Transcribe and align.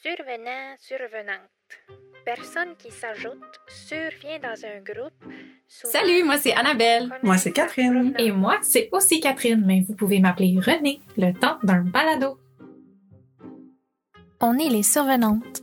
Survenant, 0.00 0.76
survenante. 0.78 1.50
Personne 2.24 2.76
qui 2.78 2.88
s'ajoute 2.92 3.42
survient 3.66 4.38
dans 4.38 4.54
un 4.64 4.80
groupe. 4.80 5.34
Salut, 5.66 6.22
moi 6.22 6.36
c'est 6.36 6.54
Annabelle. 6.54 7.10
Moi, 7.24 7.36
c'est 7.36 7.50
Catherine. 7.50 8.14
Et 8.16 8.30
moi, 8.30 8.58
c'est 8.62 8.88
aussi 8.92 9.18
Catherine, 9.20 9.64
mais 9.66 9.80
vous 9.80 9.96
pouvez 9.96 10.20
m'appeler 10.20 10.56
Renée, 10.60 11.00
le 11.16 11.32
temps 11.32 11.58
d'un 11.64 11.80
balado. 11.80 12.38
On 14.40 14.56
est 14.56 14.68
les 14.68 14.84
survenantes. 14.84 15.62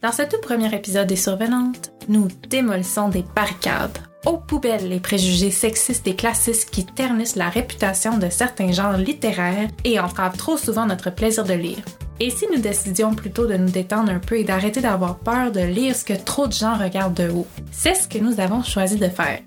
Dans 0.00 0.12
ce 0.12 0.22
tout 0.22 0.40
premier 0.40 0.72
épisode 0.72 1.08
des 1.08 1.16
Survenantes, 1.16 1.90
nous 2.08 2.28
démolissons 2.48 3.08
des 3.08 3.24
barricades. 3.34 3.98
Aux 4.26 4.38
poubelles 4.38 4.88
les 4.88 5.00
préjugés 5.00 5.50
sexistes 5.50 6.06
et 6.06 6.16
classistes 6.16 6.70
qui 6.70 6.86
ternissent 6.86 7.36
la 7.36 7.50
réputation 7.50 8.16
de 8.16 8.30
certains 8.30 8.72
genres 8.72 8.96
littéraires 8.96 9.68
et 9.84 10.00
entravent 10.00 10.36
trop 10.36 10.56
souvent 10.56 10.86
notre 10.86 11.10
plaisir 11.10 11.44
de 11.44 11.52
lire. 11.52 11.84
Et 12.20 12.30
si 12.30 12.46
nous 12.50 12.60
décidions 12.60 13.14
plutôt 13.14 13.46
de 13.46 13.56
nous 13.56 13.70
détendre 13.70 14.10
un 14.10 14.20
peu 14.20 14.38
et 14.38 14.44
d'arrêter 14.44 14.80
d'avoir 14.80 15.18
peur 15.18 15.52
de 15.52 15.60
lire 15.60 15.94
ce 15.94 16.04
que 16.04 16.14
trop 16.14 16.46
de 16.46 16.52
gens 16.52 16.78
regardent 16.78 17.14
de 17.14 17.28
haut? 17.28 17.46
C'est 17.70 17.94
ce 17.94 18.08
que 18.08 18.18
nous 18.18 18.40
avons 18.40 18.62
choisi 18.62 18.96
de 18.96 19.08
faire. 19.08 19.40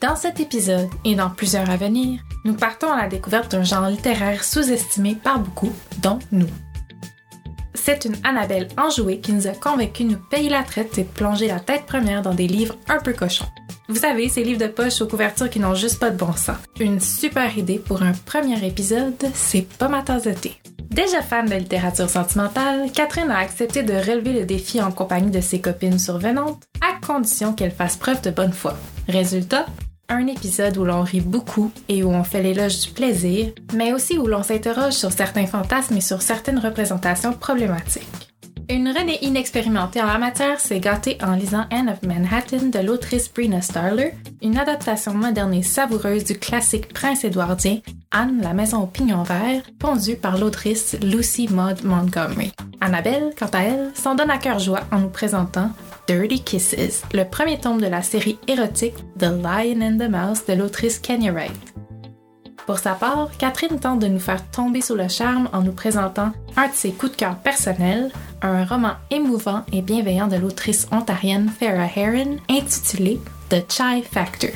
Dans 0.00 0.16
cet 0.16 0.40
épisode 0.40 0.88
et 1.04 1.14
dans 1.14 1.30
plusieurs 1.30 1.70
à 1.70 1.76
venir, 1.76 2.20
nous 2.44 2.54
partons 2.54 2.90
à 2.90 3.02
la 3.02 3.08
découverte 3.08 3.52
d'un 3.52 3.62
genre 3.62 3.88
littéraire 3.88 4.42
sous-estimé 4.42 5.14
par 5.14 5.38
beaucoup, 5.38 5.72
dont 6.02 6.18
nous. 6.32 6.48
C'est 7.76 8.04
une 8.04 8.16
Annabelle 8.24 8.68
enjouée 8.76 9.20
qui 9.20 9.32
nous 9.32 9.46
a 9.46 9.50
convaincus 9.50 10.06
de 10.06 10.12
nous 10.12 10.18
payer 10.30 10.48
la 10.48 10.62
traite 10.62 10.98
et 10.98 11.04
de 11.04 11.08
plonger 11.08 11.46
la 11.46 11.60
tête 11.60 11.86
première 11.86 12.22
dans 12.22 12.34
des 12.34 12.48
livres 12.48 12.74
un 12.88 12.98
peu 12.98 13.12
cochons. 13.12 13.46
Vous 13.88 13.96
savez, 13.96 14.28
ces 14.28 14.42
livres 14.42 14.60
de 14.60 14.66
poche 14.66 15.00
aux 15.00 15.06
couvertures 15.06 15.48
qui 15.48 15.60
n'ont 15.60 15.76
juste 15.76 16.00
pas 16.00 16.10
de 16.10 16.16
bon 16.16 16.32
sens. 16.32 16.56
Une 16.80 16.98
super 16.98 17.56
idée 17.56 17.78
pour 17.78 18.02
un 18.02 18.12
premier 18.12 18.66
épisode, 18.66 19.14
c'est 19.34 19.68
pas 19.78 19.88
ma 19.88 20.02
tasse. 20.02 20.26
Déjà 20.90 21.20
fan 21.20 21.46
de 21.46 21.54
littérature 21.54 22.08
sentimentale, 22.08 22.90
Catherine 22.92 23.30
a 23.30 23.38
accepté 23.38 23.82
de 23.82 23.92
relever 23.92 24.32
le 24.32 24.44
défi 24.46 24.80
en 24.80 24.90
compagnie 24.90 25.30
de 25.30 25.40
ses 25.40 25.60
copines 25.60 25.98
survenantes, 25.98 26.64
à 26.80 27.04
condition 27.06 27.52
qu'elle 27.52 27.70
fasse 27.70 27.96
preuve 27.96 28.22
de 28.22 28.30
bonne 28.30 28.52
foi. 28.52 28.74
Résultat, 29.08 29.66
un 30.08 30.26
épisode 30.26 30.76
où 30.76 30.84
l'on 30.84 31.02
rit 31.02 31.20
beaucoup 31.20 31.70
et 31.88 32.02
où 32.02 32.10
on 32.10 32.24
fait 32.24 32.42
l'éloge 32.42 32.80
du 32.80 32.90
plaisir, 32.90 33.52
mais 33.74 33.92
aussi 33.92 34.18
où 34.18 34.26
l'on 34.26 34.42
s'interroge 34.42 34.94
sur 34.94 35.12
certains 35.12 35.46
fantasmes 35.46 35.96
et 35.96 36.00
sur 36.00 36.22
certaines 36.22 36.58
représentations 36.58 37.32
problématiques. 37.32 38.26
Une 38.68 38.88
Renée 38.88 39.18
inexpérimentée 39.22 40.02
en 40.02 40.06
la 40.06 40.18
matière 40.18 40.58
s'est 40.58 40.80
gâtée 40.80 41.18
en 41.22 41.36
lisant 41.36 41.66
Anne 41.70 41.88
of 41.88 42.02
Manhattan 42.02 42.66
de 42.72 42.80
l'autrice 42.80 43.32
Brina 43.32 43.60
Starler, 43.60 44.12
une 44.42 44.58
adaptation 44.58 45.14
moderne 45.14 45.54
et 45.54 45.62
savoureuse 45.62 46.24
du 46.24 46.36
classique 46.36 46.92
prince 46.92 47.22
édouardien 47.22 47.78
Anne, 48.10 48.40
la 48.42 48.54
maison 48.54 48.82
au 48.82 48.86
pignon 48.86 49.22
vert, 49.22 49.62
pondue 49.78 50.16
par 50.16 50.36
l'autrice 50.36 50.96
Lucy 51.00 51.48
Maud 51.48 51.84
Montgomery. 51.84 52.50
Annabelle, 52.80 53.32
quant 53.38 53.50
à 53.52 53.60
elle, 53.60 53.92
s'en 53.94 54.16
donne 54.16 54.30
à 54.30 54.38
cœur 54.38 54.58
joie 54.58 54.82
en 54.90 54.98
nous 54.98 55.10
présentant 55.10 55.70
Dirty 56.06 56.40
Kisses, 56.40 57.02
le 57.12 57.24
premier 57.24 57.58
tome 57.58 57.80
de 57.80 57.86
la 57.86 58.00
série 58.00 58.38
érotique 58.46 58.94
The 59.18 59.24
Lion 59.24 59.80
and 59.82 59.98
the 59.98 60.08
Mouse 60.08 60.46
de 60.46 60.52
l'autrice 60.52 61.00
Kenya 61.00 61.32
Wright. 61.32 61.74
Pour 62.64 62.78
sa 62.78 62.94
part, 62.94 63.30
Catherine 63.38 63.80
tente 63.80 64.00
de 64.00 64.06
nous 64.06 64.20
faire 64.20 64.48
tomber 64.50 64.80
sous 64.80 64.94
le 64.94 65.08
charme 65.08 65.48
en 65.52 65.62
nous 65.62 65.72
présentant 65.72 66.32
un 66.56 66.68
de 66.68 66.74
ses 66.74 66.92
coups 66.92 67.12
de 67.12 67.16
cœur 67.16 67.36
personnels, 67.38 68.12
un 68.42 68.64
roman 68.64 68.92
émouvant 69.10 69.64
et 69.72 69.82
bienveillant 69.82 70.28
de 70.28 70.36
l'autrice 70.36 70.86
ontarienne 70.92 71.48
Farah 71.48 71.90
Heron 71.96 72.36
intitulé 72.48 73.20
The 73.50 73.64
Chai 73.70 74.02
Factor. 74.02 74.50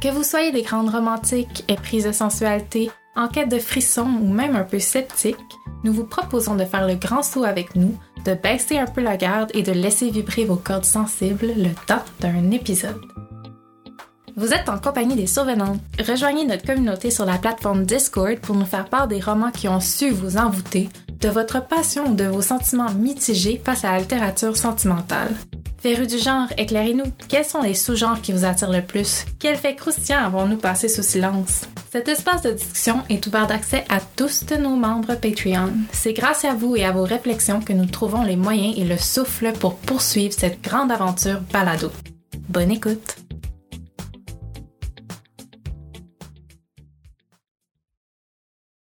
Que 0.00 0.08
vous 0.08 0.22
soyez 0.22 0.50
des 0.50 0.62
grandes 0.62 0.90
romantiques, 0.90 1.64
éprises 1.68 2.06
de 2.06 2.12
sensualité, 2.12 2.90
en 3.16 3.28
quête 3.28 3.50
de 3.50 3.58
frissons 3.58 4.08
ou 4.22 4.32
même 4.32 4.56
un 4.56 4.64
peu 4.64 4.78
sceptiques, 4.78 5.36
nous 5.84 5.92
vous 5.92 6.04
proposons 6.04 6.54
de 6.54 6.64
faire 6.64 6.86
le 6.86 6.94
grand 6.94 7.22
saut 7.22 7.44
avec 7.44 7.74
nous, 7.74 7.98
de 8.24 8.34
baisser 8.34 8.78
un 8.78 8.86
peu 8.86 9.00
la 9.00 9.16
garde 9.16 9.50
et 9.54 9.62
de 9.62 9.72
laisser 9.72 10.10
vibrer 10.10 10.44
vos 10.44 10.56
cordes 10.56 10.84
sensibles 10.84 11.52
le 11.56 11.70
temps 11.86 12.04
d'un 12.20 12.50
épisode. 12.50 13.00
Vous 14.36 14.54
êtes 14.54 14.68
en 14.68 14.78
compagnie 14.78 15.16
des 15.16 15.26
survenantes. 15.26 15.80
Rejoignez 15.98 16.46
notre 16.46 16.64
communauté 16.64 17.10
sur 17.10 17.26
la 17.26 17.36
plateforme 17.36 17.84
Discord 17.84 18.38
pour 18.38 18.56
nous 18.56 18.64
faire 18.64 18.88
part 18.88 19.08
des 19.08 19.20
romans 19.20 19.50
qui 19.50 19.68
ont 19.68 19.80
su 19.80 20.10
vous 20.10 20.38
envoûter, 20.38 20.88
de 21.20 21.28
votre 21.28 21.66
passion 21.66 22.06
ou 22.06 22.14
de 22.14 22.24
vos 22.24 22.40
sentiments 22.40 22.90
mitigés 22.92 23.60
face 23.62 23.84
à 23.84 23.92
la 23.92 23.98
littérature 23.98 24.56
sentimentale. 24.56 25.34
Féru 25.80 26.06
du 26.06 26.18
genre, 26.18 26.48
éclairez-nous. 26.58 27.10
Quels 27.26 27.44
sont 27.44 27.62
les 27.62 27.72
sous-genres 27.72 28.20
qui 28.20 28.32
vous 28.32 28.44
attirent 28.44 28.70
le 28.70 28.82
plus? 28.82 29.24
Quel 29.38 29.56
fait 29.56 29.74
croustillant 29.74 30.26
avons-nous 30.26 30.58
passé 30.58 30.90
sous 30.90 31.02
silence? 31.02 31.62
Cet 31.90 32.06
espace 32.08 32.42
de 32.42 32.50
discussion 32.50 33.02
est 33.08 33.26
ouvert 33.26 33.46
d'accès 33.46 33.86
à 33.88 33.98
tous 33.98 34.44
de 34.44 34.56
nos 34.56 34.76
membres 34.76 35.14
Patreon. 35.14 35.72
C'est 35.90 36.12
grâce 36.12 36.44
à 36.44 36.52
vous 36.52 36.76
et 36.76 36.84
à 36.84 36.92
vos 36.92 37.04
réflexions 37.04 37.62
que 37.62 37.72
nous 37.72 37.86
trouvons 37.86 38.22
les 38.22 38.36
moyens 38.36 38.76
et 38.76 38.84
le 38.84 38.98
souffle 38.98 39.54
pour 39.54 39.76
poursuivre 39.76 40.34
cette 40.34 40.60
grande 40.60 40.92
aventure 40.92 41.40
balado. 41.50 41.90
Bonne 42.50 42.72
écoute! 42.72 43.16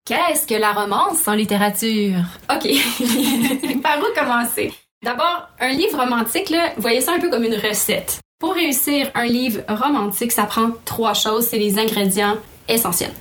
Qu'est-ce 0.05 0.47
que 0.47 0.55
la 0.55 0.71
romance? 0.71 1.27
En 1.27 1.33
littérature? 1.33 2.23
OK. 2.49 2.63
Par 3.83 3.99
où 3.99 4.17
commencer? 4.17 4.71
D'abord, 5.03 5.47
un 5.59 5.69
livre 5.69 5.99
romantique, 5.99 6.49
là, 6.49 6.73
voyez 6.77 7.01
ça 7.01 7.13
un 7.13 7.19
peu 7.19 7.29
comme 7.29 7.43
une 7.43 7.55
recette. 7.55 8.19
Pour 8.39 8.53
réussir 8.53 9.09
un 9.13 9.25
livre 9.25 9.61
romantique, 9.67 10.31
ça 10.31 10.43
prend 10.43 10.71
trois 10.85 11.13
choses, 11.13 11.47
c'est 11.47 11.59
les 11.59 11.77
ingrédients 11.77 12.35
essentiels. 12.67 13.13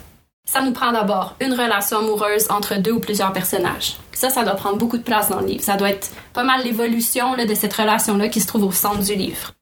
Ça 0.48 0.62
nous 0.62 0.72
prend 0.72 0.92
d'abord 0.92 1.34
une 1.40 1.52
relation 1.52 1.98
amoureuse 1.98 2.46
entre 2.50 2.76
deux 2.76 2.92
ou 2.92 3.00
plusieurs 3.00 3.32
personnages. 3.32 3.96
Ça, 4.12 4.30
ça 4.30 4.44
doit 4.44 4.54
prendre 4.54 4.78
beaucoup 4.78 4.96
de 4.96 5.02
place 5.02 5.28
dans 5.28 5.40
le 5.40 5.46
livre. 5.46 5.64
Ça 5.64 5.76
doit 5.76 5.90
être 5.90 6.10
pas 6.32 6.44
mal 6.44 6.64
l'évolution 6.64 7.36
de 7.36 7.54
cette 7.54 7.74
relation-là 7.74 8.28
qui 8.28 8.40
se 8.40 8.46
trouve 8.46 8.64
au 8.64 8.72
centre 8.72 9.02
du 9.02 9.14
livre. 9.14 9.52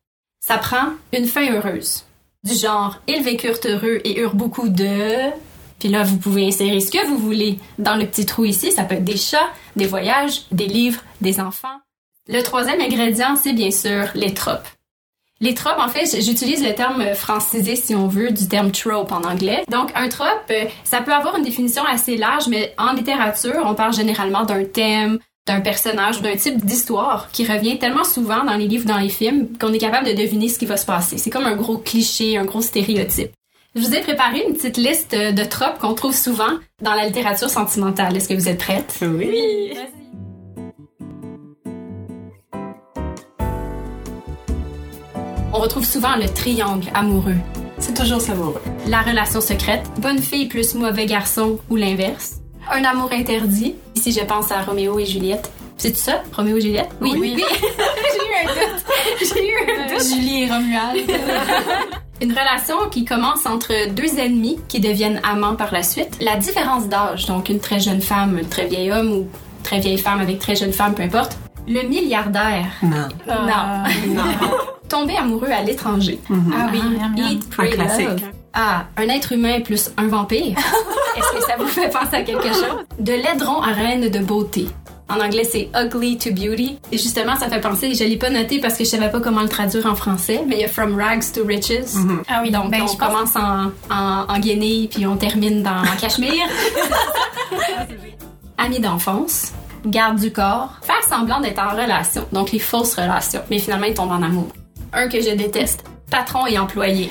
Ça 0.41 0.58
prend 0.58 0.91
une 1.12 1.26
fin 1.26 1.50
heureuse. 1.52 2.04
Du 2.44 2.54
genre, 2.54 3.00
ils 3.08 3.22
vécurent 3.22 3.58
heureux 3.64 4.00
et 4.04 4.20
eurent 4.20 4.34
beaucoup 4.34 4.69
de... 4.69 5.31
Puis 5.78 5.88
là, 5.88 6.02
vous 6.02 6.19
pouvez 6.19 6.46
insérer 6.46 6.81
ce 6.81 6.91
que 6.91 7.06
vous 7.06 7.19
voulez 7.19 7.58
dans 7.78 7.96
le 7.96 8.06
petit 8.06 8.26
trou 8.26 8.44
ici. 8.44 8.70
Ça 8.70 8.84
peut 8.84 8.96
être 8.96 9.04
des 9.04 9.16
chats, 9.16 9.50
des 9.76 9.86
voyages, 9.86 10.42
des 10.52 10.66
livres, 10.66 11.00
des 11.20 11.41
enfants. 11.41 11.81
Le 12.27 12.41
troisième 12.43 12.81
ingrédient, 12.81 13.37
c'est 13.37 13.53
bien 13.53 13.71
sûr 13.71 14.09
les 14.15 14.33
tropes. 14.33 14.67
Les 15.41 15.53
tropes, 15.53 15.79
en 15.79 15.89
fait, 15.89 16.23
j'utilise 16.23 16.65
le 16.65 16.75
terme 16.75 17.05
francisé, 17.15 17.77
si 17.77 17.95
on 17.95 18.09
veut, 18.09 18.31
du 18.31 18.49
terme 18.49 18.71
trope 18.71 19.12
en 19.12 19.23
anglais. 19.25 19.62
Donc, 19.71 19.91
un 19.95 20.09
trope, 20.09 20.51
euh, 20.51 20.65
ça 20.85 21.03
peut 21.03 21.12
avoir 21.12 21.37
une 21.37 21.45
définition 21.45 21.85
assez 21.85 22.17
large, 22.17 22.47
mais 22.49 22.73
en 22.79 22.93
littérature, 22.93 23.62
on 23.67 23.75
parle 23.75 23.93
généralement 23.93 24.45
d'un 24.45 24.65
thème, 24.65 25.19
d'un 25.47 25.61
personnage 25.61 26.19
ou 26.19 26.21
d'un 26.23 26.37
type 26.37 26.65
d'histoire 26.65 27.29
qui 27.31 27.47
revient 27.47 27.79
tellement 27.79 28.05
souvent 28.05 28.43
dans 28.45 28.55
les 28.55 28.69
livres, 28.69 28.87
dans 28.87 28.97
les 28.97 29.11
films, 29.11 29.49
qu'on 29.59 29.73
est 29.75 29.79
capable 29.79 30.06
de 30.06 30.15
deviner 30.15 30.49
ce 30.49 30.59
qui 30.59 30.67
va 30.67 30.79
se 30.79 30.87
passer. 30.87 31.19
C'est 31.19 31.31
comme 31.31 31.47
un 31.47 31.56
gros 31.56 31.77
cliché, 31.77 32.39
un 32.39 32.47
gros 32.47 32.62
stéréotype. 32.62 33.33
Je 33.75 33.83
vous 33.83 33.95
ai 33.95 34.01
préparé 34.01 34.45
une 34.47 34.55
petite 34.55 34.79
liste 34.79 35.15
de 35.15 35.45
tropes 35.45 35.79
qu'on 35.79 35.95
trouve 35.95 36.15
souvent 36.15 36.59
dans 36.81 36.95
la 36.95 37.06
littérature 37.06 37.51
sentimentale. 37.51 38.17
Est-ce 38.17 38.29
que 38.29 38.35
vous 38.35 38.49
êtes 38.49 38.61
prête? 38.61 38.99
Oui. 39.03 39.75
On 45.56 45.60
retrouve 45.60 45.84
souvent 45.84 46.16
le 46.16 46.28
triangle 46.28 46.88
amoureux. 46.94 47.37
C'est 47.78 47.94
toujours 47.94 48.20
savoureux. 48.20 48.60
La 48.88 49.03
relation 49.03 49.41
secrète, 49.41 49.84
bonne 49.98 50.19
fille 50.19 50.47
plus 50.47 50.75
mauvais 50.75 51.06
garçon 51.06 51.60
ou 51.70 51.76
l'inverse. 51.76 52.41
Un 52.72 52.82
amour 52.82 53.10
interdit. 53.12 53.76
Ici, 53.94 54.10
je 54.10 54.25
pense 54.25 54.50
à 54.50 54.62
Roméo 54.62 54.98
et 54.98 55.06
Juliette. 55.06 55.53
C'est 55.76 55.93
tout 55.93 55.98
ça, 55.98 56.22
Roméo 56.32 56.56
et 56.56 56.60
Juliette? 56.60 56.91
Oui, 57.00 57.12
oui. 57.16 57.37
J'ai 58.16 58.19
eu 58.19 58.34
un 58.43 58.53
doute. 58.53 58.84
J'ai 59.20 59.48
eu 59.48 59.81
un 59.81 59.94
doute. 59.94 60.04
Julie 60.04 60.43
et 60.43 60.50
Romuald. 60.50 61.09
Une 62.20 62.32
relation 62.32 62.88
qui 62.91 63.04
commence 63.04 63.47
entre 63.47 63.91
deux 63.93 64.19
ennemis 64.19 64.58
qui 64.67 64.81
deviennent 64.81 65.20
amants 65.23 65.55
par 65.55 65.73
la 65.73 65.84
suite. 65.84 66.19
La 66.20 66.34
différence 66.34 66.88
d'âge, 66.88 67.26
donc 67.26 67.49
une 67.49 67.61
très 67.61 67.79
jeune 67.79 68.00
femme, 68.00 68.40
un 68.43 68.49
très 68.49 68.67
vieil 68.67 68.90
homme 68.90 69.12
ou 69.12 69.29
très 69.62 69.79
vieille 69.79 69.99
femme 69.99 70.20
avec 70.20 70.40
très 70.40 70.56
jeune 70.56 70.73
femme, 70.73 70.94
peu 70.94 71.02
importe. 71.02 71.37
Le 71.66 71.82
milliardaire. 71.88 72.66
Non. 72.82 73.08
Non. 73.26 73.46
non. 74.08 74.22
Tomber 74.88 75.16
amoureux 75.16 75.50
à 75.50 75.62
l'étranger. 75.62 76.19
Ah 76.31 76.69
oui. 76.72 76.81
miam. 76.82 77.14
Eat, 77.16 77.49
pray, 77.50 77.72
Un 77.72 77.75
classique. 77.75 78.08
love. 78.08 78.20
Ah, 78.52 78.84
un 78.96 79.08
être 79.08 79.32
humain 79.32 79.61
plus 79.61 79.90
un 79.96 80.06
vampire. 80.06 80.56
Est-ce 81.16 81.32
que 81.32 81.43
ça 81.44 81.55
vous 81.58 81.66
fait 81.66 81.88
penser 81.90 82.16
à 82.16 82.22
quelque 82.22 82.49
chose? 82.49 82.84
De 83.00 83.12
l'aideron 83.12 83.62
à 83.62 83.72
reine 83.72 84.08
de 84.11 84.19
beauté. 84.20 84.69
En 85.08 85.20
anglais, 85.20 85.44
c'est 85.44 85.69
ugly 85.75 86.16
to 86.19 86.31
beauty. 86.32 86.78
Et 86.93 86.96
justement, 86.99 87.37
ça 87.37 87.49
fait 87.49 87.61
penser, 87.61 87.94
je 87.94 88.05
l'ai 88.05 88.17
pas 88.17 88.31
noté 88.31 88.58
parce 88.60 88.75
que 88.76 88.84
je 88.84 88.88
savais 88.90 89.10
pas 89.10 89.20
comment 89.20 89.43
le 89.43 89.49
traduire 89.49 89.87
en 89.87 89.94
français, 89.94 90.43
mais 90.46 90.56
il 90.56 90.60
y 90.62 90.64
a 90.64 90.69
From 90.69 90.96
Rags 90.96 91.31
to 91.34 91.44
Riches. 91.44 91.94
Ah 92.28 92.40
oui, 92.43 92.50
Donc, 92.50 92.70
ben, 92.70 92.82
on 92.82 92.87
je 92.87 92.96
pense- 92.96 93.08
commence 93.08 93.37
en, 93.37 93.67
en, 93.94 94.25
en 94.28 94.38
guenille 94.38 94.88
puis 94.88 95.06
on 95.06 95.17
termine 95.17 95.62
dans 95.62 95.70
en 95.82 95.96
cachemire. 96.00 96.44
Amis 98.58 98.81
d'enfance, 98.81 99.52
garde 99.86 100.19
du 100.19 100.32
corps, 100.32 100.78
faire 100.82 101.02
semblant 101.08 101.40
d'être 101.40 101.60
en 101.60 101.70
relation, 101.70 102.26
donc 102.32 102.52
les 102.52 102.58
fausses 102.58 102.94
relations, 102.94 103.40
mais 103.50 103.58
finalement 103.58 103.86
ils 103.86 103.94
tombent 103.94 104.12
en 104.12 104.22
amour. 104.22 104.48
Un 104.92 105.08
que 105.08 105.20
je 105.20 105.31
déteste, 105.34 105.84
patron 106.10 106.46
et 106.46 106.58
employé. 106.58 107.10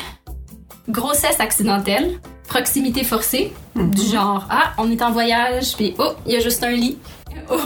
grossesse 0.90 1.40
accidentelle, 1.40 2.20
proximité 2.48 3.04
forcée, 3.04 3.54
du 3.76 4.04
genre 4.04 4.46
ah 4.50 4.74
on 4.78 4.92
est 4.92 5.02
en 5.02 5.12
voyage 5.12 5.76
puis 5.76 5.96
oh 5.98 6.14
il 6.26 6.34
y 6.34 6.36
a 6.36 6.40
juste 6.40 6.64
un 6.64 6.72
lit. 6.72 6.98
Oh. 7.50 7.58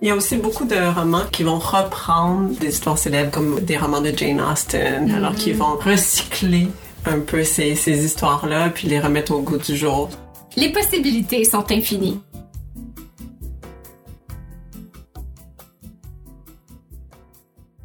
Il 0.00 0.08
y 0.08 0.10
a 0.10 0.14
aussi 0.16 0.36
beaucoup 0.36 0.64
de 0.64 0.94
romans 0.94 1.24
qui 1.30 1.42
vont 1.42 1.58
reprendre 1.58 2.50
des 2.58 2.68
histoires 2.68 2.96
célèbres 2.98 3.30
comme 3.30 3.60
des 3.60 3.76
romans 3.76 4.00
de 4.00 4.12
Jane 4.16 4.40
Austen, 4.40 5.10
alors 5.14 5.34
qu'ils 5.34 5.56
vont 5.56 5.76
recycler 5.76 6.68
un 7.06 7.20
peu 7.20 7.42
ces, 7.42 7.74
ces 7.74 8.04
histoires-là 8.04 8.70
puis 8.70 8.88
les 8.88 9.00
remettre 9.00 9.32
au 9.32 9.40
goût 9.40 9.58
du 9.58 9.76
jour. 9.76 10.08
Les 10.56 10.70
possibilités 10.70 11.44
sont 11.44 11.70
infinies. 11.72 12.20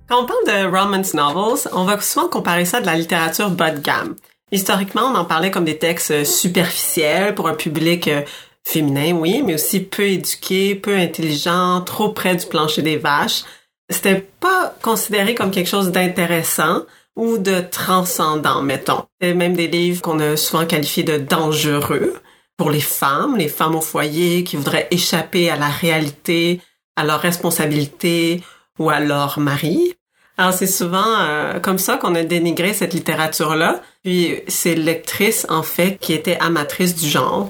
Quand 0.09 0.23
on 0.23 0.25
parle 0.25 0.45
de 0.47 0.75
romance 0.75 1.13
novels, 1.13 1.69
on 1.71 1.83
va 1.83 2.01
souvent 2.01 2.27
comparer 2.27 2.65
ça 2.65 2.77
à 2.77 2.81
de 2.81 2.87
la 2.87 2.95
littérature 2.95 3.51
bas 3.51 3.69
de 3.69 3.79
gamme. 3.79 4.15
Historiquement, 4.51 5.03
on 5.03 5.15
en 5.15 5.23
parlait 5.23 5.51
comme 5.51 5.65
des 5.65 5.77
textes 5.77 6.23
superficiels 6.23 7.35
pour 7.35 7.47
un 7.47 7.53
public 7.53 8.07
euh, 8.07 8.23
féminin, 8.63 9.11
oui, 9.11 9.43
mais 9.45 9.53
aussi 9.53 9.81
peu 9.81 10.07
éduqué, 10.07 10.73
peu 10.73 10.95
intelligent, 10.95 11.81
trop 11.81 12.09
près 12.09 12.35
du 12.35 12.47
plancher 12.47 12.81
des 12.81 12.97
vaches. 12.97 13.43
C'était 13.87 14.27
pas 14.39 14.73
considéré 14.81 15.35
comme 15.35 15.51
quelque 15.51 15.69
chose 15.69 15.91
d'intéressant 15.91 16.85
ou 17.15 17.37
de 17.37 17.61
transcendant, 17.61 18.63
mettons. 18.63 19.03
C'était 19.21 19.35
même 19.35 19.55
des 19.55 19.67
livres 19.67 20.01
qu'on 20.01 20.19
a 20.19 20.35
souvent 20.37 20.65
qualifiés 20.65 21.03
de 21.03 21.17
dangereux 21.17 22.15
pour 22.57 22.71
les 22.71 22.81
femmes, 22.81 23.37
les 23.37 23.47
femmes 23.47 23.75
au 23.75 23.81
foyer 23.81 24.43
qui 24.43 24.55
voudraient 24.55 24.87
échapper 24.89 25.51
à 25.51 25.55
la 25.55 25.69
réalité, 25.69 26.61
à 26.95 27.03
leurs 27.03 27.21
responsabilités 27.21 28.41
ou 28.79 28.89
à 28.89 28.99
leur 28.99 29.39
mari. 29.39 29.93
Alors 30.39 30.53
c'est 30.53 30.67
souvent 30.67 31.03
euh, 31.19 31.59
comme 31.59 31.77
ça 31.77 31.97
qu'on 31.97 32.15
a 32.15 32.23
dénigré 32.23 32.73
cette 32.73 32.93
littérature-là. 32.93 33.81
Puis 34.05 34.37
ces 34.47 34.73
lectrices, 34.73 35.45
en 35.49 35.63
fait, 35.63 35.97
qui 35.99 36.13
étaient 36.13 36.37
amatrices 36.39 36.95
du 36.95 37.09
genre. 37.09 37.49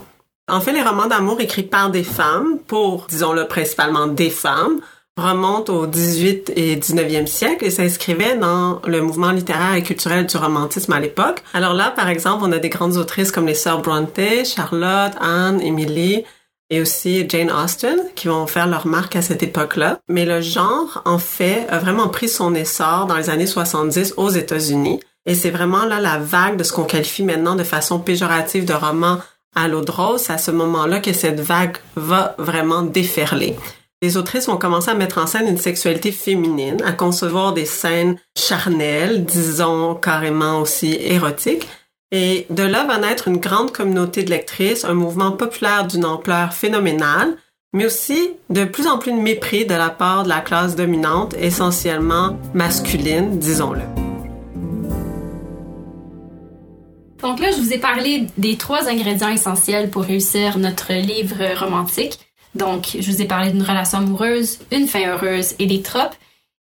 En 0.49 0.59
fait, 0.59 0.71
les 0.73 0.81
romans 0.81 1.05
d'amour 1.05 1.39
écrits 1.39 1.61
par 1.61 1.91
des 1.91 2.03
femmes, 2.03 2.57
pour, 2.65 3.05
disons-le, 3.07 3.45
principalement 3.45 4.07
des 4.07 4.31
femmes, 4.31 4.81
remontent 5.17 5.71
au 5.71 5.85
18 5.85 6.53
et 6.55 6.77
19e 6.77 7.27
siècle 7.27 7.63
et 7.63 7.69
s'inscrivaient 7.69 8.37
dans 8.37 8.81
le 8.87 9.01
mouvement 9.01 9.29
littéraire 9.29 9.75
et 9.75 9.83
culturel 9.83 10.25
du 10.25 10.37
romantisme 10.37 10.91
à 10.91 10.99
l'époque. 10.99 11.43
Alors 11.53 11.75
là, 11.75 11.91
par 11.91 12.09
exemple, 12.09 12.43
on 12.43 12.51
a 12.51 12.57
des 12.57 12.69
grandes 12.69 12.97
autrices 12.97 13.31
comme 13.31 13.45
les 13.45 13.53
sœurs 13.53 13.83
Bronte, 13.83 14.19
Charlotte, 14.45 15.13
Anne, 15.21 15.61
Emily, 15.61 16.25
et 16.69 16.81
aussi 16.81 17.25
Jane 17.27 17.51
Austen 17.51 17.99
qui 18.15 18.27
vont 18.27 18.47
faire 18.47 18.67
leur 18.67 18.87
marque 18.87 19.15
à 19.15 19.21
cette 19.21 19.43
époque-là. 19.43 19.99
Mais 20.07 20.25
le 20.25 20.41
genre, 20.41 21.01
en 21.05 21.19
fait, 21.19 21.65
a 21.69 21.79
vraiment 21.79 22.09
pris 22.09 22.29
son 22.29 22.53
essor 22.55 23.05
dans 23.05 23.17
les 23.17 23.29
années 23.29 23.47
70 23.47 24.13
aux 24.17 24.29
États-Unis. 24.29 24.99
Et 25.25 25.35
c'est 25.35 25.49
vraiment 25.49 25.85
là 25.85 25.99
la 25.99 26.17
vague 26.17 26.57
de 26.57 26.63
ce 26.63 26.73
qu'on 26.73 26.83
qualifie 26.83 27.23
maintenant 27.23 27.55
de 27.55 27.63
façon 27.63 27.99
péjorative 27.99 28.65
de 28.65 28.73
roman 28.73 29.19
à 29.55 29.67
l'eau 29.67 29.81
de 29.81 29.91
rose. 29.91 30.21
C'est 30.21 30.33
à 30.33 30.37
ce 30.37 30.51
moment-là 30.51 30.99
que 30.99 31.13
cette 31.13 31.39
vague 31.39 31.77
va 31.95 32.35
vraiment 32.37 32.83
déferler. 32.83 33.55
Les 34.01 34.15
autrices 34.15 34.47
vont 34.47 34.55
commencer 34.55 34.91
à 34.91 34.95
mettre 34.95 35.17
en 35.17 35.27
scène 35.27 35.47
une 35.47 35.57
sexualité 35.57 36.13
féminine, 36.13 36.81
à 36.85 36.93
concevoir 36.93 37.51
des 37.51 37.65
scènes 37.65 38.17
charnelles, 38.37 39.25
disons 39.25 39.93
carrément 39.95 40.61
aussi 40.61 40.97
érotiques, 41.01 41.67
et 42.11 42.47
de 42.49 42.63
là 42.63 42.85
va 42.85 42.97
naître 42.97 43.27
une 43.27 43.37
grande 43.37 43.71
communauté 43.71 44.23
de 44.23 44.29
lectrices, 44.29 44.83
un 44.83 44.93
mouvement 44.93 45.31
populaire 45.31 45.85
d'une 45.85 46.05
ampleur 46.05 46.53
phénoménale, 46.53 47.35
mais 47.73 47.85
aussi 47.85 48.31
de 48.49 48.65
plus 48.65 48.87
en 48.87 48.97
plus 48.97 49.11
de 49.11 49.17
mépris 49.17 49.65
de 49.65 49.75
la 49.75 49.89
part 49.89 50.23
de 50.23 50.29
la 50.29 50.41
classe 50.41 50.75
dominante, 50.75 51.35
essentiellement 51.39 52.37
masculine, 52.53 53.37
disons-le. 53.37 53.83
Donc 57.21 57.39
là, 57.39 57.51
je 57.51 57.57
vous 57.57 57.73
ai 57.73 57.77
parlé 57.77 58.27
des 58.37 58.55
trois 58.55 58.87
ingrédients 58.87 59.29
essentiels 59.29 59.89
pour 59.89 60.03
réussir 60.03 60.57
notre 60.57 60.93
livre 60.93 61.59
romantique. 61.59 62.17
Donc, 62.55 62.97
je 62.97 63.11
vous 63.11 63.21
ai 63.21 63.25
parlé 63.25 63.51
d'une 63.51 63.61
relation 63.61 63.99
amoureuse, 63.99 64.59
une 64.71 64.87
fin 64.87 65.07
heureuse 65.07 65.53
et 65.59 65.67
des 65.67 65.81
tropes. 65.81 66.15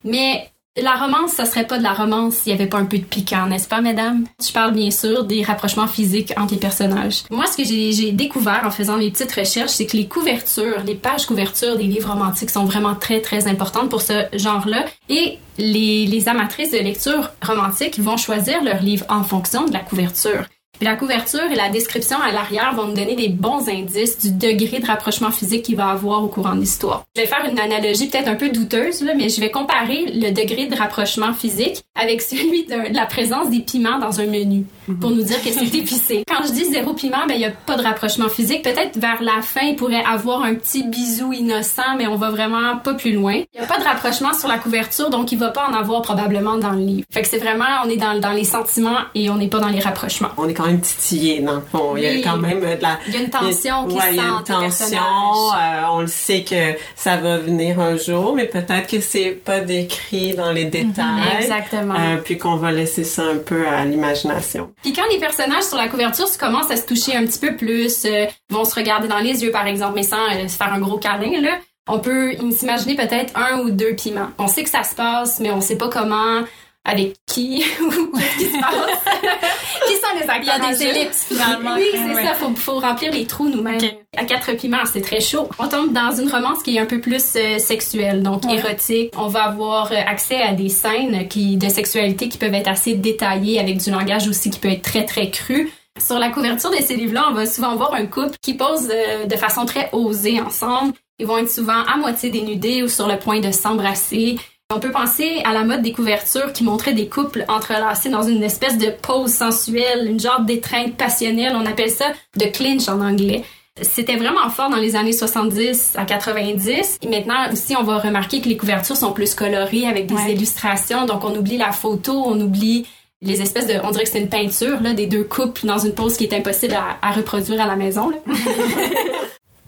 Mais 0.04 0.51
la 0.78 0.96
romance, 0.96 1.34
ça 1.34 1.46
serait 1.46 1.68
pas 1.68 1.78
de 1.78 1.84
la 1.84 1.94
romance 1.94 2.36
s'il 2.36 2.54
y 2.54 2.56
avait 2.56 2.68
pas 2.68 2.78
un 2.78 2.86
peu 2.86 2.98
de 2.98 3.04
piquant, 3.04 3.46
n'est-ce 3.48 3.68
pas, 3.68 3.82
mesdames? 3.82 4.26
Je 4.42 4.54
parle 4.54 4.74
bien 4.74 4.90
sûr 4.90 5.26
des 5.26 5.44
rapprochements 5.44 5.88
physiques 5.88 6.34
entre 6.38 6.54
les 6.54 6.60
personnages. 6.60 7.24
Moi, 7.30 7.46
ce 7.46 7.58
que 7.58 7.64
j'ai 7.66 8.12
découvert 8.14 8.62
en 8.66 8.72
faisant 8.72 8.98
mes 8.98 9.12
petites 9.12 9.34
recherches, 9.34 9.72
c'est 9.72 9.86
que 9.86 9.98
les 9.98 10.08
couvertures, 10.08 10.82
les 10.86 10.96
pages 10.96 11.26
couvertures 11.26 11.78
des 11.78 11.84
livres 11.84 12.10
romantiques 12.10 12.52
sont 12.52 12.64
vraiment 12.64 12.96
très, 12.96 13.20
très 13.20 13.48
importantes 13.48 13.90
pour 13.90 14.02
ce 14.02 14.26
genre-là. 14.34 14.86
Et 15.10 15.40
les, 15.58 16.30
amatrices 16.30 16.72
de 16.72 16.78
lecture 16.78 17.32
romantique 17.42 18.00
vont 18.00 18.16
choisir 18.16 18.64
leur 18.64 18.82
livre 18.82 19.06
en 19.10 19.24
fonction 19.24 19.66
de 19.66 19.74
la 19.74 19.80
couverture. 19.80 20.46
La 20.82 20.96
couverture 20.96 21.44
et 21.52 21.56
la 21.56 21.70
description 21.70 22.18
à 22.20 22.32
l'arrière 22.32 22.74
vont 22.74 22.88
nous 22.88 22.96
donner 22.96 23.16
des 23.16 23.30
bons 23.30 23.70
indices 23.70 24.18
du 24.18 24.32
degré 24.32 24.80
de 24.80 24.88
rapprochement 24.88 25.30
physique 25.30 25.62
qu'il 25.62 25.76
va 25.76 25.90
avoir 25.90 26.24
au 26.24 26.28
courant 26.28 26.56
de 26.56 26.62
l'histoire. 26.62 27.04
Je 27.16 27.22
vais 27.22 27.28
faire 27.28 27.48
une 27.48 27.60
analogie 27.60 28.08
peut-être 28.08 28.28
un 28.28 28.36
peu 28.36 28.50
douteuse, 28.50 29.04
mais 29.16 29.30
je 29.30 29.40
vais 29.40 29.52
comparer 29.52 30.08
le 30.08 30.32
degré 30.32 30.66
de 30.66 30.76
rapprochement 30.76 31.34
physique 31.34 31.84
avec 31.94 32.24
celui 32.24 32.66
de, 32.66 32.96
la 32.96 33.06
présence 33.06 33.52
des 33.52 33.60
piments 33.60 34.00
dans 34.00 34.22
un 34.22 34.26
menu 34.26 34.66
pour 35.00 35.12
nous 35.12 35.24
dire 35.24 35.42
que 35.44 35.52
c'est 35.52 35.74
épicé. 35.76 36.24
Quand 36.28 36.46
je 36.46 36.52
dis 36.52 36.66
zéro 36.66 36.94
piment, 36.94 37.26
ben 37.28 37.36
il 37.36 37.42
y 37.42 37.46
a 37.46 37.52
pas 37.52 37.78
de 37.78 37.84
rapprochement 37.84 38.30
physique. 38.30 38.64
Peut-être 38.64 38.98
vers 38.98 39.22
la 39.22 39.42
fin, 39.42 39.62
il 39.62 39.76
pourrait 39.76 40.04
avoir 40.04 40.44
un 40.44 40.56
petit 40.56 40.84
bisou 40.84 41.34
innocent, 41.34 41.96
mais 41.98 42.08
on 42.08 42.16
va 42.16 42.30
vraiment 42.30 42.78
pas 42.78 42.94
plus 42.94 43.14
loin. 43.14 43.42
Il 43.54 43.60
y 43.60 43.64
a 43.64 43.66
pas 43.66 43.80
de 43.80 43.84
rapprochement 43.84 44.34
sur 44.34 44.48
la 44.48 44.58
couverture, 44.58 45.10
donc 45.10 45.32
il 45.32 45.38
va 45.38 45.50
pas 45.50 45.68
en 45.70 45.74
avoir 45.74 46.02
probablement 46.02 46.58
dans 46.58 46.72
le 46.72 46.82
livre. 46.82 47.06
Fait 47.12 47.22
que 47.22 47.28
c'est 47.28 47.38
vraiment, 47.38 47.66
on 47.86 47.90
est 47.90 47.98
dans, 47.98 48.20
dans 48.20 48.32
les 48.32 48.44
sentiments 48.44 49.00
et 49.16 49.30
on 49.30 49.36
n'est 49.36 49.48
pas 49.48 49.60
dans 49.60 49.70
les 49.70 49.80
rapprochements. 49.80 50.30
On 50.38 50.48
est 50.48 50.54
quand 50.54 50.66
même 50.66 50.82
titillé 50.82 51.40
dans 51.42 51.56
le 51.56 51.62
fond. 51.62 51.96
Il 51.98 52.04
y 52.04 52.08
a 52.08 52.24
quand 52.24 52.38
même 52.38 52.60
de 52.60 52.82
la... 52.82 53.00
Il 53.08 53.14
y 53.14 53.18
a 53.18 53.22
une 53.22 53.30
tension 53.30 53.88
qui 53.88 53.96
ouais, 53.96 54.12
il 54.12 54.16
y 54.16 54.20
a 54.20 54.24
une 54.24 54.44
tension. 54.44 54.98
Euh, 54.98 55.82
on 55.92 56.02
le 56.02 56.08
sait 56.08 56.44
que 56.44 56.76
ça 56.96 57.18
va 57.18 57.38
venir 57.38 57.80
un 57.80 57.98
jour, 57.98 58.34
mais 58.36 58.46
peut-être 58.46 58.88
que 58.88 59.00
c'est 59.00 59.32
pas 59.32 59.60
décrit 59.60 60.34
dans 60.34 60.52
les 60.52 60.66
détails. 60.66 61.40
Exactement. 61.40 61.96
Euh, 61.96 62.18
puis 62.24 62.38
qu'on 62.38 62.56
va 62.56 62.72
laisser 62.72 63.04
ça 63.04 63.24
un 63.24 63.38
peu 63.38 63.68
à 63.68 63.86
l'imagination. 63.86 64.72
Puis 64.82 64.94
quand 64.94 65.08
les 65.12 65.20
personnages 65.20 65.64
sur 65.64 65.78
la 65.78 65.88
couverture 65.88 66.26
commencent 66.40 66.72
à 66.72 66.76
se 66.76 66.86
toucher 66.86 67.16
un 67.16 67.26
petit 67.26 67.40
peu 67.40 67.56
plus, 67.56 68.06
euh, 68.06 68.26
vont 68.50 68.66
se 68.66 68.76
regarder 68.76 69.08
dans 69.08 69.20
les 69.20 69.44
yeux 69.44 69.52
par 69.52 69.68
exemple, 69.68 69.94
mais 69.96 70.04
sans 70.04 70.26
euh, 70.32 70.48
se 70.48 70.56
faire 70.58 70.74
un 70.74 70.80
gros 70.80 70.98
câlin 70.98 71.40
là, 71.40 71.58
on 71.88 72.00
peut 72.00 72.34
s'imaginer 72.52 72.96
peut-être 72.96 73.34
un 73.36 73.60
ou 73.60 73.72
deux 73.72 73.94
piments. 73.96 74.30
On 74.38 74.48
sait 74.48 74.64
que 74.64 74.70
ça 74.70 74.84
se 74.84 74.96
passe, 74.96 75.40
mais 75.40 75.52
on 75.52 75.62
sait 75.62 75.78
pas 75.78 75.90
comment, 75.90 76.44
avec 76.84 77.14
qui 77.28 77.64
ou 77.82 78.18
qu'est-ce 78.18 78.38
qui 78.38 78.46
se 78.46 78.60
passe? 78.60 79.22
qui 79.88 79.94
sont 79.96 80.20
les 80.20 80.30
acteurs 80.30 80.42
Il 80.42 80.48
y 80.48 80.50
a 80.50 80.76
des 80.76 80.84
ellipses 80.84 81.26
finalement. 81.28 81.76
Oui, 81.76 81.86
c'est 81.94 82.24
ça. 82.24 82.34
Faut, 82.34 82.54
faut 82.56 82.80
remplir 82.80 83.12
les 83.12 83.26
trous 83.26 83.50
nous-mêmes. 83.50 83.80
À 84.18 84.26
quatre 84.26 84.52
piments, 84.54 84.86
c'est 84.92 85.02
très 85.02 85.22
chaud. 85.22 85.48
On 85.60 85.68
tombe 85.68 85.94
dans 85.94 86.12
une 86.12 86.30
romance 86.30 86.64
qui 86.64 86.76
est 86.78 86.80
un 86.80 86.86
peu 86.86 87.00
plus 87.00 87.24
euh, 87.36 87.60
sexuelle, 87.60 88.24
donc 88.24 88.44
Ouais. 88.46 88.56
érotique. 88.58 89.14
On 89.18 89.28
va 89.28 89.44
avoir 89.44 89.92
euh, 89.92 89.96
accès 90.06 90.42
à 90.42 90.54
des 90.54 90.70
scènes 90.70 91.28
qui 91.28 91.58
de 91.58 91.70
sexualité 91.70 92.28
qui 92.30 92.38
peuvent 92.38 92.54
être 92.54 92.68
assez 92.68 92.96
détaillées 92.96 93.60
avec 93.60 93.78
du 93.78 93.92
langage 93.92 94.28
aussi 94.28 94.50
qui 94.50 94.60
peut 94.60 94.70
être 94.72 94.82
très 94.82 95.06
très 95.06 95.30
cru. 95.30 95.72
Sur 96.04 96.18
la 96.20 96.30
couverture 96.30 96.72
de 96.72 96.78
ces 96.78 96.96
livres-là, 96.96 97.26
on 97.30 97.34
va 97.34 97.46
souvent 97.46 97.76
voir 97.76 97.94
un 97.94 98.06
couple 98.06 98.36
qui 98.42 98.54
pose 98.56 98.90
euh, 98.92 99.26
de 99.26 99.36
façon 99.36 99.66
très 99.66 99.90
osée 99.92 100.42
ensemble. 100.42 100.94
Ils 101.20 101.28
vont 101.28 101.38
être 101.38 101.52
souvent 101.52 101.84
à 101.84 101.98
moitié 101.98 102.32
dénudés 102.32 102.82
ou 102.82 102.88
sur 102.88 103.08
le 103.08 103.18
point 103.18 103.40
de 103.40 103.52
s'embrasser. 103.52 104.40
On 104.74 104.80
peut 104.80 104.92
penser 104.92 105.42
à 105.44 105.54
la 105.54 105.64
mode 105.64 105.82
des 105.82 105.92
couvertures 105.92 106.54
qui 106.54 106.64
montraient 106.64 106.94
des 106.94 107.08
couples 107.08 107.44
entrelacés 107.48 108.10
dans 108.10 108.24
une 108.24 108.42
espèce 108.44 108.78
de 108.78 108.88
pose 108.90 109.32
sensuelle, 109.32 110.08
une 110.10 110.20
genre 110.20 110.42
d'étreinte 110.42 110.96
passionnelle. 110.96 111.54
On 111.56 111.66
appelle 111.66 111.90
ça 111.90 112.06
de 112.38 112.46
clinch 112.46 112.88
en 112.88 113.02
anglais. 113.02 113.44
C'était 113.82 114.16
vraiment 114.16 114.50
fort 114.50 114.70
dans 114.70 114.78
les 114.78 114.96
années 114.96 115.12
70 115.14 115.94
à 115.98 116.06
90. 116.06 117.00
Et 117.02 117.08
maintenant 117.10 117.52
aussi, 117.52 117.76
on 117.76 117.84
va 117.84 117.98
remarquer 117.98 118.42
que 118.42 118.48
les 118.50 118.58
couvertures 118.58 118.96
sont 118.98 119.12
plus 119.12 119.34
colorées 119.34 119.88
avec 119.88 120.06
des 120.08 120.14
Ouais. 120.16 120.32
illustrations. 120.34 121.06
Donc, 121.06 121.24
on 121.26 121.36
oublie 121.36 121.58
la 121.58 121.72
photo, 121.72 122.24
on 122.26 122.40
oublie 122.40 122.86
les 123.22 123.42
espèces 123.42 123.68
de... 123.68 123.76
On 123.84 123.92
dirait 123.92 124.04
que 124.06 124.10
c'est 124.10 124.20
une 124.20 124.30
peinture 124.30 124.82
là, 124.82 124.94
des 124.94 125.06
deux 125.08 125.24
couples 125.24 125.66
dans 125.66 125.78
une 125.80 125.94
pose 125.94 126.16
qui 126.18 126.24
est 126.26 126.34
impossible 126.34 126.74
à, 126.76 126.98
à 127.08 127.12
reproduire 127.12 127.62
à 127.62 127.66
la 127.68 127.76
maison. 127.76 128.10
Là. 128.10 128.18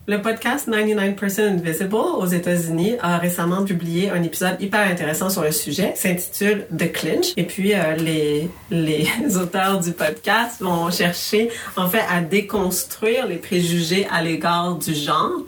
Le 0.06 0.22
podcast 0.22 0.68
99% 0.68 1.40
Invisible 1.40 1.96
aux 1.96 2.26
États-Unis 2.26 2.96
a 3.02 3.18
récemment 3.18 3.64
publié 3.64 4.10
un 4.10 4.22
épisode 4.22 4.58
hyper 4.60 4.82
intéressant 4.82 5.30
sur 5.30 5.44
le 5.44 5.54
sujet, 5.54 5.94
s'intitule 5.96 6.68
The 6.78 6.92
Clinch. 6.92 7.32
Et 7.38 7.46
puis 7.46 7.74
euh, 7.74 7.96
les 7.96 8.50
les 8.70 9.08
auteurs 9.42 9.80
du 9.80 9.94
podcast 9.94 10.60
vont 10.60 10.92
chercher 10.92 11.50
en 11.78 11.88
fait 11.88 12.04
à 12.10 12.20
déconstruire 12.20 13.28
les 13.28 13.38
préjugés 13.38 14.06
à 14.12 14.22
l'égard 14.22 14.76
du 14.76 14.94
genre 14.94 15.40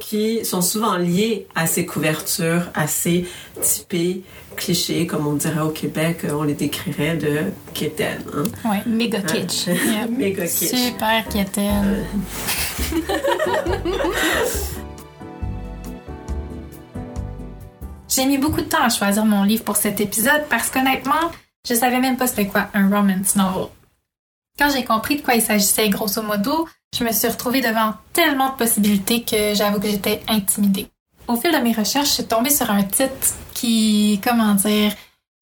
qui 0.00 0.44
sont 0.44 0.62
souvent 0.62 0.96
liés 0.96 1.46
à 1.54 1.68
ces 1.68 1.86
couvertures 1.86 2.64
assez 2.74 3.26
typées, 3.62 4.22
clichés, 4.60 5.06
comme 5.06 5.26
on 5.26 5.32
dirait 5.34 5.60
au 5.60 5.70
Québec, 5.70 6.26
on 6.30 6.42
les 6.42 6.54
décrirait 6.54 7.16
de 7.16 7.44
quétaines. 7.74 8.22
Hein? 8.36 8.44
Méga 8.86 9.20
kitsch. 9.22 9.66
Yeah. 9.66 10.06
Méga 10.06 10.46
kitsch. 10.46 10.74
Super 10.74 11.26
quétaine. 11.28 12.04
J'ai 18.08 18.26
mis 18.26 18.38
beaucoup 18.38 18.60
de 18.60 18.66
temps 18.66 18.82
à 18.82 18.88
choisir 18.90 19.24
mon 19.24 19.44
livre 19.44 19.64
pour 19.64 19.76
cet 19.76 20.00
épisode 20.00 20.44
parce 20.48 20.68
qu'honnêtement, 20.70 21.30
Je 21.68 21.74
savais 21.74 22.00
même 22.00 22.16
pas 22.16 22.26
c'était 22.26 22.46
quoi 22.46 22.68
un 22.72 22.88
romance 22.88 23.36
novel. 23.36 23.68
Quand 24.58 24.70
j'ai 24.70 24.82
compris 24.84 25.16
de 25.16 25.22
quoi 25.22 25.34
il 25.34 25.42
s'agissait 25.42 25.90
grosso 25.90 26.22
modo, 26.22 26.66
je 26.98 27.04
me 27.04 27.12
suis 27.12 27.28
retrouvée 27.28 27.60
devant 27.60 27.92
tellement 28.14 28.50
de 28.50 28.56
possibilités 28.56 29.22
que 29.22 29.54
j'avoue 29.54 29.78
que 29.78 29.88
j'étais 29.88 30.22
intimidée. 30.26 30.88
Au 31.28 31.36
fil 31.36 31.52
de 31.52 31.58
mes 31.58 31.72
recherches, 31.72 32.08
je 32.08 32.14
suis 32.14 32.24
tombée 32.24 32.50
sur 32.50 32.70
un 32.70 32.82
titre 32.82 33.34
qui, 33.60 34.20
comment 34.24 34.54
dire, 34.54 34.92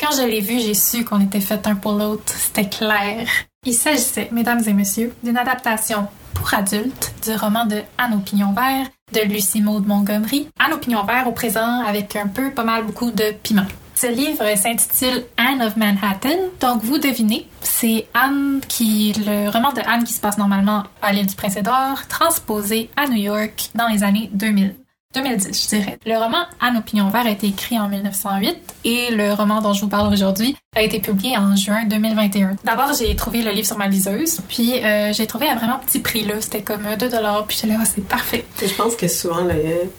quand 0.00 0.14
je 0.16 0.26
l'ai 0.26 0.40
vu, 0.40 0.58
j'ai 0.58 0.75
su 0.75 1.04
qu'on 1.04 1.20
était 1.20 1.40
fait 1.40 1.64
un 1.66 1.76
pour 1.76 1.92
l'autre. 1.92 2.32
C'était 2.37 2.68
clair. 2.68 3.28
Il 3.64 3.75
s'agissait, 3.75 4.28
mesdames 4.32 4.62
et 4.66 4.72
messieurs, 4.72 5.14
d'une 5.22 5.37
adaptation 5.37 6.08
pour 6.34 6.52
adultes 6.52 7.14
du 7.25 7.34
roman 7.34 7.64
de 7.66 7.82
Anne 7.96 8.14
au 8.14 8.18
pignon 8.18 8.52
vert 8.52 8.87
de 9.12 9.20
Lucie 9.20 9.62
Maud 9.62 9.87
Montgomery. 9.87 10.48
Anne 10.58 10.72
au 10.72 10.78
pignon 10.78 11.04
vert 11.04 11.28
au 11.28 11.32
présent 11.32 11.80
avec 11.84 12.16
un 12.16 12.26
peu, 12.26 12.50
pas 12.50 12.64
mal, 12.64 12.84
beaucoup 12.84 13.10
de 13.10 13.32
piment. 13.42 13.66
Ce 13.94 14.06
livre 14.06 14.44
s'intitule 14.56 15.25
Anne 15.37 15.62
of 15.62 15.76
Manhattan. 15.76 16.38
Donc, 16.60 16.82
vous 16.84 16.98
devinez, 16.98 17.48
c'est 17.60 18.06
Anne 18.14 18.60
qui, 18.68 19.12
le 19.12 19.48
roman 19.50 19.72
de 19.72 19.80
Anne 19.80 20.04
qui 20.04 20.12
se 20.12 20.20
passe 20.20 20.38
normalement 20.38 20.84
à 21.02 21.12
l'île 21.12 21.26
du 21.26 21.34
Prince-Édouard, 21.34 22.06
transposé 22.06 22.90
à 22.96 23.08
New 23.08 23.16
York 23.16 23.70
dans 23.75 23.88
les 23.88 24.04
années 24.04 24.30
2000. 24.32 24.75
2010, 25.22 25.64
je 25.64 25.76
dirais. 25.76 25.98
Le 26.06 26.16
roman 26.16 26.44
Anne 26.60 26.76
Opinion 26.76 27.08
Vert 27.08 27.26
a 27.26 27.30
été 27.30 27.48
écrit 27.48 27.78
en 27.78 27.88
1908 27.88 28.56
et 28.84 29.10
le 29.10 29.32
roman 29.32 29.60
dont 29.60 29.72
je 29.72 29.82
vous 29.82 29.88
parle 29.88 30.12
aujourd'hui 30.12 30.56
a 30.76 30.82
été 30.82 31.00
publié 31.00 31.37
en 31.37 31.56
juin 31.56 31.84
2021. 31.87 32.56
D'abord, 32.64 32.92
j'ai 32.92 33.14
trouvé 33.16 33.42
le 33.42 33.50
livre 33.50 33.66
sur 33.66 33.78
ma 33.78 33.88
liseuse, 33.88 34.40
puis 34.48 34.84
euh, 34.84 35.12
j'ai 35.12 35.26
trouvé 35.26 35.48
à 35.48 35.54
vraiment 35.54 35.78
petit 35.78 35.98
prix 35.98 36.25
là, 36.25 36.34
c'était 36.40 36.62
comme 36.62 36.82
2 36.98 37.08
dollars, 37.08 37.46
puis 37.46 37.58
j'étais 37.60 37.75
là, 37.75 37.84
c'est 37.84 38.06
parfait. 38.06 38.44
je 38.60 38.75
pense 38.75 38.94
que 38.94 39.08
souvent 39.08 39.46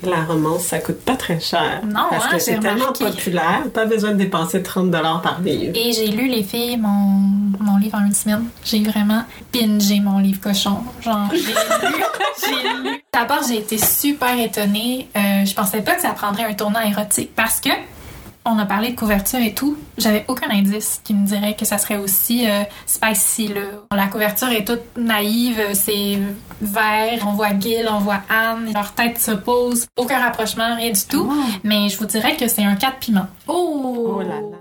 la 0.03 0.23
romance 0.23 0.65
ça 0.65 0.79
coûte 0.79 1.01
pas 1.01 1.15
très 1.15 1.39
cher. 1.39 1.81
Non, 1.85 2.05
parce 2.09 2.25
hein, 2.25 2.29
que 2.33 2.39
c'est 2.39 2.59
tellement 2.59 2.93
populaire, 2.93 3.63
pas 3.73 3.85
besoin 3.85 4.11
de 4.11 4.17
dépenser 4.17 4.61
30 4.61 4.91
dollars 4.91 5.21
par 5.21 5.41
livre. 5.41 5.73
Et 5.75 5.91
j'ai 5.91 6.07
lu 6.07 6.27
les 6.27 6.43
filles 6.43 6.77
mon 6.77 7.39
mon 7.59 7.77
livre 7.77 7.97
en 7.97 8.05
une 8.05 8.13
semaine. 8.13 8.45
J'ai 8.63 8.83
vraiment 8.83 9.23
bingé 9.53 9.99
mon 9.99 10.19
livre 10.19 10.39
cochon. 10.39 10.77
Genre, 11.01 11.29
j'ai 11.31 11.39
lu, 11.39 12.03
j'ai 12.45 12.89
lu. 12.89 13.03
D'abord, 13.13 13.39
j'ai 13.47 13.57
été 13.57 13.77
super 13.77 14.39
étonnée. 14.39 15.09
Euh, 15.15 15.45
je 15.45 15.53
pensais 15.53 15.81
pas 15.81 15.95
que 15.95 16.01
ça 16.01 16.11
prendrait 16.11 16.45
un 16.45 16.53
tournant 16.53 16.81
érotique 16.81 17.31
parce 17.35 17.59
que 17.59 17.69
on 18.49 18.57
a 18.57 18.65
parlé 18.65 18.91
de 18.91 18.95
couverture 18.95 19.39
et 19.39 19.53
tout. 19.53 19.77
J'avais 19.97 20.25
aucun 20.27 20.49
indice 20.49 21.01
qui 21.03 21.13
me 21.13 21.25
dirait 21.25 21.55
que 21.55 21.65
ça 21.65 21.77
serait 21.77 21.97
aussi 21.97 22.49
euh, 22.49 22.63
spicy. 22.85 23.49
Là. 23.49 23.61
La 23.95 24.07
couverture 24.07 24.49
est 24.49 24.65
toute 24.65 24.97
naïve, 24.97 25.61
c'est 25.73 26.19
vert. 26.61 27.23
On 27.27 27.33
voit 27.33 27.57
Gil, 27.59 27.87
on 27.89 27.99
voit 27.99 28.21
Anne, 28.29 28.71
leur 28.73 28.93
tête 28.93 29.19
se 29.19 29.31
pose. 29.31 29.87
Aucun 29.97 30.19
rapprochement, 30.19 30.75
rien 30.75 30.91
du 30.91 31.05
tout. 31.07 31.27
Oh. 31.29 31.43
Mais 31.63 31.89
je 31.89 31.97
vous 31.97 32.05
dirais 32.05 32.35
que 32.35 32.47
c'est 32.47 32.63
un 32.63 32.75
cas 32.75 32.91
de 32.91 32.97
piment. 32.97 33.27
Oh, 33.47 34.15
oh 34.17 34.21
là 34.21 34.41
là. 34.41 34.57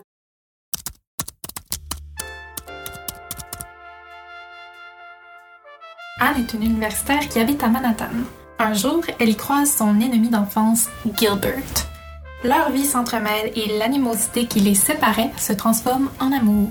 Anne 6.20 6.40
est 6.40 6.52
une 6.52 6.64
universitaire 6.64 7.28
qui 7.28 7.38
habite 7.38 7.62
à 7.62 7.68
Manhattan. 7.68 8.06
Un 8.58 8.74
jour, 8.74 9.04
elle 9.20 9.28
y 9.28 9.36
croise 9.36 9.70
son 9.70 10.00
ennemi 10.00 10.28
d'enfance, 10.28 10.88
Gilbert. 11.16 11.87
Leur 12.44 12.70
vie 12.70 12.84
s'entremêle 12.84 13.50
et 13.56 13.78
l'animosité 13.78 14.46
qui 14.46 14.60
les 14.60 14.76
séparait 14.76 15.32
se 15.36 15.52
transforme 15.52 16.08
en 16.20 16.30
amour. 16.30 16.70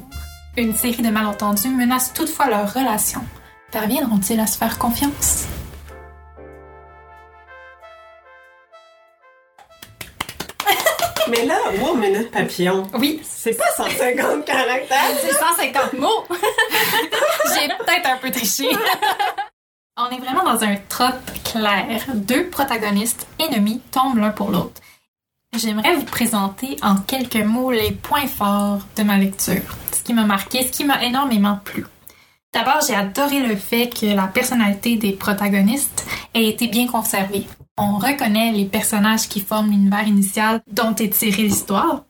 Une 0.56 0.74
série 0.74 1.02
de 1.02 1.10
malentendus 1.10 1.68
menace 1.68 2.14
toutefois 2.14 2.48
leur 2.48 2.74
relation. 2.74 3.20
Parviendront-ils 3.74 4.40
à 4.40 4.48
se 4.48 4.58
faire 4.58 4.78
confiance? 4.78 5.46
Mais 11.30 11.44
là, 11.44 11.58
wow, 11.82 11.96
minute 11.96 12.32
papillon. 12.32 12.88
Oui. 12.94 13.20
C'est 13.26 13.58
pas 13.58 13.70
150 13.76 14.46
caractères. 14.46 15.18
C'est 15.22 15.34
150 15.34 15.94
mots. 16.00 16.24
J'ai 16.30 17.68
peut-être 17.68 18.10
un 18.10 18.18
peu 18.18 18.32
triché. 18.32 18.70
On 19.98 20.10
est 20.16 20.20
vraiment 20.20 20.44
dans 20.44 20.64
un 20.64 20.78
trope 20.88 21.30
clair. 21.44 22.06
Deux 22.14 22.48
protagonistes 22.48 23.28
ennemis 23.38 23.82
tombent 23.92 24.20
l'un 24.20 24.30
pour 24.30 24.50
l'autre. 24.50 24.80
J'aimerais 25.58 25.96
vous 25.96 26.06
présenter 26.06 26.78
en 26.84 26.98
quelques 26.98 27.44
mots 27.44 27.72
les 27.72 27.92
points 27.92 28.28
forts 28.28 28.82
de 28.96 29.02
ma 29.02 29.18
lecture, 29.18 29.64
ce 29.92 30.04
qui 30.04 30.14
m'a 30.14 30.24
marqué, 30.24 30.68
ce 30.68 30.72
qui 30.72 30.84
m'a 30.84 31.04
énormément 31.04 31.60
plu. 31.64 31.84
D'abord, 32.54 32.82
j'ai 32.88 32.94
adoré 32.94 33.40
le 33.40 33.56
fait 33.56 33.90
que 33.90 34.06
la 34.06 34.28
personnalité 34.28 34.98
des 34.98 35.14
protagonistes 35.14 36.06
ait 36.36 36.48
été 36.48 36.68
bien 36.68 36.86
conservée. 36.86 37.48
On 37.76 37.98
reconnaît 37.98 38.52
les 38.52 38.66
personnages 38.66 39.28
qui 39.28 39.40
forment 39.40 39.72
l'univers 39.72 40.08
initial 40.08 40.62
dont 40.72 40.94
est 40.94 41.18
tirée 41.18 41.44
l'histoire. 41.44 42.04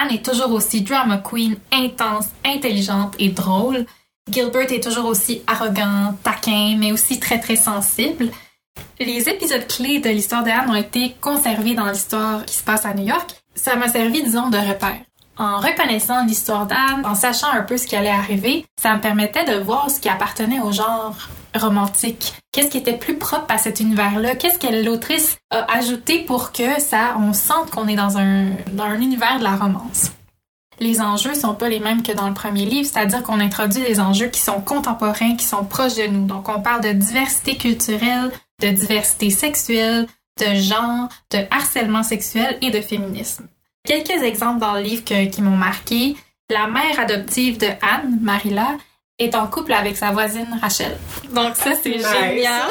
Anne 0.00 0.14
est 0.14 0.24
toujours 0.24 0.52
aussi 0.52 0.82
drama 0.82 1.18
queen, 1.18 1.56
intense, 1.72 2.26
intelligente 2.44 3.16
et 3.18 3.30
drôle. 3.30 3.86
Gilbert 4.30 4.72
est 4.72 4.82
toujours 4.82 5.06
aussi 5.06 5.42
arrogant, 5.48 6.14
taquin, 6.22 6.76
mais 6.78 6.92
aussi 6.92 7.18
très 7.18 7.40
très 7.40 7.56
sensible. 7.56 8.30
Les 9.00 9.28
épisodes 9.28 9.66
clés 9.66 9.98
de 9.98 10.08
l'histoire 10.08 10.44
d'Anne 10.44 10.70
ont 10.70 10.74
été 10.74 11.16
conservés 11.20 11.74
dans 11.74 11.90
l'histoire 11.90 12.44
qui 12.44 12.54
se 12.54 12.62
passe 12.62 12.86
à 12.86 12.94
New 12.94 13.06
York. 13.06 13.34
Ça 13.56 13.74
m'a 13.74 13.88
servi, 13.88 14.22
disons, 14.22 14.50
de 14.50 14.56
repère. 14.56 15.00
En 15.36 15.58
reconnaissant 15.58 16.24
l'histoire 16.24 16.66
d'Anne, 16.66 17.04
en 17.04 17.16
sachant 17.16 17.50
un 17.50 17.62
peu 17.62 17.76
ce 17.76 17.88
qui 17.88 17.96
allait 17.96 18.08
arriver, 18.08 18.64
ça 18.80 18.94
me 18.94 19.00
permettait 19.00 19.44
de 19.44 19.58
voir 19.58 19.90
ce 19.90 19.98
qui 19.98 20.08
appartenait 20.08 20.60
au 20.60 20.70
genre 20.70 21.16
romantique. 21.56 22.34
Qu'est-ce 22.52 22.68
qui 22.68 22.78
était 22.78 22.96
plus 22.96 23.18
propre 23.18 23.46
à 23.48 23.58
cet 23.58 23.80
univers-là? 23.80 24.36
Qu'est-ce 24.36 24.60
que 24.60 24.84
l'autrice 24.84 25.38
a 25.50 25.66
ajouté 25.76 26.20
pour 26.20 26.52
que 26.52 26.80
ça, 26.80 27.16
on 27.18 27.32
sente 27.32 27.70
qu'on 27.70 27.88
est 27.88 27.96
dans 27.96 28.16
un, 28.16 28.50
dans 28.74 28.84
un 28.84 29.00
univers 29.00 29.40
de 29.40 29.44
la 29.44 29.56
romance? 29.56 30.12
Les 30.80 31.00
enjeux 31.00 31.34
sont 31.34 31.54
pas 31.54 31.68
les 31.68 31.80
mêmes 31.80 32.02
que 32.02 32.12
dans 32.12 32.28
le 32.28 32.34
premier 32.34 32.64
livre, 32.64 32.88
c'est-à-dire 32.88 33.22
qu'on 33.22 33.40
introduit 33.40 33.82
des 33.82 34.00
enjeux 34.00 34.26
qui 34.26 34.40
sont 34.40 34.60
contemporains, 34.60 35.36
qui 35.36 35.44
sont 35.44 35.64
proches 35.64 35.94
de 35.94 36.06
nous. 36.06 36.26
Donc 36.26 36.48
on 36.48 36.60
parle 36.60 36.80
de 36.80 36.92
diversité 36.92 37.56
culturelle, 37.56 38.30
de 38.60 38.68
diversité 38.68 39.30
sexuelle, 39.30 40.06
de 40.40 40.54
genre, 40.54 41.08
de 41.30 41.38
harcèlement 41.50 42.02
sexuel 42.02 42.58
et 42.62 42.70
de 42.70 42.80
féminisme. 42.80 43.46
Quelques 43.84 44.22
exemples 44.22 44.60
dans 44.60 44.74
le 44.74 44.80
livre 44.80 45.04
qui 45.04 45.42
m'ont 45.42 45.56
marqué. 45.56 46.16
La 46.50 46.66
mère 46.66 46.98
adoptive 46.98 47.58
de 47.58 47.66
Anne, 47.66 48.18
Marilla, 48.20 48.76
est 49.18 49.34
en 49.34 49.46
couple 49.46 49.72
avec 49.72 49.96
sa 49.96 50.10
voisine 50.10 50.58
Rachel. 50.60 50.96
Donc 51.30 51.54
ça, 51.56 51.74
c'est 51.74 51.98
génial. 51.98 52.62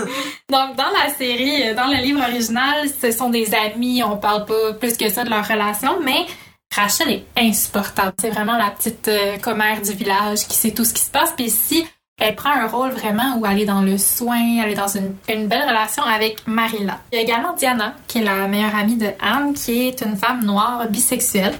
Donc 0.50 0.76
dans 0.76 0.90
la 0.90 1.12
série, 1.16 1.74
dans 1.74 1.86
le 1.86 2.02
livre 2.02 2.22
original, 2.22 2.88
ce 2.88 3.10
sont 3.10 3.30
des 3.30 3.54
amis, 3.54 4.02
on 4.02 4.16
parle 4.16 4.46
pas 4.46 4.72
plus 4.74 4.96
que 4.96 5.08
ça 5.08 5.24
de 5.24 5.30
leur 5.30 5.46
relation, 5.46 6.00
mais 6.02 6.26
Rachel 6.74 7.10
est 7.10 7.24
insupportable. 7.36 8.14
C'est 8.18 8.30
vraiment 8.30 8.56
la 8.56 8.70
petite 8.70 9.08
euh, 9.08 9.36
commère 9.38 9.82
du 9.82 9.92
village 9.92 10.46
qui 10.48 10.56
sait 10.56 10.70
tout 10.70 10.84
ce 10.84 10.94
qui 10.94 11.02
se 11.02 11.10
passe. 11.10 11.32
Puis 11.36 11.46
ici, 11.46 11.86
elle 12.22 12.36
prend 12.36 12.50
un 12.50 12.68
rôle 12.68 12.90
vraiment 12.90 13.36
où 13.38 13.46
elle 13.46 13.60
est 13.60 13.66
dans 13.66 13.82
le 13.82 13.98
soin, 13.98 14.62
elle 14.62 14.70
est 14.70 14.76
dans 14.76 14.86
une, 14.86 15.14
une, 15.28 15.48
belle 15.48 15.68
relation 15.68 16.04
avec 16.04 16.46
Marilla. 16.46 17.00
Il 17.10 17.16
y 17.16 17.18
a 17.18 17.22
également 17.22 17.52
Diana, 17.54 17.94
qui 18.06 18.18
est 18.18 18.24
la 18.24 18.46
meilleure 18.46 18.76
amie 18.76 18.96
de 18.96 19.08
Anne, 19.20 19.54
qui 19.54 19.88
est 19.88 20.00
une 20.02 20.16
femme 20.16 20.44
noire 20.44 20.86
bisexuelle. 20.88 21.54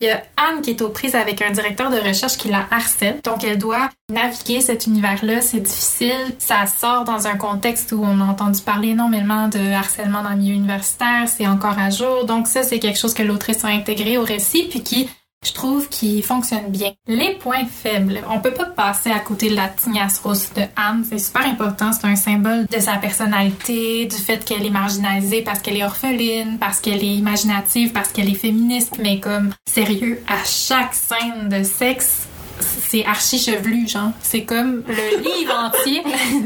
Il 0.00 0.08
y 0.08 0.10
a 0.10 0.22
Anne 0.36 0.60
qui 0.60 0.70
est 0.70 0.82
aux 0.82 0.90
prises 0.90 1.14
avec 1.14 1.40
un 1.40 1.52
directeur 1.52 1.88
de 1.88 1.96
recherche 1.96 2.36
qui 2.36 2.48
la 2.48 2.66
harcèle. 2.70 3.20
Donc, 3.24 3.44
elle 3.44 3.56
doit 3.56 3.88
naviguer 4.12 4.60
cet 4.60 4.86
univers-là. 4.86 5.40
C'est 5.40 5.60
difficile. 5.60 6.34
Ça 6.38 6.66
sort 6.66 7.04
dans 7.04 7.26
un 7.26 7.36
contexte 7.36 7.92
où 7.92 8.02
on 8.04 8.20
a 8.20 8.24
entendu 8.24 8.60
parler 8.60 8.88
énormément 8.88 9.48
de 9.48 9.72
harcèlement 9.72 10.22
dans 10.22 10.30
le 10.30 10.36
milieu 10.36 10.54
universitaire. 10.54 11.28
C'est 11.28 11.46
encore 11.46 11.78
à 11.78 11.88
jour. 11.88 12.26
Donc, 12.26 12.48
ça, 12.48 12.64
c'est 12.64 12.80
quelque 12.80 12.98
chose 12.98 13.14
que 13.14 13.22
l'autrice 13.22 13.64
a 13.64 13.68
intégré 13.68 14.18
au 14.18 14.24
récit 14.24 14.66
puis 14.68 14.82
qui 14.82 15.08
je 15.44 15.52
trouve 15.52 15.88
qu'il 15.88 16.22
fonctionne 16.22 16.68
bien. 16.68 16.92
Les 17.06 17.34
points 17.34 17.66
faibles. 17.66 18.20
On 18.30 18.40
peut 18.40 18.52
pas 18.52 18.64
passer 18.64 19.10
à 19.10 19.20
côté 19.20 19.50
de 19.50 19.56
la 19.56 19.68
tignasse 19.68 20.18
rousse 20.18 20.50
de 20.54 20.62
Anne. 20.76 21.04
C'est 21.08 21.18
super 21.18 21.46
important. 21.46 21.92
C'est 21.92 22.06
un 22.06 22.16
symbole 22.16 22.66
de 22.66 22.78
sa 22.78 22.96
personnalité, 22.96 24.06
du 24.06 24.16
fait 24.16 24.44
qu'elle 24.44 24.64
est 24.64 24.70
marginalisée 24.70 25.42
parce 25.42 25.60
qu'elle 25.60 25.76
est 25.76 25.84
orpheline, 25.84 26.58
parce 26.58 26.80
qu'elle 26.80 27.04
est 27.04 27.14
imaginative, 27.14 27.92
parce 27.92 28.10
qu'elle 28.10 28.30
est 28.30 28.34
féministe. 28.34 28.94
Mais 29.00 29.20
comme, 29.20 29.52
sérieux, 29.66 30.22
à 30.26 30.44
chaque 30.44 30.94
scène 30.94 31.48
de 31.48 31.62
sexe, 31.62 32.26
c'est 32.60 33.04
archi 33.04 33.38
chevelu, 33.38 33.88
genre. 33.88 34.12
C'est 34.22 34.44
comme 34.44 34.82
le 34.86 35.22
livre 35.38 35.54
entier 35.54 36.02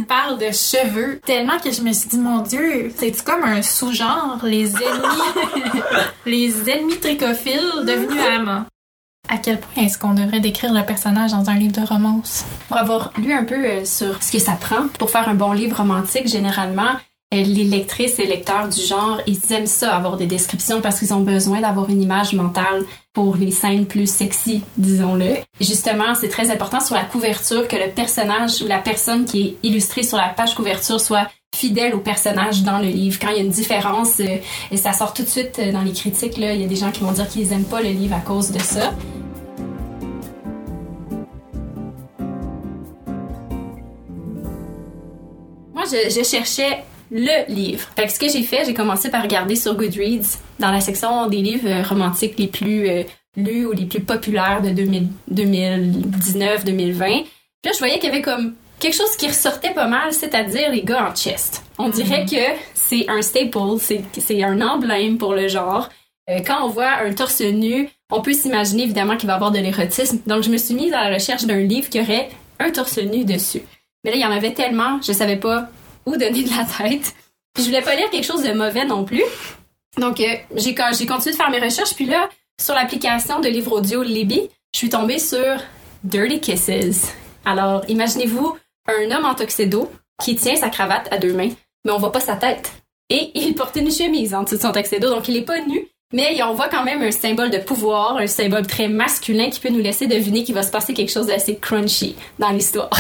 parle 0.09 0.39
de 0.39 0.51
cheveux. 0.53 1.21
Tellement 1.25 1.59
que 1.59 1.71
je 1.71 1.83
me 1.83 1.93
suis 1.93 2.09
dit, 2.09 2.19
mon 2.19 2.41
Dieu, 2.41 2.93
c'est 2.97 3.23
comme 3.25 3.45
un 3.45 3.63
sous-genre, 3.63 4.39
les 4.43 4.75
ennemis, 4.77 5.83
les 6.27 6.71
ennemis 6.71 6.99
tricophiles 6.99 7.85
devenus 7.85 8.23
amants? 8.35 8.65
À 9.29 9.39
quel 9.39 9.61
point 9.61 9.85
est-ce 9.85 9.99
qu'on 9.99 10.15
devrait 10.15 10.41
décrire 10.41 10.73
le 10.73 10.85
personnage 10.85 11.33
dans 11.33 11.49
un 11.51 11.55
livre 11.55 11.81
de 11.81 11.87
romance? 11.87 12.45
Pour 12.69 12.79
avoir 12.79 13.13
lu 13.19 13.33
un 13.33 13.45
peu 13.45 13.55
euh, 13.55 13.85
sur 13.85 14.23
ce 14.23 14.33
que 14.33 14.39
ça 14.39 14.53
prend 14.53 14.89
pour 14.99 15.11
faire 15.11 15.29
un 15.29 15.35
bon 15.35 15.53
livre 15.53 15.77
romantique, 15.77 16.29
généralement, 16.29 16.93
euh, 17.35 17.43
les 17.43 17.65
lectrices 17.65 18.19
et 18.19 18.27
lecteurs 18.27 18.69
du 18.69 18.81
genre, 18.81 19.21
ils 19.27 19.53
aiment 19.53 19.67
ça, 19.67 19.95
avoir 19.95 20.17
des 20.17 20.27
descriptions 20.27 20.81
parce 20.81 20.99
qu'ils 20.99 21.13
ont 21.13 21.21
besoin 21.21 21.61
d'avoir 21.61 21.91
une 21.91 22.01
image 22.01 22.33
mentale 22.33 22.85
pour 23.13 23.37
les 23.37 23.51
scènes 23.51 23.85
plus 23.85 24.11
sexy, 24.11 24.63
disons-le. 24.79 25.35
Justement, 25.61 26.15
c'est 26.15 26.29
très 26.29 26.51
important 26.51 26.81
sur 26.81 26.95
la 26.95 27.05
couverture 27.05 27.69
que 27.69 27.77
le 27.77 27.91
personnage 27.91 28.63
ou 28.63 28.67
la 28.67 28.79
personne 28.79 29.27
qui 29.27 29.43
est 29.43 29.57
illustrée 29.63 30.05
sur 30.05 30.17
la 30.17 30.29
page 30.29 30.55
couverture 30.55 31.01
soit 31.01 31.29
fidèle 31.55 31.95
au 31.95 32.01
personnage 32.01 32.63
dans 32.63 32.79
le 32.79 32.89
livre. 32.89 33.19
Quand 33.21 33.31
il 33.31 33.37
y 33.37 33.41
a 33.41 33.43
une 33.43 33.51
différence, 33.51 34.21
euh, 34.21 34.37
et 34.71 34.77
ça 34.77 34.93
sort 34.93 35.13
tout 35.13 35.23
de 35.23 35.29
suite 35.29 35.59
euh, 35.59 35.73
dans 35.73 35.83
les 35.83 35.93
critiques, 35.93 36.35
il 36.37 36.45
y 36.45 36.65
a 36.65 36.67
des 36.67 36.77
gens 36.77 36.91
qui 36.93 37.01
vont 37.01 37.13
dire 37.13 37.29
qu'ils 37.29 37.49
n'aiment 37.49 37.65
pas 37.65 37.81
le 37.81 37.91
livre 37.91 38.15
à 38.15 38.21
cause 38.21 38.51
de 38.51 38.61
ça. 38.61 38.95
Moi, 45.75 45.85
je, 45.87 46.23
cherchais 46.23 46.85
le 47.11 47.53
livre. 47.53 47.89
Fait 47.97 48.07
que 48.07 48.13
ce 48.13 48.19
que 48.19 48.29
j'ai 48.29 48.43
fait, 48.43 48.65
j'ai 48.67 48.75
commencé 48.75 49.11
par 49.11 49.23
regarder 49.23 49.57
sur 49.57 49.75
Goodreads 49.75 50.39
dans 50.59 50.71
la 50.71 50.81
section 50.81 51.27
des 51.29 51.39
livres 51.39 51.69
euh, 51.69 51.83
romantiques 51.83 52.39
les 52.39 52.49
plus 52.49 53.05
lus 53.37 53.67
ou 53.67 53.73
les 53.73 53.87
plus 53.87 54.01
populaires 54.01 54.61
de 54.63 54.69
2019-2020. 55.31 57.25
Puis 57.61 57.71
là, 57.71 57.73
je 57.73 57.79
voyais 57.79 57.99
qu'il 57.99 58.11
y 58.11 58.13
avait 58.13 58.23
comme 58.23 58.55
quelque 58.79 58.95
chose 58.95 59.17
qui 59.17 59.29
ressortait 59.29 59.75
pas 59.75 59.87
mal, 59.87 60.13
c'est-à-dire 60.13 60.71
les 60.71 60.83
gars 60.83 61.11
en 61.11 61.15
chest. 61.15 61.63
On 61.79 61.89
dirait 61.89 62.25
que 62.25 62.59
c'est 62.75 63.09
un 63.09 63.23
staple, 63.23 63.59
c'est 63.79 64.43
un 64.43 64.61
emblème 64.61 65.19
pour 65.19 65.35
le 65.35 65.49
genre. 65.49 65.89
Euh, 66.31 66.41
quand 66.47 66.65
on 66.65 66.69
voit 66.69 66.99
un 66.99 67.13
torse 67.13 67.41
nu, 67.41 67.89
on 68.11 68.21
peut 68.21 68.33
s'imaginer 68.33 68.85
évidemment 68.85 69.17
qu'il 69.17 69.27
va 69.27 69.35
avoir 69.35 69.51
de 69.51 69.59
l'érotisme. 69.59 70.21
Donc 70.27 70.43
je 70.43 70.51
me 70.51 70.57
suis 70.57 70.75
mise 70.75 70.93
à 70.93 71.09
la 71.09 71.15
recherche 71.15 71.45
d'un 71.45 71.61
livre 71.61 71.89
qui 71.89 72.01
aurait 72.01 72.29
un 72.59 72.71
torse 72.71 72.99
nu 72.99 73.25
dessus. 73.25 73.63
Mais 74.05 74.11
là, 74.11 74.17
il 74.17 74.23
y 74.23 74.27
en 74.27 74.31
avait 74.31 74.55
tellement, 74.55 75.01
je 75.07 75.13
savais 75.13 75.37
pas 75.37 75.69
où 76.07 76.13
donner 76.13 76.43
de 76.43 76.51
la 76.51 76.65
tête. 76.65 77.15
Puis 77.55 77.65
je 77.65 77.69
voulais 77.69 77.83
pas 77.83 77.95
lire 77.95 78.11
quelque 78.11 78.27
chose 78.27 78.43
de 78.43 78.53
mauvais 78.53 78.85
non 78.85 79.05
plus. 79.05 79.25
Donc 79.97 80.21
euh, 80.21 80.35
j'ai 80.57 80.75
j'ai 80.93 81.07
continué 81.07 81.33
de 81.33 81.37
faire 81.37 81.51
mes 81.51 81.61
recherches 81.61 81.95
puis 81.95 82.07
là 82.07 82.29
sur 82.61 82.75
l'application 82.75 83.41
de 83.41 83.49
livre 83.49 83.73
audio 83.73 84.03
Libby, 84.03 84.49
je 84.73 84.79
suis 84.79 84.89
tombée 84.89 85.19
sur 85.19 85.63
Dirty 86.05 86.41
Kisses. 86.41 87.13
Alors 87.45 87.83
imaginez-vous 87.89 88.57
un 88.89 89.11
homme 89.11 89.25
en 89.25 89.35
tuxedo 89.35 89.91
qui 90.23 90.35
tient 90.37 90.57
sa 90.57 90.71
cravate 90.71 91.09
à 91.13 91.19
deux 91.19 91.33
mains, 91.33 91.51
mais 91.85 91.93
on 91.93 91.99
voit 91.99 92.13
pas 92.13 92.21
sa 92.21 92.37
tête. 92.37 92.73
Et 93.11 93.31
il 93.39 93.55
porte 93.55 93.77
une 93.77 93.91
chemise 93.91 94.35
en 94.35 94.43
dessous 94.43 94.57
de 94.57 94.63
son 94.63 94.73
tuxedo, 94.73 95.11
donc 95.11 95.29
il 95.29 95.37
est 95.37 95.43
pas 95.43 95.61
nu, 95.61 95.87
mais 96.13 96.43
on 96.43 96.55
voit 96.55 96.69
quand 96.69 96.85
même 96.85 97.03
un 97.03 97.11
symbole 97.11 97.51
de 97.51 97.59
pouvoir, 97.59 98.17
un 98.17 98.27
symbole 98.27 98.67
très 98.67 98.89
masculin 98.89 99.51
qui 99.51 99.61
peut 99.61 99.69
nous 99.69 99.81
laisser 99.81 100.07
deviner 100.07 100.43
qu'il 100.43 100.55
va 100.55 100.63
se 100.63 100.71
passer 100.71 100.95
quelque 100.95 101.13
chose 101.13 101.27
d'assez 101.27 101.57
crunchy 101.57 102.17
dans 102.39 102.51
l'histoire. 102.51 102.91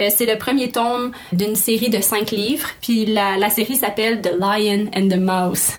Euh, 0.00 0.08
c'est 0.08 0.24
le 0.24 0.38
premier 0.38 0.72
tome 0.72 1.12
d'une 1.32 1.54
série 1.54 1.90
de 1.90 2.00
cinq 2.00 2.30
livres, 2.30 2.66
puis 2.80 3.04
la, 3.04 3.36
la 3.36 3.50
série 3.50 3.76
s'appelle 3.76 4.22
The 4.22 4.32
Lion 4.40 4.86
and 4.96 5.08
the 5.10 5.18
Mouse. 5.18 5.76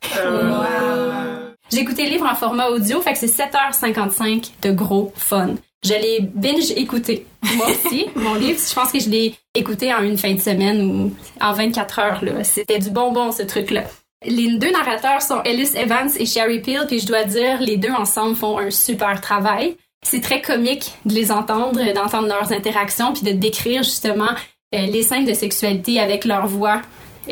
J'ai 1.72 1.80
écouté 1.80 2.06
le 2.06 2.12
livre 2.12 2.28
en 2.32 2.36
format 2.36 2.70
audio, 2.70 3.02
fait 3.02 3.14
que 3.14 3.18
c'est 3.18 3.26
7h55 3.26 4.52
de 4.62 4.72
gros 4.72 5.12
fun. 5.16 5.56
Je 5.84 5.94
l'ai 5.94 6.20
binge 6.22 6.72
écouté. 6.76 7.26
Moi 7.56 7.68
aussi, 7.68 8.06
mon 8.16 8.36
livre, 8.36 8.60
je 8.60 8.74
pense 8.74 8.92
que 8.92 9.00
je 9.00 9.10
l'ai 9.10 9.36
écouté 9.54 9.94
en 9.94 10.02
une 10.02 10.18
fin 10.18 10.34
de 10.34 10.40
semaine 10.40 10.82
ou 10.82 11.14
en 11.42 11.54
24 11.54 12.00
heures. 12.00 12.24
Là. 12.24 12.44
C'était 12.44 12.80
du 12.80 12.90
bonbon, 12.90 13.32
ce 13.32 13.44
truc-là. 13.44 13.84
Les 14.26 14.58
deux 14.58 14.72
narrateurs 14.72 15.22
sont 15.22 15.42
Ellis 15.44 15.76
Evans 15.76 16.10
et 16.18 16.26
Sherry 16.26 16.62
Peel, 16.62 16.86
puis 16.88 17.00
je 17.00 17.08
dois 17.08 17.26
dire, 17.26 17.60
les 17.60 17.76
deux 17.76 17.92
ensemble 17.92 18.36
font 18.36 18.58
un 18.58 18.72
super 18.72 19.20
travail. 19.20 19.76
C'est 20.02 20.22
très 20.22 20.42
comique 20.42 20.94
de 21.06 21.14
les 21.14 21.32
entendre, 21.32 21.80
d'entendre 21.94 22.28
leurs 22.28 22.54
interactions, 22.54 23.14
puis 23.14 23.24
de 23.24 23.32
décrire 23.32 23.84
justement 23.84 24.32
euh, 24.74 24.86
les 24.88 25.04
scènes 25.04 25.26
de 25.26 25.34
sexualité 25.34 26.00
avec 26.00 26.24
leur 26.24 26.48
voix. 26.48 26.82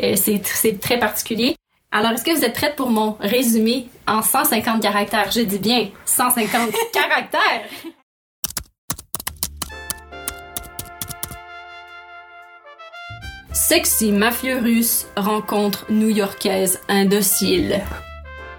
Euh, 0.02 0.14
c'est 0.16 0.40
c'est 0.44 0.80
très 0.80 0.98
particulier. 0.98 1.56
Alors, 1.90 2.12
est-ce 2.12 2.24
que 2.24 2.34
vous 2.34 2.44
êtes 2.44 2.54
prête 2.54 2.76
pour 2.76 2.90
mon 2.90 3.16
résumé 3.20 3.86
en 4.06 4.22
150 4.22 4.80
caractères? 4.82 5.30
Je 5.30 5.40
dis 5.40 5.58
bien 5.58 5.88
150 6.06 6.70
caractères! 6.92 7.68
Sexy 13.52 14.12
mafieux 14.12 14.60
russe 14.60 15.06
rencontre 15.14 15.84
new-yorkaise 15.90 16.80
indocile. 16.88 17.82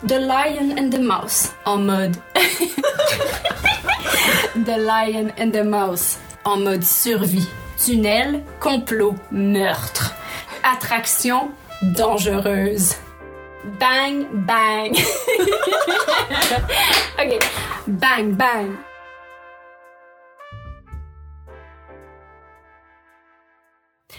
The 0.08 0.20
Lion 0.20 0.78
and 0.78 0.92
the 0.92 1.00
Mouse 1.00 1.52
en 1.66 1.78
mode. 1.78 2.16
the 4.56 4.78
Lion 4.78 5.32
and 5.38 5.52
the 5.52 5.64
Mouse 5.64 6.20
en 6.46 6.58
mode 6.64 6.84
survie. 6.84 7.48
Tunnel, 7.78 8.44
complot, 8.60 9.16
meurtre. 9.32 10.14
Attraction 10.64 11.50
dangereuse. 11.82 12.96
Bang, 13.80 14.46
bang. 14.46 14.96
ok. 17.18 17.40
Bang, 17.88 18.36
bang. 18.36 18.78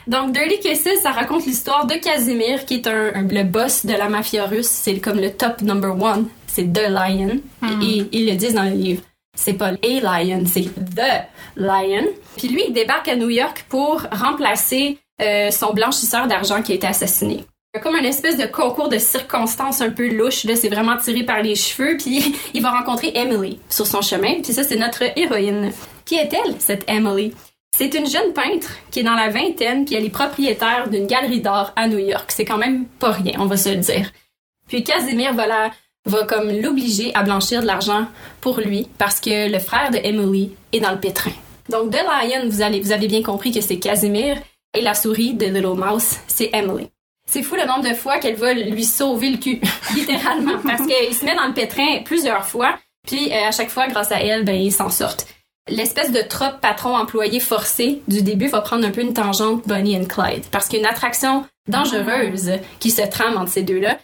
Donc, 0.06 0.32
Dirty 0.32 0.58
Kisses, 0.60 1.00
ça 1.02 1.10
raconte 1.12 1.46
l'histoire 1.46 1.86
de 1.86 1.94
Casimir, 1.94 2.64
qui 2.66 2.74
est 2.74 2.86
un, 2.86 3.12
un- 3.14 3.22
le 3.28 3.44
boss 3.44 3.86
de 3.86 3.92
la 3.92 4.08
mafia 4.08 4.44
russe. 4.46 4.68
C'est 4.68 4.98
comme 4.98 5.18
le 5.20 5.30
top 5.32 5.62
number 5.62 5.90
one. 6.00 6.28
C'est 6.46 6.72
The 6.72 6.88
Lion. 6.88 7.40
Et 7.82 8.06
ils 8.12 8.26
le 8.30 8.36
disent 8.36 8.54
dans 8.54 8.64
le 8.64 8.70
livre. 8.76 9.02
C'est 9.36 9.54
pas 9.54 9.70
a 9.72 10.22
lion, 10.22 10.44
c'est 10.46 10.62
the 10.94 11.24
lion. 11.56 12.04
Puis 12.36 12.46
lui, 12.48 12.62
il 12.68 12.72
débarque 12.72 13.08
à 13.08 13.16
New 13.16 13.30
York 13.30 13.64
pour 13.68 14.02
remplacer 14.12 14.98
euh, 15.20 15.50
son 15.50 15.72
blanchisseur 15.72 16.28
d'argent 16.28 16.62
qui 16.62 16.70
a 16.70 16.74
été 16.76 16.86
assassiné. 16.86 17.44
Comme 17.82 17.96
une 17.96 18.04
espèce 18.04 18.36
de 18.36 18.46
concours 18.46 18.88
de 18.88 18.98
circonstances 18.98 19.80
un 19.80 19.90
peu 19.90 20.08
louche. 20.08 20.44
Là, 20.44 20.54
c'est 20.54 20.68
vraiment 20.68 20.96
tiré 20.96 21.24
par 21.24 21.42
les 21.42 21.56
cheveux. 21.56 21.96
Puis 21.96 22.36
il 22.54 22.62
va 22.62 22.70
rencontrer 22.70 23.10
Emily 23.16 23.58
sur 23.68 23.86
son 23.88 24.00
chemin. 24.02 24.34
Puis 24.42 24.52
ça, 24.52 24.62
c'est 24.62 24.76
notre 24.76 25.02
héroïne. 25.18 25.72
Qui 26.04 26.14
est-elle, 26.14 26.54
cette 26.60 26.84
Emily? 26.88 27.34
C'est 27.76 27.92
une 27.94 28.06
jeune 28.06 28.32
peintre 28.32 28.68
qui 28.92 29.00
est 29.00 29.02
dans 29.02 29.16
la 29.16 29.30
vingtaine, 29.30 29.84
puis 29.84 29.96
elle 29.96 30.04
est 30.04 30.10
propriétaire 30.10 30.88
d'une 30.88 31.08
galerie 31.08 31.40
d'art 31.40 31.72
à 31.74 31.88
New 31.88 31.98
York. 31.98 32.30
C'est 32.30 32.44
quand 32.44 32.56
même 32.56 32.84
pas 32.86 33.10
rien, 33.10 33.32
on 33.40 33.46
va 33.46 33.56
se 33.56 33.68
le 33.68 33.78
dire. 33.78 34.12
Puis 34.68 34.84
Casimir 34.84 35.34
va, 35.34 35.70
va 36.06 36.24
comme 36.24 36.52
l'obliger 36.52 37.10
à 37.16 37.24
blanchir 37.24 37.62
de 37.62 37.66
l'argent 37.66 38.06
pour 38.40 38.60
lui 38.60 38.86
parce 38.96 39.18
que 39.18 39.50
le 39.50 39.58
frère 39.58 39.90
de 39.90 39.98
Emily 40.04 40.52
est 40.72 40.78
dans 40.78 40.92
le 40.92 41.00
pétrin. 41.00 41.32
Donc 41.68 41.90
The 41.90 41.96
Lion, 42.04 42.48
vous, 42.48 42.62
allez, 42.62 42.80
vous 42.80 42.92
avez 42.92 43.08
bien 43.08 43.24
compris 43.24 43.50
que 43.50 43.60
c'est 43.60 43.80
Casimir 43.80 44.36
et 44.72 44.80
la 44.80 44.94
souris 44.94 45.34
de 45.34 45.46
Little 45.46 45.76
Mouse, 45.76 46.18
c'est 46.28 46.50
Emily. 46.52 46.88
C'est 47.28 47.42
fou 47.42 47.56
le 47.56 47.66
nombre 47.66 47.88
de 47.88 47.94
fois 47.94 48.18
qu'elle 48.18 48.36
va 48.36 48.54
lui 48.54 48.84
sauver 48.84 49.30
le 49.30 49.38
cul, 49.38 49.60
littéralement, 49.96 50.60
parce 50.64 50.86
qu'il 50.86 51.12
se 51.12 51.24
met 51.24 51.34
dans 51.34 51.48
le 51.48 51.54
pétrin 51.54 52.02
plusieurs 52.04 52.46
fois, 52.46 52.78
puis 53.04 53.32
euh, 53.32 53.48
à 53.48 53.50
chaque 53.50 53.70
fois, 53.70 53.88
grâce 53.88 54.12
à 54.12 54.20
elle, 54.20 54.44
ben, 54.44 54.54
ils 54.54 54.70
s'en 54.70 54.90
sortent. 54.90 55.26
L'espèce 55.68 56.12
de 56.12 56.20
trope 56.20 56.60
patron-employé 56.60 57.40
forcé 57.40 58.02
du 58.06 58.22
début 58.22 58.48
va 58.48 58.60
prendre 58.60 58.86
un 58.86 58.90
peu 58.90 59.00
une 59.00 59.14
tangente 59.14 59.66
Bonnie 59.66 59.96
and 59.96 60.04
Clyde, 60.04 60.44
parce 60.50 60.68
qu'il 60.68 60.78
y 60.80 60.84
a 60.84 60.86
une 60.86 60.92
attraction 60.92 61.46
dangereuse 61.68 62.52
qui 62.80 62.90
se 62.90 63.00
trame 63.00 63.38
entre 63.38 63.50
ces 63.50 63.62
deux-là. 63.62 63.98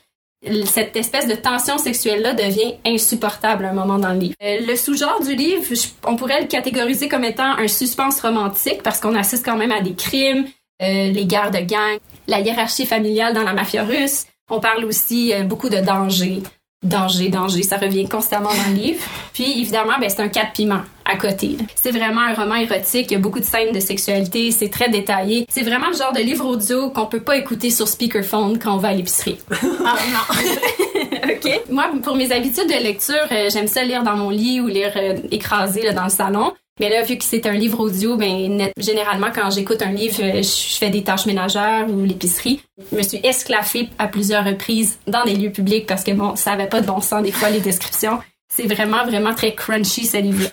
Cette 0.64 0.96
espèce 0.96 1.28
de 1.28 1.34
tension 1.34 1.76
sexuelle-là 1.76 2.32
devient 2.32 2.76
insupportable 2.86 3.66
à 3.66 3.70
un 3.70 3.72
moment 3.74 3.98
dans 3.98 4.14
le 4.14 4.18
livre. 4.18 4.34
Euh, 4.42 4.64
le 4.66 4.74
sous-genre 4.74 5.20
du 5.22 5.34
livre, 5.34 5.62
on 6.06 6.16
pourrait 6.16 6.40
le 6.40 6.46
catégoriser 6.46 7.10
comme 7.10 7.24
étant 7.24 7.58
un 7.58 7.68
suspense 7.68 8.22
romantique 8.22 8.82
parce 8.82 9.00
qu'on 9.00 9.14
assiste 9.14 9.44
quand 9.44 9.58
même 9.58 9.72
à 9.72 9.82
des 9.82 9.94
crimes, 9.94 10.46
euh, 10.82 11.10
les 11.10 11.26
guerres 11.26 11.50
de 11.50 11.58
gang, 11.58 11.98
la 12.26 12.40
hiérarchie 12.40 12.86
familiale 12.86 13.34
dans 13.34 13.42
la 13.42 13.52
mafia 13.52 13.84
russe. 13.84 14.24
On 14.50 14.60
parle 14.60 14.86
aussi 14.86 15.34
euh, 15.34 15.42
beaucoup 15.42 15.68
de 15.68 15.76
danger. 15.76 16.42
Danger, 16.82 17.28
danger, 17.28 17.62
ça 17.62 17.76
revient 17.76 18.08
constamment 18.08 18.48
dans 18.48 18.70
le 18.70 18.74
livre. 18.74 19.04
Puis 19.34 19.60
évidemment, 19.60 19.98
ben, 20.00 20.08
c'est 20.08 20.22
un 20.22 20.28
quatre 20.28 20.52
piment 20.54 20.80
à 21.04 21.16
côté. 21.16 21.58
C'est 21.74 21.90
vraiment 21.90 22.22
un 22.22 22.32
roman 22.32 22.54
érotique, 22.54 23.10
il 23.10 23.12
y 23.12 23.16
a 23.16 23.18
beaucoup 23.18 23.38
de 23.38 23.44
scènes 23.44 23.74
de 23.74 23.80
sexualité, 23.80 24.50
c'est 24.50 24.70
très 24.70 24.88
détaillé. 24.88 25.46
C'est 25.50 25.62
vraiment 25.62 25.88
le 25.88 25.96
genre 25.96 26.14
de 26.14 26.20
livre 26.20 26.46
audio 26.46 26.88
qu'on 26.88 27.04
peut 27.04 27.20
pas 27.20 27.36
écouter 27.36 27.70
sur 27.70 27.86
speakerphone 27.86 28.58
quand 28.58 28.74
on 28.74 28.78
va 28.78 28.88
à 28.88 28.94
l'épicerie. 28.94 29.38
Ah 29.84 29.96
non. 30.10 31.34
OK? 31.34 31.62
Moi, 31.70 31.90
pour 32.02 32.16
mes 32.16 32.32
habitudes 32.32 32.68
de 32.68 32.82
lecture, 32.82 33.14
euh, 33.30 33.50
j'aime 33.50 33.66
ça 33.66 33.82
lire 33.82 34.02
dans 34.02 34.16
mon 34.16 34.30
lit 34.30 34.60
ou 34.60 34.66
lire 34.66 34.92
euh, 34.96 35.16
écrasé 35.30 35.82
là, 35.82 35.92
dans 35.92 36.04
le 36.04 36.10
salon. 36.10 36.52
Mais 36.80 36.88
là, 36.88 37.02
vu 37.02 37.18
que 37.18 37.24
c'est 37.24 37.46
un 37.46 37.52
livre 37.52 37.78
audio, 37.78 38.16
ben 38.16 38.72
généralement 38.78 39.28
quand 39.34 39.50
j'écoute 39.50 39.82
un 39.82 39.92
livre, 39.92 40.16
euh, 40.22 40.42
je 40.42 40.78
fais 40.78 40.88
des 40.88 41.04
tâches 41.04 41.26
ménagères 41.26 41.86
ou 41.90 42.04
l'épicerie. 42.06 42.62
Je 42.90 42.96
me 42.96 43.02
suis 43.02 43.20
esclaffée 43.22 43.90
à 43.98 44.08
plusieurs 44.08 44.46
reprises 44.46 44.98
dans 45.06 45.22
des 45.24 45.34
lieux 45.34 45.52
publics 45.52 45.86
parce 45.86 46.02
que 46.02 46.12
bon, 46.12 46.36
ça 46.36 46.52
avait 46.52 46.68
pas 46.68 46.80
de 46.80 46.86
bon 46.86 47.02
sens 47.02 47.22
des 47.22 47.32
fois 47.32 47.50
les 47.50 47.60
descriptions. 47.60 48.18
C'est 48.48 48.66
vraiment 48.66 49.04
vraiment 49.04 49.34
très 49.34 49.54
crunchy 49.54 50.06
ce 50.06 50.16
livre. 50.16 50.48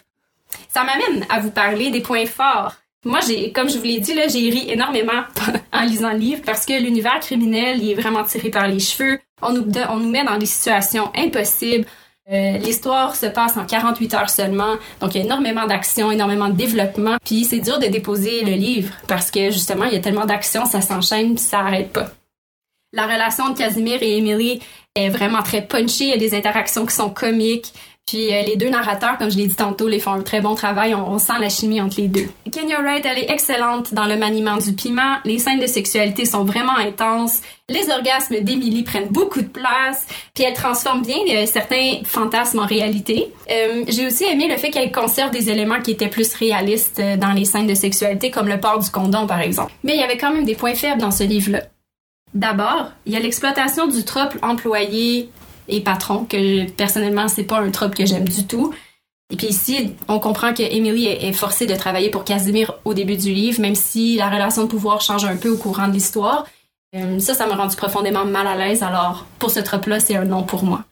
Ça 0.68 0.84
m'amène 0.84 1.26
à 1.30 1.40
vous 1.40 1.50
parler 1.50 1.92
des 1.92 2.02
points 2.02 2.26
forts. 2.26 2.74
Moi, 3.06 3.20
j'ai, 3.26 3.54
comme 3.54 3.70
je 3.70 3.78
vous 3.78 3.86
l'ai 3.86 4.02
dit, 4.02 4.13
là, 4.13 4.28
j'ai 4.28 4.50
ri 4.50 4.70
énormément 4.70 5.24
en 5.72 5.84
lisant 5.84 6.12
le 6.12 6.18
livre 6.18 6.42
parce 6.46 6.66
que 6.66 6.74
l'univers 6.78 7.22
criminel, 7.22 7.82
il 7.82 7.92
est 7.92 7.96
vraiment 7.96 8.26
tiré 8.26 8.50
par 8.50 8.68
les 8.68 8.80
cheveux. 8.80 9.18
On 9.42 9.54
nous, 9.54 9.66
on 9.90 9.98
nous 9.98 10.10
met 10.10 10.26
dans 10.26 10.38
des 10.38 10.46
situations 10.46 11.10
impossibles. 11.16 11.86
Euh, 12.30 12.58
L'histoire 12.58 13.16
se 13.16 13.26
passe 13.26 13.56
en 13.56 13.66
48 13.66 14.13
heures 14.13 14.30
seulement, 14.30 14.76
donc 15.00 15.16
il 15.16 15.20
y 15.20 15.22
a 15.22 15.26
énormément 15.26 15.66
d'action, 15.66 16.12
énormément 16.12 16.50
de 16.50 16.56
développement. 16.56 17.16
Puis 17.24 17.46
c'est 17.46 17.60
dur 17.60 17.80
de 17.80 17.86
déposer 17.88 18.44
le 18.44 18.52
livre 18.52 18.94
parce 19.08 19.32
que 19.32 19.50
justement 19.50 19.86
il 19.86 19.94
y 19.94 19.96
a 19.96 20.02
tellement 20.02 20.26
d'action, 20.26 20.66
ça 20.66 20.82
s'enchaîne, 20.82 21.36
puis 21.36 21.44
ça 21.44 21.60
arrête 21.60 21.94
pas. 21.94 22.12
La 22.92 23.06
relation 23.06 23.50
de 23.50 23.58
Casimir 23.58 24.02
et 24.02 24.18
Emily 24.18 24.62
est 24.96 25.10
vraiment 25.10 25.42
très 25.42 25.62
punchy, 25.62 26.06
il 26.06 26.10
y 26.10 26.13
a 26.13 26.18
des 26.18 26.36
interactions 26.36 26.86
qui 26.86 26.96
sont 26.96 27.10
comiques. 27.10 27.74
Puis 28.08 28.34
euh, 28.34 28.41
les 28.43 28.56
deux 28.56 28.70
narrateurs, 28.70 29.17
comme 29.17 29.30
je 29.30 29.38
l'ai 29.38 29.48
dit 29.48 29.56
tantôt, 29.56 29.89
les 29.89 30.00
font 30.00 30.13
un 30.13 30.22
très 30.22 30.39
bon 30.39 30.56
travail. 30.56 30.96
On, 30.96 31.20
sent 31.20 31.34
la 31.41 31.50
chimie 31.50 31.82
entre 31.82 32.00
les 32.00 32.08
deux. 32.08 32.28
Kenya 32.52 32.80
Wright, 32.82 33.06
elle 33.06 33.20
est 33.20 33.30
excellente 33.30 33.93
dans 33.93 34.06
le 34.06 34.15
maniement 34.15 34.56
du 34.56 34.72
piment. 34.72 35.17
Les 35.26 35.39
scènes 35.39 35.60
de 35.60 35.67
sexualité 35.67 36.24
sont 36.24 36.46
vraiment 36.46 36.78
intenses. 36.78 37.41
Les 37.67 37.89
orgasmes 37.89 38.39
d'Emily 38.39 38.84
prennent 38.84 39.10
beaucoup 39.10 39.41
de 39.41 39.48
place. 39.48 40.08
Puis 40.34 40.46
elle 40.46 40.54
transforme 40.54 41.02
bien 41.02 41.17
euh, 41.32 41.46
certains 41.46 41.98
fantasmes 42.06 42.60
en 42.60 42.65
réalité. 42.65 43.28
Euh, 43.52 43.84
J'ai 43.89 44.08
aussi 44.08 44.24
aimé 44.24 44.48
le 44.50 44.56
fait 44.56 44.70
qu'elle 44.70 44.93
conserve 44.93 45.32
des 45.32 45.50
éléments 45.50 45.82
qui 45.82 45.91
étaient 45.91 46.08
plus 46.08 46.34
réalistes 46.34 47.02
dans 47.20 47.34
les 47.34 47.43
scènes 47.43 47.67
de 47.67 47.76
sexualité, 47.76 48.32
comme 48.32 48.48
le 48.48 48.58
port 48.58 48.80
du 48.80 48.89
condom, 48.89 49.28
par 49.28 49.41
exemple. 49.41 49.74
Mais 49.84 49.96
il 49.96 50.00
y 50.00 50.04
avait 50.04 50.17
quand 50.17 50.32
même 50.32 50.46
des 50.46 50.56
points 50.56 50.76
faibles 50.76 51.02
dans 51.02 51.12
ce 51.12 51.26
livre-là. 51.26 51.63
D'abord, 52.34 52.91
il 53.06 53.13
y 53.13 53.15
a 53.17 53.20
l'exploitation 53.20 53.88
du 53.88 54.04
trope 54.04 54.38
employé 54.41 55.30
et 55.67 55.82
patron, 55.82 56.25
que 56.25 56.69
personnellement, 56.71 57.27
c'est 57.27 57.43
pas 57.43 57.60
un 57.60 57.71
trope 57.71 57.95
que 57.95 58.06
j'aime 58.06 58.27
du 58.27 58.45
tout. 58.45 58.73
Et 59.32 59.36
puis 59.36 59.47
ici, 59.47 59.93
on 60.08 60.19
comprend 60.19 60.53
que 60.53 60.63
Emily 60.63 61.08
est 61.08 61.34
forcée 61.34 61.65
de 61.65 61.75
travailler 61.75 62.10
pour 62.10 62.23
Casimir 62.23 62.75
au 62.86 62.93
début 62.93 63.17
du 63.17 63.34
livre, 63.34 63.60
même 63.60 63.75
si 63.75 64.15
la 64.15 64.30
relation 64.30 64.63
de 64.63 64.67
pouvoir 64.67 65.01
change 65.01 65.25
un 65.25 65.36
peu 65.36 65.49
au 65.49 65.58
courant 65.58 65.88
de 65.88 65.93
l'histoire. 65.93 66.45
Euh, 66.95 67.19
ça, 67.19 67.34
ça 67.34 67.45
m'a 67.45 67.56
rendu 67.56 67.75
profondément 67.75 68.23
mal 68.23 68.47
à 68.47 68.56
l'aise, 68.56 68.84
alors 68.84 69.25
pour 69.39 69.51
ce 69.51 69.60
trope-là, 69.60 69.99
c'est 69.99 70.15
un 70.15 70.23
non 70.23 70.43
pour 70.43 70.63
moi. 70.63 70.84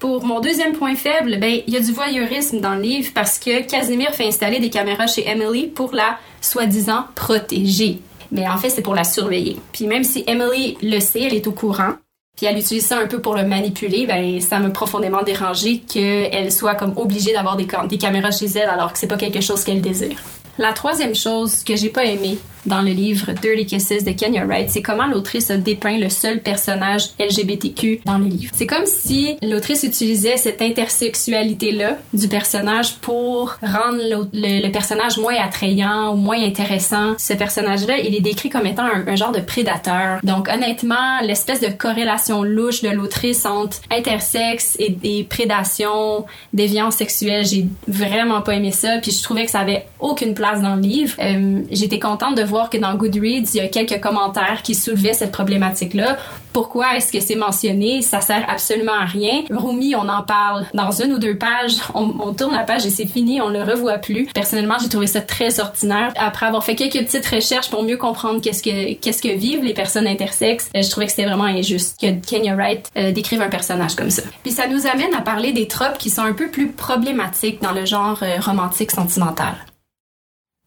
Pour 0.00 0.24
mon 0.24 0.40
deuxième 0.40 0.72
point 0.72 0.96
faible, 0.96 1.38
ben, 1.38 1.60
il 1.66 1.72
y 1.72 1.76
a 1.76 1.80
du 1.80 1.92
voyeurisme 1.92 2.60
dans 2.60 2.74
le 2.74 2.80
livre 2.80 3.12
parce 3.14 3.38
que 3.38 3.62
Casimir 3.62 4.12
fait 4.14 4.26
installer 4.26 4.58
des 4.58 4.70
caméras 4.70 5.06
chez 5.06 5.28
Emily 5.28 5.66
pour 5.66 5.94
la 5.94 6.18
soi-disant 6.40 7.04
protéger. 7.14 8.00
Mais 8.32 8.48
en 8.48 8.56
fait, 8.56 8.70
c'est 8.70 8.82
pour 8.82 8.94
la 8.94 9.04
surveiller. 9.04 9.56
Puis 9.72 9.86
même 9.86 10.02
si 10.02 10.24
Emily 10.26 10.76
le 10.82 10.98
sait, 10.98 11.22
elle 11.22 11.34
est 11.34 11.46
au 11.46 11.52
courant, 11.52 11.92
puis 12.36 12.46
elle 12.46 12.58
utilise 12.58 12.86
ça 12.86 12.98
un 12.98 13.06
peu 13.06 13.20
pour 13.20 13.36
le 13.36 13.44
manipuler, 13.44 14.06
ben 14.06 14.40
ça 14.40 14.58
m'a 14.58 14.70
profondément 14.70 15.22
dérangé 15.22 15.78
qu'elle 15.80 16.50
soit 16.50 16.74
comme 16.74 16.92
obligée 16.96 17.32
d'avoir 17.32 17.56
des, 17.56 17.66
des 17.88 17.98
caméras 17.98 18.32
chez 18.32 18.46
elle 18.46 18.68
alors 18.68 18.92
que 18.92 18.98
c'est 18.98 19.06
pas 19.06 19.16
quelque 19.16 19.40
chose 19.40 19.62
qu'elle 19.64 19.80
désire. 19.80 20.18
La 20.58 20.72
troisième 20.72 21.14
chose 21.14 21.62
que 21.64 21.76
j'ai 21.76 21.90
pas 21.90 22.04
aimé, 22.04 22.38
dans 22.66 22.82
le 22.82 22.90
livre 22.90 23.32
Dirty 23.32 23.66
Kisses 23.66 24.04
de 24.04 24.12
Kenya 24.12 24.44
Wright, 24.44 24.70
c'est 24.70 24.82
comment 24.82 25.06
l'autrice 25.06 25.50
dépeint 25.50 25.98
le 25.98 26.08
seul 26.08 26.40
personnage 26.40 27.10
LGBTQ 27.18 28.00
dans 28.04 28.18
le 28.18 28.26
livre. 28.26 28.52
C'est 28.54 28.66
comme 28.66 28.86
si 28.86 29.36
l'autrice 29.42 29.82
utilisait 29.82 30.36
cette 30.36 30.62
intersexualité-là 30.62 31.98
du 32.12 32.28
personnage 32.28 32.96
pour 32.96 33.56
rendre 33.62 33.98
le, 34.32 34.68
personnage 34.70 35.18
moins 35.18 35.34
attrayant 35.40 36.12
ou 36.12 36.16
moins 36.16 36.42
intéressant. 36.42 37.14
Ce 37.18 37.32
personnage-là, 37.34 37.98
il 37.98 38.14
est 38.14 38.20
décrit 38.20 38.48
comme 38.48 38.66
étant 38.66 38.84
un, 38.84 39.16
genre 39.16 39.32
de 39.32 39.40
prédateur. 39.40 40.18
Donc 40.22 40.48
honnêtement, 40.48 41.20
l'espèce 41.22 41.60
de 41.60 41.68
corrélation 41.68 42.42
louche 42.42 42.82
de 42.82 42.88
l'autrice 42.88 43.46
entre 43.46 43.78
intersexe 43.90 44.76
et, 44.78 44.90
des 44.90 45.24
prédations, 45.24 46.24
déviance 46.52 46.96
sexuelle, 46.96 47.44
j'ai 47.44 47.66
vraiment 47.86 48.40
pas 48.40 48.54
aimé 48.54 48.72
ça. 48.72 48.98
Puis 49.02 49.12
je 49.12 49.22
trouvais 49.22 49.44
que 49.44 49.50
ça 49.50 49.60
avait 49.60 49.86
aucune 50.00 50.34
place 50.34 50.62
dans 50.62 50.76
le 50.76 50.82
livre. 50.82 51.14
Euh, 51.20 51.62
J'étais 51.70 51.98
contente 51.98 52.36
de 52.36 52.42
voir 52.42 52.53
que 52.70 52.78
dans 52.78 52.94
Goodreads, 52.94 53.54
il 53.54 53.56
y 53.56 53.60
a 53.60 53.68
quelques 53.68 54.00
commentaires 54.00 54.62
qui 54.62 54.74
soulevaient 54.74 55.12
cette 55.12 55.32
problématique-là. 55.32 56.16
Pourquoi 56.52 56.96
est-ce 56.96 57.10
que 57.10 57.18
c'est 57.18 57.34
mentionné? 57.34 58.00
Ça 58.00 58.20
sert 58.20 58.44
absolument 58.48 58.92
à 58.92 59.04
rien. 59.04 59.42
Rumi, 59.50 59.96
on 59.96 60.08
en 60.08 60.22
parle 60.22 60.66
dans 60.72 60.92
une 60.92 61.12
ou 61.14 61.18
deux 61.18 61.36
pages. 61.36 61.78
On, 61.94 62.32
tourne 62.32 62.54
la 62.54 62.62
page 62.62 62.86
et 62.86 62.90
c'est 62.90 63.06
fini. 63.06 63.40
On 63.40 63.48
le 63.48 63.62
revoit 63.62 63.98
plus. 63.98 64.26
Personnellement, 64.26 64.76
j'ai 64.80 64.88
trouvé 64.88 65.08
ça 65.08 65.20
très 65.20 65.58
ordinaire. 65.58 66.12
Après 66.16 66.46
avoir 66.46 66.62
fait 66.62 66.76
quelques 66.76 67.04
petites 67.04 67.26
recherches 67.26 67.70
pour 67.70 67.82
mieux 67.82 67.96
comprendre 67.96 68.40
qu'est-ce 68.40 68.62
que, 68.62 68.94
qu'est-ce 68.94 69.20
que 69.20 69.34
vivent 69.36 69.64
les 69.64 69.74
personnes 69.74 70.06
intersexes, 70.06 70.70
euh, 70.76 70.82
je 70.82 70.90
trouvais 70.90 71.06
que 71.06 71.12
c'était 71.12 71.26
vraiment 71.26 71.44
injuste 71.44 72.00
que 72.00 72.06
Kenya 72.24 72.54
Wright 72.54 72.88
euh, 72.96 73.10
décrive 73.10 73.42
un 73.42 73.48
personnage 73.48 73.96
comme 73.96 74.10
ça. 74.10 74.22
Puis 74.44 74.52
ça 74.52 74.68
nous 74.68 74.86
amène 74.86 75.12
à 75.12 75.22
parler 75.22 75.52
des 75.52 75.66
tropes 75.66 75.98
qui 75.98 76.10
sont 76.10 76.22
un 76.22 76.34
peu 76.34 76.48
plus 76.48 76.68
problématiques 76.68 77.60
dans 77.62 77.72
le 77.72 77.84
genre 77.84 78.20
euh, 78.22 78.38
romantique 78.40 78.92
sentimental. 78.92 79.54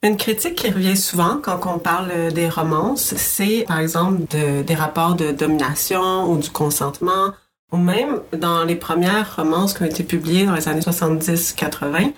Une 0.04 0.16
critique 0.16 0.56
qui 0.56 0.70
revient 0.70 0.96
souvent 0.96 1.40
quand 1.42 1.60
on 1.66 1.80
parle 1.80 2.32
des 2.32 2.50
romances, 2.50 3.16
c'est 3.16 3.66
par 3.68 3.80
exemple 3.80 4.22
des 4.30 4.76
rapports 4.76 5.16
de 5.16 5.32
domination 5.32 6.32
ou 6.32 6.38
du 6.38 6.52
consentement, 6.52 7.34
ou 7.72 7.78
même 7.78 8.22
dans 8.38 8.64
les 8.64 8.76
premières 8.76 9.36
romances 9.36 9.74
qui 9.74 9.84
ont 9.84 9.88
été 9.88 10.04
publiées 10.04 10.46
dans 10.46 10.56
les 10.56 10.68
années 10.68 10.82
70-80, 10.82 12.14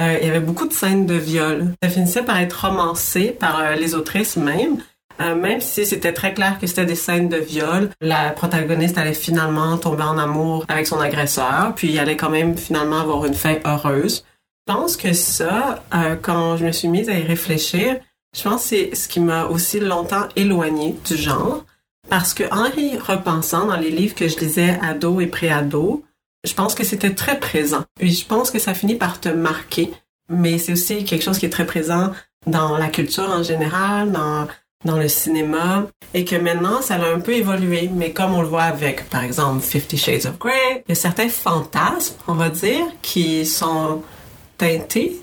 euh, 0.00 0.18
il 0.20 0.26
y 0.26 0.30
avait 0.30 0.40
beaucoup 0.40 0.66
de 0.66 0.72
scènes 0.72 1.06
de 1.06 1.14
viol. 1.14 1.72
Ça 1.82 1.88
finissait 1.88 2.22
par 2.22 2.38
être 2.38 2.66
romancé 2.66 3.28
par 3.38 3.60
euh, 3.60 3.74
les 3.74 3.94
autrices 3.94 4.36
même, 4.36 4.78
euh, 5.20 5.34
même 5.34 5.60
si 5.60 5.84
c'était 5.84 6.12
très 6.12 6.32
clair 6.34 6.58
que 6.58 6.66
c'était 6.66 6.86
des 6.86 6.94
scènes 6.94 7.28
de 7.28 7.36
viol, 7.36 7.90
la 8.00 8.30
protagoniste 8.30 8.96
allait 8.96 9.12
finalement 9.12 9.76
tomber 9.76 10.04
en 10.04 10.18
amour 10.18 10.64
avec 10.68 10.86
son 10.86 10.98
agresseur, 10.98 11.72
puis 11.76 11.90
il 11.90 11.98
allait 11.98 12.16
quand 12.16 12.30
même 12.30 12.56
finalement 12.56 13.00
avoir 13.00 13.26
une 13.26 13.34
fin 13.34 13.56
heureuse. 13.64 14.24
Je 14.68 14.72
pense 14.72 14.96
que 14.96 15.12
ça, 15.12 15.82
euh, 15.92 16.14
quand 16.20 16.56
je 16.56 16.64
me 16.64 16.70
suis 16.70 16.86
mise 16.86 17.08
à 17.08 17.18
y 17.18 17.22
réfléchir, 17.22 17.96
je 18.36 18.42
pense 18.42 18.62
que 18.62 18.68
c'est 18.68 18.94
ce 18.94 19.08
qui 19.08 19.18
m'a 19.18 19.46
aussi 19.46 19.80
longtemps 19.80 20.28
éloignée 20.36 20.94
du 21.04 21.16
genre. 21.16 21.64
Parce 22.08 22.32
que 22.32 22.44
en 22.52 22.66
y 22.76 22.96
repensant 22.96 23.66
dans 23.66 23.76
les 23.76 23.90
livres 23.90 24.14
que 24.14 24.28
je 24.28 24.38
lisais 24.38 24.78
ado 24.80 25.20
et 25.20 25.26
pré-ado, 25.26 26.04
je 26.44 26.54
pense 26.54 26.74
que 26.74 26.84
c'était 26.84 27.14
très 27.14 27.40
présent. 27.40 27.84
Puis 27.98 28.12
je 28.12 28.26
pense 28.26 28.50
que 28.50 28.58
ça 28.58 28.74
finit 28.74 28.94
par 28.94 29.20
te 29.20 29.28
marquer. 29.28 29.90
Mais 30.28 30.58
c'est 30.58 30.72
aussi 30.72 31.04
quelque 31.04 31.22
chose 31.22 31.38
qui 31.38 31.46
est 31.46 31.50
très 31.50 31.66
présent 31.66 32.12
dans 32.46 32.78
la 32.78 32.88
culture 32.88 33.28
en 33.30 33.42
général, 33.42 34.12
dans, 34.12 34.46
dans 34.84 34.96
le 34.96 35.08
cinéma, 35.08 35.86
et 36.14 36.24
que 36.24 36.36
maintenant, 36.36 36.82
ça 36.82 36.94
a 36.94 37.12
un 37.12 37.20
peu 37.20 37.32
évolué. 37.32 37.90
Mais 37.92 38.12
comme 38.12 38.34
on 38.34 38.42
le 38.42 38.48
voit 38.48 38.62
avec, 38.62 39.08
par 39.10 39.24
exemple, 39.24 39.60
Fifty 39.60 39.96
Shades 39.96 40.26
of 40.26 40.38
Grey, 40.38 40.84
il 40.86 40.90
y 40.90 40.92
a 40.92 40.94
certains 40.94 41.28
fantasmes, 41.28 42.14
on 42.28 42.34
va 42.34 42.48
dire, 42.48 42.84
qui 43.02 43.44
sont 43.44 44.02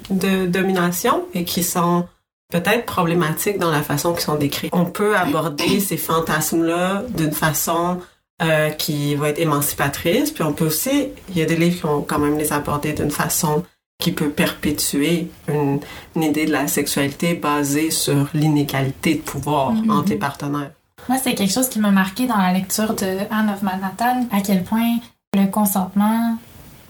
de 0.10 0.46
domination 0.46 1.26
et 1.34 1.44
qui 1.44 1.64
sont 1.64 2.08
peut-être 2.50 2.86
problématiques 2.86 3.60
dans 3.60 3.72
la 3.72 3.84
façon 3.84 4.14
qu'ils 4.14 4.24
sont 4.24 4.36
décrits. 4.36 4.70
On 4.72 4.86
peut 4.86 5.16
aborder 5.16 5.80
ces 5.80 5.98
fantasmes-là 5.98 7.04
d'une 7.10 7.32
façon 7.32 8.00
euh, 8.42 8.70
qui 8.70 9.16
va 9.16 9.30
être 9.30 9.40
émancipatrice, 9.40 10.32
puis 10.32 10.44
on 10.44 10.54
peut 10.54 10.66
aussi, 10.66 11.10
il 11.30 11.38
y 11.38 11.42
a 11.42 11.46
des 11.46 11.56
livres 11.56 11.76
qui 11.76 11.84
vont 11.84 12.02
quand 12.02 12.20
même 12.20 12.38
les 12.38 12.52
aborder 12.54 12.94
d'une 12.94 13.12
façon 13.12 13.64
qui 14.00 14.14
peut 14.14 14.30
perpétuer 14.30 15.30
une, 15.50 15.82
idée 16.16 16.46
de 16.46 16.52
la 16.52 16.68
sexualité 16.68 17.34
basée 17.34 17.92
sur 17.92 18.30
l'inégalité 18.34 19.16
de 19.16 19.22
pouvoir 19.22 19.74
mm-hmm. 19.74 19.92
entre 19.92 20.10
les 20.10 20.16
partenaires. 20.16 20.72
Moi, 21.10 21.18
c'est 21.22 21.36
quelque 21.36 21.52
chose 21.52 21.70
qui 21.70 21.80
m'a 21.80 21.92
marqué 21.92 22.28
dans 22.28 22.38
la 22.38 22.54
lecture 22.54 22.94
de 22.94 23.20
Anne 23.30 23.50
of 23.50 23.62
Manhattan, 23.62 24.28
à 24.32 24.42
quel 24.42 24.64
point 24.64 24.98
le 25.34 25.48
consentement 25.48 26.38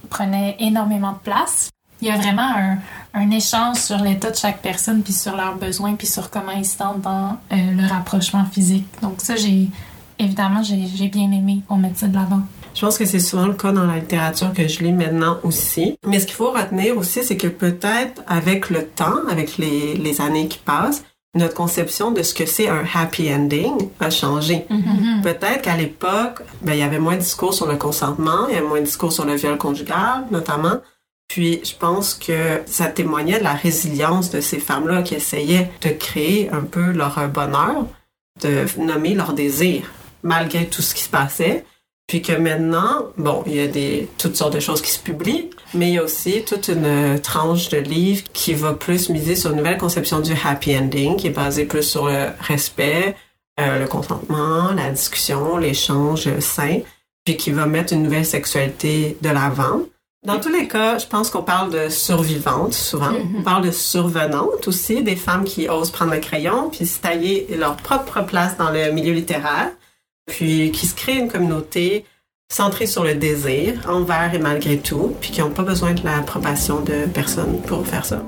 prenait 0.09 0.55
énormément 0.59 1.13
de 1.13 1.17
place 1.17 1.69
il 2.01 2.07
y 2.07 2.11
a 2.11 2.17
vraiment 2.17 2.49
un, 2.55 2.77
un 3.13 3.31
échange 3.31 3.77
sur 3.77 3.97
l'état 3.97 4.31
de 4.31 4.35
chaque 4.35 4.61
personne, 4.61 5.01
puis 5.01 5.13
sur 5.13 5.35
leurs 5.35 5.55
besoins, 5.55 5.95
puis 5.95 6.07
sur 6.07 6.29
comment 6.29 6.51
ils 6.51 6.65
se 6.65 6.77
sentent 6.77 7.01
dans 7.01 7.37
euh, 7.51 7.55
le 7.55 7.87
rapprochement 7.87 8.45
physique. 8.45 8.85
Donc 9.01 9.15
ça, 9.17 9.35
j'ai 9.35 9.69
évidemment, 10.17 10.61
j'ai 10.63 11.07
bien 11.07 11.31
aimé 11.31 11.61
qu'on 11.67 11.77
mette 11.77 11.97
ça 11.97 12.07
de 12.07 12.15
l'avant. 12.15 12.41
Je 12.75 12.81
pense 12.85 12.97
que 12.97 13.05
c'est 13.05 13.19
souvent 13.19 13.47
le 13.47 13.53
cas 13.53 13.71
dans 13.71 13.85
la 13.85 13.97
littérature 13.97 14.53
que 14.53 14.67
je 14.67 14.83
lis 14.83 14.93
maintenant 14.93 15.37
aussi. 15.43 15.97
Mais 16.05 16.19
ce 16.19 16.25
qu'il 16.25 16.35
faut 16.35 16.51
retenir 16.51 16.97
aussi, 16.97 17.23
c'est 17.23 17.35
que 17.37 17.47
peut-être 17.47 18.21
avec 18.27 18.69
le 18.69 18.85
temps, 18.85 19.27
avec 19.29 19.57
les, 19.57 19.95
les 19.95 20.21
années 20.21 20.47
qui 20.47 20.59
passent, 20.59 21.03
notre 21.35 21.53
conception 21.53 22.11
de 22.11 22.23
ce 22.23 22.33
que 22.33 22.45
c'est 22.45 22.69
un 22.69 22.83
happy 22.93 23.33
ending 23.33 23.89
a 23.99 24.09
changé. 24.09 24.65
Mm-hmm. 24.69 25.21
Peut-être 25.21 25.61
qu'à 25.61 25.77
l'époque, 25.77 26.41
ben, 26.61 26.73
il 26.73 26.79
y 26.79 26.83
avait 26.83 26.99
moins 26.99 27.15
de 27.15 27.21
discours 27.21 27.53
sur 27.53 27.67
le 27.67 27.75
consentement, 27.75 28.47
il 28.47 28.55
y 28.55 28.57
avait 28.57 28.67
moins 28.67 28.79
de 28.79 28.85
discours 28.85 29.11
sur 29.11 29.25
le 29.25 29.35
viol 29.35 29.57
conjugal, 29.57 30.25
notamment. 30.31 30.77
Puis 31.29 31.61
je 31.63 31.75
pense 31.75 32.15
que 32.15 32.61
ça 32.65 32.87
témoignait 32.87 33.37
de 33.39 33.43
la 33.43 33.53
résilience 33.53 34.31
de 34.31 34.41
ces 34.41 34.59
femmes-là 34.59 35.03
qui 35.03 35.13
essayaient 35.13 35.71
de 35.81 35.89
créer 35.89 36.49
un 36.49 36.61
peu 36.61 36.91
leur 36.91 37.29
bonheur, 37.29 37.85
de 38.41 38.65
nommer 38.77 39.13
leur 39.13 39.33
désir, 39.33 39.83
malgré 40.23 40.65
tout 40.65 40.81
ce 40.81 40.93
qui 40.93 41.03
se 41.03 41.09
passait. 41.09 41.65
Puis 42.07 42.23
que 42.23 42.33
maintenant, 42.33 43.05
bon, 43.17 43.43
il 43.45 43.55
y 43.55 43.59
a 43.59 43.67
des, 43.67 44.09
toutes 44.17 44.35
sortes 44.35 44.55
de 44.55 44.59
choses 44.59 44.81
qui 44.81 44.89
se 44.89 44.97
publient, 44.97 45.51
mais 45.75 45.89
il 45.89 45.93
y 45.93 45.97
a 45.99 46.03
aussi 46.03 46.43
toute 46.43 46.67
une 46.67 47.19
tranche 47.21 47.69
de 47.69 47.77
livres 47.77 48.23
qui 48.33 48.55
va 48.55 48.73
plus 48.73 49.09
miser 49.09 49.35
sur 49.35 49.51
une 49.51 49.57
nouvelle 49.57 49.77
conception 49.77 50.19
du 50.19 50.33
happy 50.43 50.75
ending, 50.75 51.15
qui 51.15 51.27
est 51.27 51.31
basée 51.31 51.65
plus 51.65 51.83
sur 51.83 52.07
le 52.07 52.29
respect, 52.39 53.15
euh, 53.59 53.77
le 53.77 53.85
consentement, 53.85 54.71
la 54.71 54.89
discussion, 54.89 55.57
l'échange 55.57 56.27
sain, 56.39 56.79
puis 57.23 57.37
qui 57.37 57.51
va 57.51 57.67
mettre 57.67 57.93
une 57.93 58.01
nouvelle 58.01 58.25
sexualité 58.25 59.15
de 59.21 59.29
l'avant. 59.29 59.81
Dans 60.25 60.39
tous 60.39 60.49
les 60.49 60.67
cas, 60.67 60.97
je 60.97 61.07
pense 61.07 61.29
qu'on 61.29 61.43
parle 61.43 61.71
de 61.71 61.89
survivantes 61.89 62.73
souvent. 62.73 63.11
Mm-hmm. 63.11 63.37
On 63.39 63.41
parle 63.41 63.65
de 63.65 63.71
survenantes 63.71 64.67
aussi, 64.67 65.01
des 65.01 65.15
femmes 65.15 65.45
qui 65.45 65.69
osent 65.69 65.91
prendre 65.91 66.13
le 66.13 66.19
crayon 66.19 66.69
puis 66.69 66.85
se 66.85 66.99
tailler 66.99 67.47
leur 67.57 67.77
propre 67.77 68.21
place 68.25 68.57
dans 68.57 68.69
le 68.69 68.91
milieu 68.91 69.13
littéraire, 69.13 69.71
puis 70.25 70.71
qui 70.71 70.87
se 70.87 70.95
créent 70.95 71.19
une 71.19 71.31
communauté 71.31 72.05
centrée 72.51 72.87
sur 72.87 73.03
le 73.03 73.15
désir, 73.15 73.79
envers 73.87 74.33
et 74.33 74.39
malgré 74.39 74.77
tout, 74.77 75.15
puis 75.21 75.31
qui 75.31 75.39
n'ont 75.39 75.51
pas 75.51 75.63
besoin 75.63 75.93
de 75.93 76.03
l'approbation 76.03 76.81
de 76.81 77.05
personne 77.05 77.61
pour 77.61 77.85
faire 77.87 78.05
ça. 78.05 78.21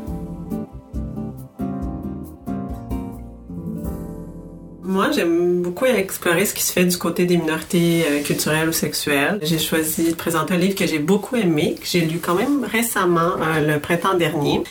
Moi, 4.91 5.09
j'aime 5.11 5.61
beaucoup 5.61 5.85
explorer 5.85 6.45
ce 6.45 6.53
qui 6.53 6.63
se 6.63 6.73
fait 6.73 6.83
du 6.83 6.97
côté 6.97 7.25
des 7.25 7.37
minorités 7.37 8.03
euh, 8.05 8.21
culturelles 8.23 8.67
ou 8.67 8.73
sexuelles. 8.73 9.39
J'ai 9.41 9.57
choisi 9.57 10.09
de 10.09 10.15
présenter 10.15 10.53
un 10.53 10.57
livre 10.57 10.75
que 10.75 10.85
j'ai 10.85 10.99
beaucoup 10.99 11.37
aimé, 11.37 11.77
que 11.79 11.87
j'ai 11.87 12.01
lu 12.01 12.19
quand 12.19 12.35
même 12.35 12.65
récemment, 12.65 13.31
euh, 13.39 13.75
le 13.75 13.79
printemps 13.79 14.15
dernier. 14.15 14.61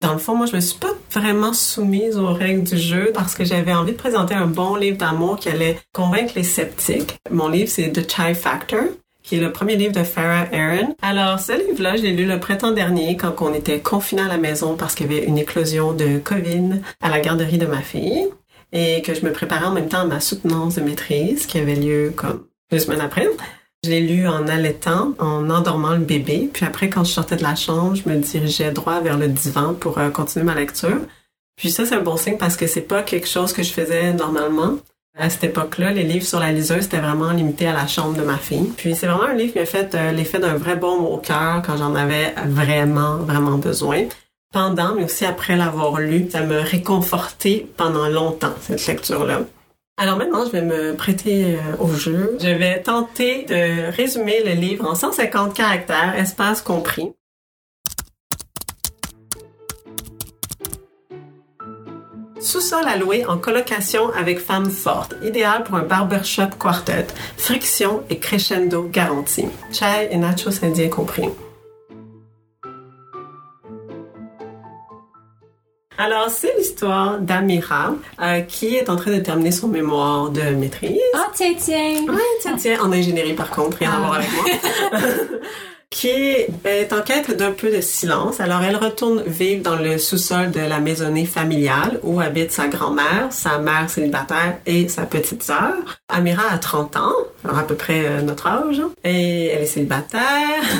Dans 0.00 0.14
le 0.14 0.18
fond, 0.18 0.34
moi, 0.34 0.46
je 0.46 0.56
me 0.56 0.60
suis 0.60 0.78
pas 0.78 0.94
vraiment 1.12 1.52
soumise 1.52 2.16
aux 2.16 2.32
règles 2.32 2.62
du 2.62 2.78
jeu 2.78 3.10
parce 3.12 3.34
que 3.34 3.44
j'avais 3.44 3.74
envie 3.74 3.92
de 3.92 3.98
présenter 3.98 4.32
un 4.32 4.46
bon 4.46 4.76
livre 4.76 4.96
d'amour 4.96 5.36
qui 5.38 5.50
allait 5.50 5.78
convaincre 5.92 6.32
les 6.36 6.42
sceptiques. 6.42 7.18
Mon 7.30 7.48
livre, 7.48 7.68
c'est 7.68 7.92
The 7.92 8.10
Chai 8.10 8.32
Factor 8.32 8.80
qui 9.22 9.34
est 9.36 9.40
le 9.40 9.50
premier 9.50 9.74
livre 9.74 9.92
de 9.92 10.04
Farah 10.04 10.46
Aaron. 10.52 10.94
Alors, 11.02 11.40
ce 11.40 11.52
livre-là, 11.52 11.96
je 11.96 12.02
l'ai 12.02 12.12
lu 12.12 12.26
le 12.26 12.38
printemps 12.38 12.70
dernier 12.70 13.16
quand 13.16 13.34
on 13.40 13.52
était 13.52 13.80
confinés 13.80 14.22
à 14.22 14.28
la 14.28 14.36
maison 14.36 14.76
parce 14.76 14.94
qu'il 14.94 15.10
y 15.10 15.16
avait 15.16 15.26
une 15.26 15.36
éclosion 15.36 15.92
de 15.92 16.18
COVID 16.18 16.80
à 17.02 17.08
la 17.08 17.18
garderie 17.18 17.58
de 17.58 17.66
ma 17.66 17.80
fille 17.80 18.28
et 18.76 19.00
que 19.00 19.14
je 19.14 19.24
me 19.24 19.32
préparais 19.32 19.64
en 19.64 19.72
même 19.72 19.88
temps 19.88 20.00
à 20.00 20.04
ma 20.04 20.20
soutenance 20.20 20.74
de 20.74 20.82
maîtrise 20.82 21.46
qui 21.46 21.58
avait 21.58 21.74
lieu 21.74 22.12
comme 22.14 22.44
deux 22.70 22.78
semaines 22.78 23.00
après. 23.00 23.26
Je 23.82 23.90
l'ai 23.90 24.00
lu 24.00 24.28
en 24.28 24.48
allaitant, 24.48 25.14
en 25.18 25.48
endormant 25.48 25.92
le 25.92 26.04
bébé. 26.04 26.50
Puis 26.52 26.66
après, 26.66 26.90
quand 26.90 27.02
je 27.02 27.12
sortais 27.12 27.36
de 27.36 27.42
la 27.42 27.54
chambre, 27.54 27.94
je 27.94 28.06
me 28.08 28.16
dirigeais 28.16 28.72
droit 28.72 29.00
vers 29.00 29.16
le 29.16 29.28
divan 29.28 29.72
pour 29.72 29.98
euh, 29.98 30.10
continuer 30.10 30.44
ma 30.44 30.54
lecture. 30.54 30.98
Puis 31.56 31.70
ça, 31.70 31.86
c'est 31.86 31.94
un 31.94 32.02
bon 32.02 32.18
signe 32.18 32.36
parce 32.36 32.56
que 32.56 32.66
c'est 32.66 32.82
pas 32.82 33.02
quelque 33.02 33.28
chose 33.28 33.54
que 33.54 33.62
je 33.62 33.72
faisais 33.72 34.12
normalement. 34.12 34.76
À 35.18 35.30
cette 35.30 35.44
époque-là, 35.44 35.92
les 35.92 36.02
livres 36.02 36.26
sur 36.26 36.40
la 36.40 36.52
liseuse, 36.52 36.82
c'était 36.82 36.98
vraiment 36.98 37.30
limité 37.30 37.66
à 37.66 37.72
la 37.72 37.86
chambre 37.86 38.18
de 38.18 38.22
ma 38.22 38.36
fille. 38.36 38.70
Puis 38.76 38.94
c'est 38.94 39.06
vraiment 39.06 39.24
un 39.24 39.34
livre 39.34 39.54
qui 39.54 39.58
m'a 39.58 39.64
fait 39.64 39.94
euh, 39.94 40.12
l'effet 40.12 40.38
d'un 40.38 40.56
vrai 40.56 40.76
baume 40.76 41.06
au 41.06 41.16
cœur 41.16 41.62
quand 41.64 41.78
j'en 41.78 41.94
avais 41.94 42.34
vraiment, 42.46 43.16
vraiment 43.18 43.56
besoin. 43.56 44.04
Pendant, 44.52 44.94
mais 44.94 45.04
aussi 45.04 45.24
après 45.24 45.56
l'avoir 45.56 45.98
lu, 46.00 46.28
ça 46.30 46.42
me 46.42 46.60
réconfortait 46.60 47.66
pendant 47.76 48.08
longtemps, 48.08 48.54
cette 48.60 48.86
lecture-là. 48.86 49.40
Alors 49.98 50.18
maintenant, 50.18 50.44
je 50.44 50.50
vais 50.50 50.62
me 50.62 50.94
prêter 50.94 51.56
euh, 51.56 51.76
au 51.78 51.88
jeu. 51.88 52.36
Je 52.40 52.48
vais 52.48 52.82
tenter 52.82 53.44
de 53.44 53.90
résumer 53.90 54.42
le 54.44 54.52
livre 54.52 54.86
en 54.86 54.94
150 54.94 55.54
caractères, 55.54 56.14
espace 56.18 56.60
compris. 56.60 57.12
Sous-sol 62.38 62.86
à 62.86 62.96
louer 62.96 63.24
en 63.24 63.38
colocation 63.38 64.10
avec 64.10 64.38
femme 64.38 64.70
forte, 64.70 65.14
idéal 65.22 65.64
pour 65.64 65.76
un 65.76 65.82
barbershop 65.82 66.50
quartet, 66.60 67.06
friction 67.38 68.04
et 68.10 68.18
crescendo 68.18 68.84
garanti. 68.84 69.46
Chai 69.72 70.08
et 70.10 70.16
nachos 70.18 70.62
indiens 70.62 70.90
compris. 70.90 71.28
Alors, 75.98 76.28
c'est 76.28 76.54
l'histoire 76.58 77.18
d'Amira 77.18 77.94
euh, 78.20 78.40
qui 78.40 78.76
est 78.76 78.90
en 78.90 78.96
train 78.96 79.12
de 79.12 79.20
terminer 79.20 79.50
son 79.50 79.68
mémoire 79.68 80.30
de 80.30 80.42
maîtrise. 80.42 81.00
Ah, 81.14 81.28
tiens, 81.34 81.54
tiens! 81.58 82.04
Ouais, 82.08 82.20
tiens, 82.40 82.56
tiens, 82.56 82.80
en 82.82 82.92
ingénierie 82.92 83.32
par 83.34 83.50
contre, 83.50 83.78
rien 83.78 83.92
à 83.92 83.98
voir 83.98 84.14
avec 84.14 84.28
moi. 84.32 85.00
qui 85.96 86.08
est 86.08 86.92
en 86.92 87.00
quête 87.00 87.34
d'un 87.34 87.52
peu 87.52 87.74
de 87.74 87.80
silence. 87.80 88.38
Alors, 88.38 88.62
elle 88.62 88.76
retourne 88.76 89.22
vivre 89.26 89.62
dans 89.62 89.76
le 89.76 89.96
sous-sol 89.96 90.50
de 90.50 90.60
la 90.60 90.78
maisonnée 90.78 91.24
familiale 91.24 92.00
où 92.02 92.20
habite 92.20 92.52
sa 92.52 92.68
grand-mère, 92.68 93.28
sa 93.30 93.56
mère 93.56 93.88
célibataire 93.88 94.58
et 94.66 94.88
sa 94.88 95.06
petite 95.06 95.42
sœur. 95.42 95.72
Amira 96.10 96.42
a 96.52 96.58
30 96.58 96.96
ans, 96.98 97.14
à 97.48 97.62
peu 97.62 97.76
près 97.76 98.04
euh, 98.04 98.20
notre 98.20 98.46
âge, 98.46 98.82
et 99.04 99.46
elle 99.46 99.62
est 99.62 99.66
célibataire. 99.66 100.20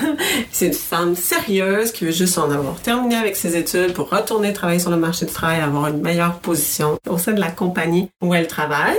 C'est 0.52 0.66
une 0.66 0.74
femme 0.74 1.16
sérieuse 1.16 1.92
qui 1.92 2.04
veut 2.04 2.12
juste 2.12 2.36
en 2.36 2.50
avoir 2.50 2.78
terminé 2.82 3.16
avec 3.16 3.36
ses 3.36 3.56
études 3.56 3.94
pour 3.94 4.10
retourner 4.10 4.52
travailler 4.52 4.80
sur 4.80 4.90
le 4.90 4.98
marché 4.98 5.24
du 5.24 5.32
travail, 5.32 5.60
avoir 5.60 5.86
une 5.86 6.02
meilleure 6.02 6.40
position 6.40 6.98
au 7.08 7.16
sein 7.16 7.32
de 7.32 7.40
la 7.40 7.50
compagnie 7.50 8.10
où 8.20 8.34
elle 8.34 8.48
travaille. 8.48 8.98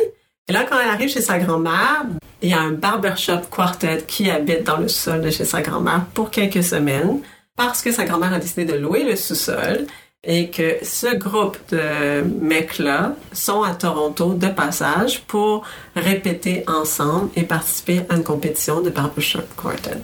Et 0.50 0.54
là, 0.54 0.64
quand 0.64 0.80
elle 0.80 0.90
arrive 0.90 1.10
chez 1.10 1.22
sa 1.22 1.40
grand-mère, 1.40 2.06
il 2.42 2.50
y 2.50 2.54
a 2.54 2.60
un 2.60 2.72
barbershop 2.72 3.42
quartet 3.52 4.04
qui 4.08 4.30
habite 4.30 4.64
dans 4.64 4.78
le 4.78 4.88
sol 4.88 5.22
de 5.22 5.30
chez 5.30 5.44
sa 5.44 5.62
grand-mère 5.62 6.06
pour 6.14 6.32
quelques 6.32 6.64
semaines 6.64 7.20
parce 7.58 7.82
que 7.82 7.92
sa 7.92 8.06
grand-mère 8.06 8.34
a 8.34 8.40
décidé 8.40 8.64
de 8.64 8.76
louer 8.76 9.04
le 9.04 9.16
sous-sol 9.16 9.88
et 10.24 10.50
que 10.50 10.78
ce 10.84 11.16
groupe 11.16 11.58
de 11.72 12.22
mecs-là 12.42 13.14
sont 13.34 13.64
à 13.64 13.74
Toronto 13.74 14.34
de 14.36 14.48
passage 14.48 15.22
pour 15.24 15.66
répéter 15.96 16.64
ensemble 16.68 17.30
et 17.36 17.44
participer 17.44 18.02
à 18.10 18.16
une 18.16 18.24
compétition 18.24 18.82
de 18.82 18.90
barbershop 18.90 19.44
quartet. 19.62 19.98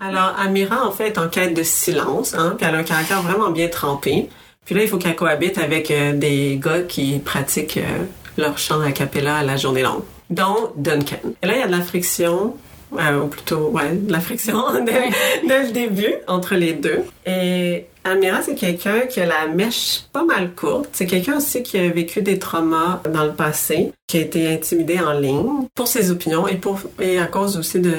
Alors, 0.00 0.34
Amira, 0.38 0.86
en 0.86 0.92
fait, 0.92 1.08
est 1.08 1.18
en 1.18 1.28
quête 1.28 1.54
de 1.54 1.62
silence, 1.62 2.34
hein, 2.34 2.54
puis 2.56 2.66
elle 2.66 2.74
a 2.74 2.78
un 2.78 2.84
caractère 2.84 3.22
vraiment 3.22 3.50
bien 3.50 3.68
trempé. 3.68 4.28
Puis 4.64 4.74
là, 4.74 4.82
il 4.82 4.88
faut 4.88 4.98
qu'elle 4.98 5.16
cohabite 5.16 5.58
avec 5.58 5.90
euh, 5.90 6.12
des 6.12 6.60
gars 6.62 6.82
qui 6.82 7.18
pratiquent 7.18 7.78
euh, 7.78 8.04
leur 8.38 8.58
chant 8.58 8.80
a 8.80 8.92
cappella 8.92 9.38
à 9.38 9.42
la 9.42 9.56
journée 9.56 9.82
longue, 9.82 10.02
dont 10.30 10.72
Duncan. 10.76 11.16
Et 11.42 11.46
là, 11.46 11.54
il 11.54 11.60
y 11.60 11.62
a 11.62 11.66
de 11.66 11.72
la 11.72 11.82
friction, 11.82 12.56
euh, 12.98 13.22
ou 13.22 13.26
plutôt, 13.26 13.68
ouais, 13.68 13.92
de 13.92 14.10
la 14.10 14.20
friction 14.20 14.62
dès, 14.86 15.64
le 15.64 15.72
début 15.72 16.14
entre 16.26 16.54
les 16.54 16.72
deux. 16.72 17.04
Et 17.26 17.86
Almira, 18.04 18.40
c'est 18.42 18.54
quelqu'un 18.54 19.00
qui 19.00 19.20
a 19.20 19.26
la 19.26 19.46
mèche 19.48 20.02
pas 20.12 20.24
mal 20.24 20.54
courte. 20.54 20.88
C'est 20.92 21.06
quelqu'un 21.06 21.36
aussi 21.36 21.62
qui 21.62 21.78
a 21.78 21.88
vécu 21.88 22.22
des 22.22 22.38
traumas 22.38 23.02
dans 23.12 23.24
le 23.24 23.32
passé, 23.32 23.92
qui 24.06 24.18
a 24.18 24.20
été 24.20 24.48
intimidé 24.52 24.98
en 25.00 25.12
ligne 25.12 25.66
pour 25.74 25.88
ses 25.88 26.10
opinions 26.10 26.48
et 26.48 26.56
pour 26.56 26.80
et 27.00 27.18
à 27.18 27.26
cause 27.26 27.58
aussi 27.58 27.80
de 27.80 27.94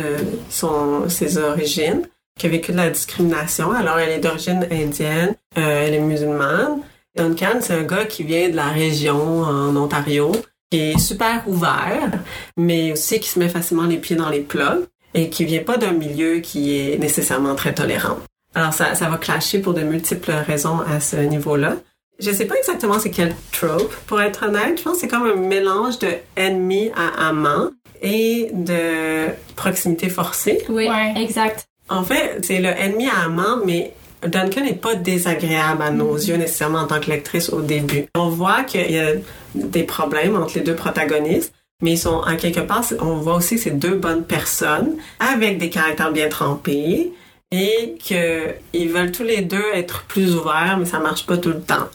son 0.49 1.07
ses 1.09 1.37
origines, 1.37 2.01
qui 2.39 2.47
a 2.47 2.49
vécu 2.49 2.71
de 2.71 2.77
la 2.77 2.89
discrimination. 2.89 3.71
Alors, 3.71 3.99
elle 3.99 4.11
est 4.11 4.19
d'origine 4.19 4.65
indienne, 4.71 5.35
euh, 5.57 5.85
elle 5.85 5.93
est 5.93 5.99
musulmane. 5.99 6.81
Duncan, 7.15 7.59
c'est 7.61 7.73
un 7.73 7.83
gars 7.83 8.05
qui 8.05 8.23
vient 8.23 8.49
de 8.49 8.55
la 8.55 8.67
région 8.67 9.41
en 9.41 9.75
Ontario, 9.75 10.31
qui 10.71 10.91
est 10.91 10.99
super 10.99 11.43
ouvert, 11.47 12.11
mais 12.55 12.91
aussi 12.91 13.19
qui 13.19 13.29
se 13.29 13.39
met 13.39 13.49
facilement 13.49 13.85
les 13.85 13.97
pieds 13.97 14.15
dans 14.15 14.29
les 14.29 14.41
plats 14.41 14.77
et 15.13 15.29
qui 15.29 15.45
vient 15.45 15.63
pas 15.63 15.77
d'un 15.77 15.91
milieu 15.91 16.39
qui 16.39 16.77
est 16.77 16.99
nécessairement 16.99 17.55
très 17.55 17.73
tolérant. 17.73 18.17
Alors 18.53 18.73
ça, 18.73 18.95
ça 18.95 19.09
va 19.09 19.17
clasher 19.17 19.59
pour 19.59 19.73
de 19.73 19.81
multiples 19.81 20.31
raisons 20.31 20.79
à 20.81 20.99
ce 20.99 21.17
niveau-là. 21.17 21.77
Je 22.19 22.31
sais 22.31 22.45
pas 22.45 22.55
exactement 22.55 22.99
c'est 22.99 23.11
quel 23.11 23.33
trope, 23.51 23.95
pour 24.05 24.21
être 24.21 24.45
honnête. 24.47 24.77
Je 24.77 24.83
pense 24.83 24.95
que 24.95 24.99
c'est 25.01 25.07
comme 25.07 25.23
un 25.23 25.35
mélange 25.35 25.99
de 25.99 26.09
ennemi 26.35 26.91
à 26.95 27.29
amant 27.29 27.69
et 28.01 28.49
de 28.53 29.27
proximité 29.55 30.09
forcée. 30.09 30.63
Oui, 30.69 30.87
exact. 31.15 31.65
En 31.87 32.03
fait, 32.03 32.39
c'est 32.43 32.59
le 32.59 32.69
ennemi 32.69 33.07
à 33.07 33.25
amant, 33.25 33.57
mais 33.65 33.93
Duncan 34.25 34.61
n'est 34.63 34.73
pas 34.73 34.95
désagréable 34.95 35.81
à 35.81 35.91
nos 35.91 36.15
yeux 36.15 36.35
nécessairement 36.35 36.79
en 36.79 36.87
tant 36.87 36.99
que 36.99 37.09
lectrice 37.09 37.49
au 37.49 37.61
début. 37.61 38.05
On 38.15 38.29
voit 38.29 38.63
qu'il 38.63 38.91
y 38.91 38.99
a 38.99 39.13
des 39.55 39.83
problèmes 39.83 40.35
entre 40.35 40.57
les 40.57 40.63
deux 40.63 40.75
protagonistes, 40.75 41.53
mais 41.81 41.93
ils 41.93 41.97
sont 41.97 42.21
en 42.25 42.35
quelque 42.35 42.59
part, 42.59 42.83
on 42.99 43.15
voit 43.15 43.35
aussi 43.35 43.57
c'est 43.57 43.71
deux 43.71 43.95
bonnes 43.95 44.25
personnes 44.25 44.97
avec 45.19 45.57
des 45.57 45.69
caractères 45.69 46.11
bien 46.11 46.27
trempés 46.27 47.13
et 47.51 47.95
qu'ils 47.99 48.89
veulent 48.89 49.11
tous 49.11 49.23
les 49.23 49.41
deux 49.41 49.63
être 49.73 50.03
plus 50.03 50.35
ouverts, 50.35 50.77
mais 50.77 50.85
ça 50.85 50.99
marche 50.99 51.25
pas 51.25 51.37
tout 51.37 51.49
le 51.49 51.61
temps. 51.61 51.87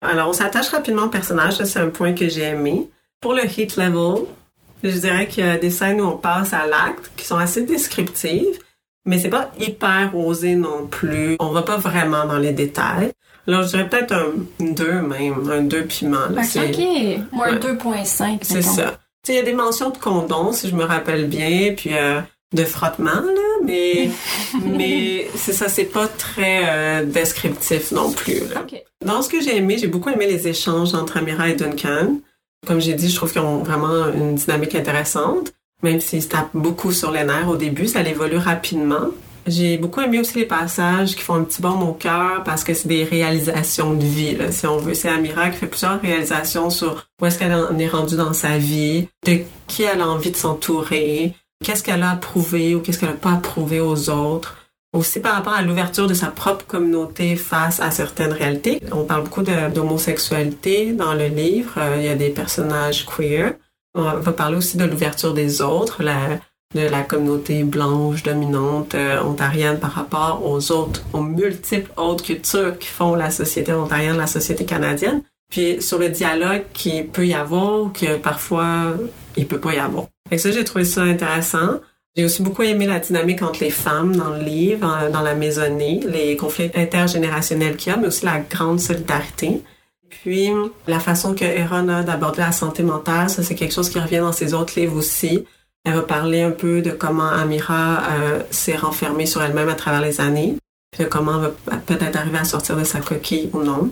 Alors, 0.00 0.28
on 0.28 0.32
s'attache 0.32 0.68
rapidement 0.68 1.04
au 1.04 1.08
personnage, 1.08 1.62
c'est 1.64 1.78
un 1.78 1.88
point 1.88 2.12
que 2.12 2.28
j'ai 2.28 2.42
aimé. 2.42 2.88
Pour 3.20 3.34
le 3.34 3.44
hit 3.44 3.76
level, 3.76 4.24
je 4.82 4.90
dirais 4.90 5.26
qu'il 5.26 5.44
y 5.44 5.48
a 5.48 5.56
des 5.56 5.70
scènes 5.70 6.00
où 6.00 6.04
on 6.04 6.16
passe 6.16 6.52
à 6.52 6.66
l'acte 6.66 7.10
qui 7.16 7.26
sont 7.26 7.38
assez 7.38 7.62
descriptives, 7.62 8.58
mais 9.06 9.18
c'est 9.18 9.28
pas 9.28 9.50
hyper 9.60 10.16
osé 10.16 10.54
non 10.54 10.86
plus. 10.86 11.36
On 11.38 11.50
va 11.50 11.62
pas 11.62 11.76
vraiment 11.76 12.24
dans 12.26 12.38
les 12.38 12.52
détails. 12.52 13.12
Alors, 13.46 13.62
je 13.62 13.68
dirais 13.68 13.88
peut-être 13.88 14.12
un 14.12 14.32
2 14.60 15.02
même, 15.02 15.50
un 15.50 15.62
2 15.62 15.84
piment. 15.84 16.28
Là, 16.30 16.42
OK. 16.42 17.30
Moi, 17.32 17.48
un 17.48 17.56
2.5. 17.56 18.38
C'est 18.42 18.62
ça. 18.62 18.98
Il 19.28 19.34
y 19.34 19.38
a 19.38 19.42
des 19.42 19.52
mentions 19.52 19.90
de 19.90 19.98
condom, 19.98 20.52
si 20.52 20.68
je 20.68 20.74
me 20.74 20.84
rappelle 20.84 21.28
bien, 21.28 21.74
puis 21.76 21.96
euh, 21.96 22.20
de 22.52 22.64
frottement, 22.64 23.10
là, 23.10 23.42
mais, 23.64 24.10
mais 24.64 25.28
c'est 25.34 25.52
ça, 25.52 25.68
c'est 25.68 25.84
pas 25.84 26.08
très 26.08 26.62
euh, 26.68 27.04
descriptif 27.04 27.90
non 27.90 28.12
plus. 28.12 28.40
Là. 28.52 28.66
Dans 29.04 29.22
ce 29.22 29.28
que 29.28 29.40
j'ai 29.40 29.56
aimé, 29.56 29.76
j'ai 29.78 29.86
beaucoup 29.88 30.10
aimé 30.10 30.26
les 30.26 30.48
échanges 30.48 30.94
entre 30.94 31.18
Amira 31.18 31.48
et 31.48 31.54
Duncan. 31.54 32.18
Comme 32.66 32.80
j'ai 32.80 32.94
dit, 32.94 33.10
je 33.10 33.16
trouve 33.16 33.32
qu'ils 33.32 33.42
ont 33.42 33.58
vraiment 33.58 34.08
une 34.14 34.34
dynamique 34.34 34.74
intéressante 34.74 35.52
même 35.84 36.00
s'il 36.00 36.22
se 36.22 36.28
tape 36.28 36.48
beaucoup 36.54 36.92
sur 36.92 37.10
les 37.10 37.24
nerfs 37.24 37.48
au 37.48 37.56
début, 37.56 37.86
ça 37.86 38.00
évolue 38.00 38.38
rapidement. 38.38 39.08
J'ai 39.46 39.76
beaucoup 39.76 40.00
aimé 40.00 40.18
aussi 40.20 40.38
les 40.38 40.46
passages 40.46 41.14
qui 41.14 41.20
font 41.20 41.34
un 41.34 41.44
petit 41.44 41.60
baume 41.60 41.82
au 41.82 41.92
cœur 41.92 42.42
parce 42.44 42.64
que 42.64 42.72
c'est 42.72 42.88
des 42.88 43.04
réalisations 43.04 43.92
de 43.92 44.02
vie, 44.02 44.38
si 44.50 44.66
on 44.66 44.78
veut. 44.78 44.94
C'est 44.94 45.10
Amira 45.10 45.50
qui 45.50 45.58
fait 45.58 45.66
plusieurs 45.66 46.00
réalisations 46.00 46.70
sur 46.70 47.06
où 47.20 47.26
est-ce 47.26 47.38
qu'elle 47.38 47.52
en 47.52 47.78
est 47.78 47.88
rendue 47.88 48.16
dans 48.16 48.32
sa 48.32 48.56
vie, 48.56 49.06
de 49.26 49.40
qui 49.66 49.82
elle 49.82 50.00
a 50.00 50.08
envie 50.08 50.30
de 50.30 50.36
s'entourer, 50.36 51.34
qu'est-ce 51.62 51.82
qu'elle 51.82 52.02
a 52.02 52.12
approuvé 52.12 52.74
ou 52.74 52.80
qu'est-ce 52.80 52.98
qu'elle 52.98 53.10
n'a 53.10 53.16
pas 53.16 53.32
approuvé 53.32 53.80
aux 53.80 54.08
autres. 54.08 54.56
Aussi 54.94 55.20
par 55.20 55.34
rapport 55.34 55.54
à 55.54 55.62
l'ouverture 55.62 56.06
de 56.06 56.14
sa 56.14 56.28
propre 56.28 56.64
communauté 56.66 57.36
face 57.36 57.80
à 57.80 57.90
certaines 57.90 58.32
réalités. 58.32 58.80
On 58.92 59.04
parle 59.04 59.24
beaucoup 59.24 59.42
d'homosexualité 59.42 60.92
dans 60.92 61.14
le 61.14 61.26
livre. 61.26 61.74
Euh, 61.78 61.96
il 61.98 62.04
y 62.04 62.08
a 62.08 62.14
des 62.14 62.30
personnages 62.30 63.04
queer. 63.04 63.54
On 63.94 64.02
va 64.02 64.32
parler 64.32 64.56
aussi 64.56 64.76
de 64.76 64.84
l'ouverture 64.84 65.34
des 65.34 65.62
autres, 65.62 66.02
la, 66.02 66.40
de 66.74 66.80
la 66.80 67.02
communauté 67.02 67.62
blanche 67.62 68.22
dominante 68.24 68.94
euh, 68.94 69.22
ontarienne 69.22 69.78
par 69.78 69.92
rapport 69.92 70.42
aux 70.44 70.72
autres, 70.72 71.02
aux 71.12 71.22
multiples 71.22 71.90
autres 71.96 72.24
cultures 72.24 72.78
qui 72.78 72.88
font 72.88 73.14
la 73.14 73.30
société 73.30 73.72
ontarienne, 73.72 74.16
la 74.16 74.26
société 74.26 74.64
canadienne. 74.64 75.22
puis 75.50 75.80
sur 75.80 75.98
le 75.98 76.08
dialogue 76.08 76.64
qui 76.72 77.04
peut 77.04 77.26
y 77.26 77.34
avoir 77.34 77.92
que 77.92 78.16
parfois 78.16 78.94
il 79.36 79.46
peut 79.46 79.60
pas 79.60 79.74
y 79.74 79.78
avoir. 79.78 80.06
Que 80.30 80.38
ça, 80.38 80.50
j'ai 80.50 80.64
trouvé 80.64 80.84
ça 80.84 81.02
intéressant. 81.02 81.80
J'ai 82.16 82.24
aussi 82.24 82.42
beaucoup 82.42 82.62
aimé 82.62 82.86
la 82.86 83.00
dynamique 83.00 83.42
entre 83.42 83.60
les 83.60 83.70
femmes 83.70 84.16
dans 84.16 84.30
le 84.30 84.42
livre, 84.42 85.10
dans 85.12 85.22
la 85.22 85.34
maisonnée, 85.34 86.00
les 86.08 86.36
conflits 86.36 86.70
intergénérationnels 86.74 87.76
qu'il 87.76 87.92
y 87.92 87.94
a, 87.94 87.98
mais 87.98 88.06
aussi 88.08 88.24
la 88.24 88.38
grande 88.38 88.80
solidarité. 88.80 89.62
Puis, 90.22 90.50
la 90.86 91.00
façon 91.00 91.34
que 91.34 91.44
Erin 91.44 91.88
a 91.88 92.02
d'aborder 92.02 92.40
la 92.40 92.52
santé 92.52 92.82
mentale, 92.82 93.28
ça 93.28 93.42
c'est 93.42 93.54
quelque 93.54 93.74
chose 93.74 93.88
qui 93.88 93.98
revient 93.98 94.18
dans 94.18 94.32
ses 94.32 94.54
autres 94.54 94.78
livres 94.78 94.96
aussi. 94.96 95.44
Elle 95.84 95.94
va 95.94 96.02
parler 96.02 96.42
un 96.42 96.50
peu 96.50 96.80
de 96.80 96.90
comment 96.90 97.28
Amira 97.28 98.02
euh, 98.10 98.42
s'est 98.50 98.76
renfermée 98.76 99.26
sur 99.26 99.42
elle-même 99.42 99.68
à 99.68 99.74
travers 99.74 100.00
les 100.00 100.20
années, 100.20 100.56
puis 100.90 101.04
de 101.04 101.08
comment 101.08 101.42
elle 101.42 101.52
va 101.66 101.76
peut-être 101.78 102.16
arriver 102.16 102.38
à 102.38 102.44
sortir 102.44 102.76
de 102.76 102.84
sa 102.84 103.00
coquille 103.00 103.50
ou 103.52 103.62
non. 103.62 103.90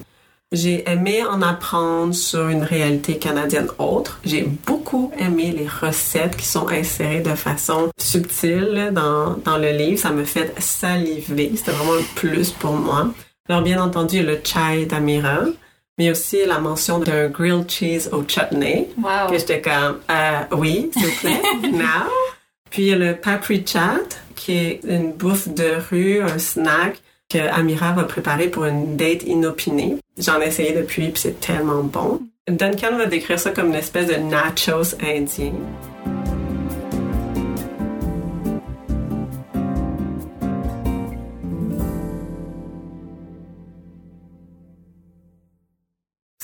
J'ai 0.53 0.87
aimé 0.89 1.25
en 1.25 1.41
apprendre 1.41 2.15
sur 2.15 2.49
une 2.49 2.63
réalité 2.63 3.17
canadienne 3.17 3.69
autre. 3.79 4.21
J'ai 4.23 4.43
beaucoup 4.43 5.11
aimé 5.19 5.51
les 5.57 5.67
recettes 5.67 6.37
qui 6.37 6.45
sont 6.45 6.69
insérées 6.69 7.21
de 7.21 7.35
façon 7.35 7.89
subtile 7.99 8.91
dans, 8.93 9.39
dans 9.47 9.57
le 9.57 9.71
livre. 9.71 9.99
Ça 9.99 10.11
me 10.11 10.25
fait 10.25 10.55
saliver. 10.61 11.53
C'était 11.57 11.71
vraiment 11.71 11.95
un 11.95 12.05
plus 12.17 12.51
pour 12.51 12.75
moi. 12.75 13.09
Alors, 13.49 13.63
bien 13.63 13.83
entendu, 13.83 14.23
le 14.23 14.39
chai 14.45 14.85
d'Amira, 14.85 15.41
mais 16.03 16.11
aussi 16.11 16.45
la 16.45 16.59
mention 16.59 16.99
d'un 16.99 17.29
grilled 17.29 17.71
cheese 17.71 18.09
au 18.11 18.25
chutney. 18.27 18.89
Wow. 18.99 19.31
Que 19.31 19.39
j'étais 19.39 19.61
comme, 19.61 20.01
euh, 20.11 20.41
oui, 20.57 20.91
s'il 20.93 21.07
vous 21.07 21.21
plaît, 21.21 21.41
now. 21.73 22.11
Puis, 22.71 22.83
il 22.83 22.89
y 22.89 22.93
a 22.93 22.97
le 22.97 23.15
papri 23.15 23.65
chat, 23.65 24.01
qui 24.35 24.57
est 24.57 24.81
une 24.83 25.13
bouffe 25.13 25.49
de 25.49 25.77
rue, 25.91 26.21
un 26.21 26.39
snack 26.39 27.01
que 27.29 27.39
Amira 27.39 27.93
va 27.93 28.03
préparer 28.03 28.49
pour 28.49 28.65
une 28.65 28.97
date 28.97 29.23
inopinée. 29.23 29.99
J'en 30.19 30.41
ai 30.41 30.49
essayé 30.49 30.73
depuis, 30.73 31.09
puis 31.11 31.21
c'est 31.23 31.41
tellement 31.41 31.85
bon. 31.85 32.21
Duncan 32.49 32.97
va 32.97 33.07
décrire 33.07 33.39
ça 33.39 33.51
comme 33.51 33.69
une 33.69 33.77
espèce 33.77 34.09
de 34.09 34.17
nachos 34.17 34.97
indien. 35.01 35.53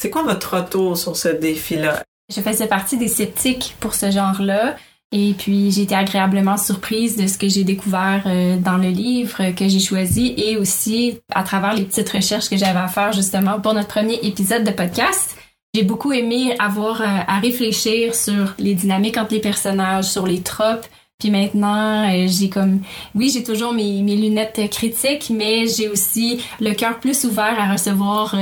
C'est 0.01 0.11
quoi 0.11 0.23
votre 0.23 0.57
retour 0.57 0.97
sur 0.97 1.17
ce 1.17 1.27
défi-là? 1.27 2.05
Je 2.33 2.41
faisais 2.41 2.69
partie 2.69 2.99
des 2.99 3.09
sceptiques 3.09 3.75
pour 3.81 3.95
ce 3.95 4.13
genre-là. 4.13 4.77
Et 5.11 5.35
puis 5.37 5.73
j'ai 5.73 5.83
été 5.83 5.95
agréablement 5.97 6.57
surprise 6.57 7.17
de 7.17 7.27
ce 7.27 7.37
que 7.37 7.49
j'ai 7.49 7.65
découvert 7.65 8.23
euh, 8.27 8.59
dans 8.59 8.77
le 8.77 8.91
livre 8.91 9.51
que 9.57 9.67
j'ai 9.67 9.81
choisi 9.81 10.35
et 10.37 10.57
aussi 10.57 11.19
à 11.35 11.43
travers 11.43 11.75
les 11.75 11.83
petites 11.83 12.11
recherches 12.11 12.49
que 12.49 12.57
j'avais 12.57 12.79
à 12.79 12.87
faire 12.87 13.13
justement 13.13 13.59
pour 13.59 13.75
notre 13.75 13.89
premier 13.89 14.21
épisode 14.23 14.63
de 14.63 14.71
podcast. 14.71 15.37
J'ai 15.75 15.83
beaucoup 15.83 16.13
aimé 16.13 16.55
avoir 16.61 17.01
euh, 17.01 17.07
à 17.27 17.41
réfléchir 17.41 18.15
sur 18.15 18.55
les 18.61 18.75
dynamiques 18.75 19.17
entre 19.17 19.35
les 19.35 19.41
personnages, 19.41 20.05
sur 20.05 20.29
les 20.29 20.43
tropes. 20.43 20.87
Puis 21.19 21.31
maintenant, 21.31 22.09
euh, 22.09 22.27
j'ai 22.29 22.49
comme, 22.49 22.81
oui, 23.15 23.31
j'ai 23.35 23.43
toujours 23.43 23.73
mes, 23.73 24.03
mes 24.03 24.15
lunettes 24.15 24.71
critiques, 24.71 25.31
mais 25.35 25.67
j'ai 25.67 25.89
aussi 25.89 26.41
le 26.61 26.73
cœur 26.75 27.01
plus 27.01 27.25
ouvert 27.25 27.57
à 27.59 27.73
recevoir, 27.73 28.37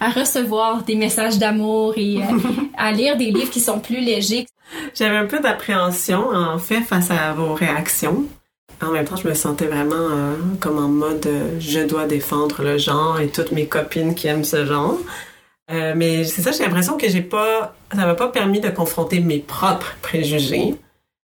à 0.00 0.10
recevoir 0.10 0.82
des 0.82 0.96
messages 0.96 1.38
d'amour 1.38 1.94
et 1.96 2.18
à 2.76 2.90
lire 2.90 3.16
des 3.16 3.30
livres 3.30 3.50
qui 3.50 3.60
sont 3.60 3.78
plus 3.78 4.00
légers. 4.00 4.46
J'avais 4.94 5.16
un 5.16 5.26
peu 5.26 5.40
d'appréhension, 5.40 6.30
en 6.30 6.58
fait, 6.58 6.80
face 6.80 7.10
à 7.10 7.32
vos 7.32 7.54
réactions. 7.54 8.24
En 8.82 8.90
même 8.90 9.06
temps, 9.06 9.16
je 9.16 9.26
me 9.26 9.34
sentais 9.34 9.66
vraiment 9.66 9.94
euh, 9.94 10.34
comme 10.60 10.78
en 10.78 10.88
mode 10.88 11.26
euh, 11.26 11.58
je 11.58 11.80
dois 11.80 12.06
défendre 12.06 12.62
le 12.62 12.76
genre 12.76 13.20
et 13.20 13.28
toutes 13.28 13.52
mes 13.52 13.66
copines 13.66 14.14
qui 14.14 14.26
aiment 14.26 14.44
ce 14.44 14.66
genre. 14.66 14.98
Euh, 15.70 15.94
mais 15.96 16.24
c'est 16.24 16.42
ça, 16.42 16.52
j'ai 16.52 16.62
l'impression 16.62 16.96
que 16.96 17.08
j'ai 17.08 17.22
pas, 17.22 17.74
ça 17.94 18.04
m'a 18.04 18.14
pas 18.14 18.28
permis 18.28 18.60
de 18.60 18.68
confronter 18.68 19.20
mes 19.20 19.38
propres 19.38 19.96
préjugés. 20.02 20.74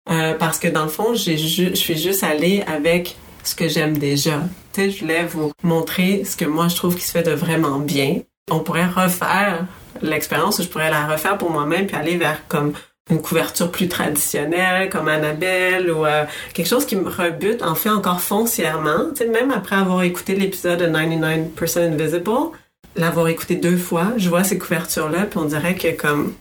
Parce 0.06 0.58
que 0.58 0.68
dans 0.68 0.82
le 0.82 0.88
fond, 0.88 1.14
je 1.14 1.74
suis 1.74 1.98
juste 1.98 2.22
allée 2.22 2.62
avec 2.66 3.16
ce 3.44 3.54
que 3.54 3.68
j'aime 3.68 3.98
déjà. 3.98 4.40
Tu 4.72 4.80
sais, 4.80 4.90
je 4.90 5.00
voulais 5.00 5.24
vous 5.24 5.52
montrer 5.62 6.24
ce 6.24 6.36
que 6.36 6.44
moi 6.44 6.68
je 6.68 6.76
trouve 6.76 6.96
qui 6.96 7.02
se 7.02 7.12
fait 7.12 7.22
de 7.22 7.32
vraiment 7.32 7.78
bien. 7.78 8.20
On 8.50 8.60
pourrait 8.60 8.86
refaire 8.86 9.66
l'expérience, 10.00 10.62
je 10.62 10.68
pourrais 10.68 10.90
la 10.90 11.06
refaire 11.06 11.38
pour 11.38 11.50
moi-même 11.50 11.86
puis 11.86 11.96
aller 11.96 12.16
vers 12.16 12.46
comme 12.48 12.72
une 13.10 13.20
couverture 13.20 13.70
plus 13.70 13.88
traditionnelle 13.88 14.88
comme 14.88 15.08
Annabelle 15.08 15.90
ou 15.90 16.06
euh, 16.06 16.24
quelque 16.54 16.68
chose 16.68 16.86
qui 16.86 16.96
me 16.96 17.08
rebute 17.08 17.62
en 17.62 17.74
fait 17.74 17.90
encore 17.90 18.20
foncièrement. 18.20 19.10
Tu 19.10 19.24
sais, 19.24 19.28
même 19.28 19.50
après 19.50 19.76
avoir 19.76 20.02
écouté 20.02 20.34
l'épisode 20.34 20.78
de 20.80 20.86
99% 20.86 21.80
Invisible, 21.80 22.30
l'avoir 22.96 23.28
écouté 23.28 23.56
deux 23.56 23.76
fois, 23.76 24.12
je 24.16 24.28
vois 24.28 24.44
ces 24.44 24.58
couvertures-là 24.58 25.26
puis 25.26 25.38
on 25.38 25.44
dirait 25.44 25.74
que 25.74 25.88
comme 25.96 26.34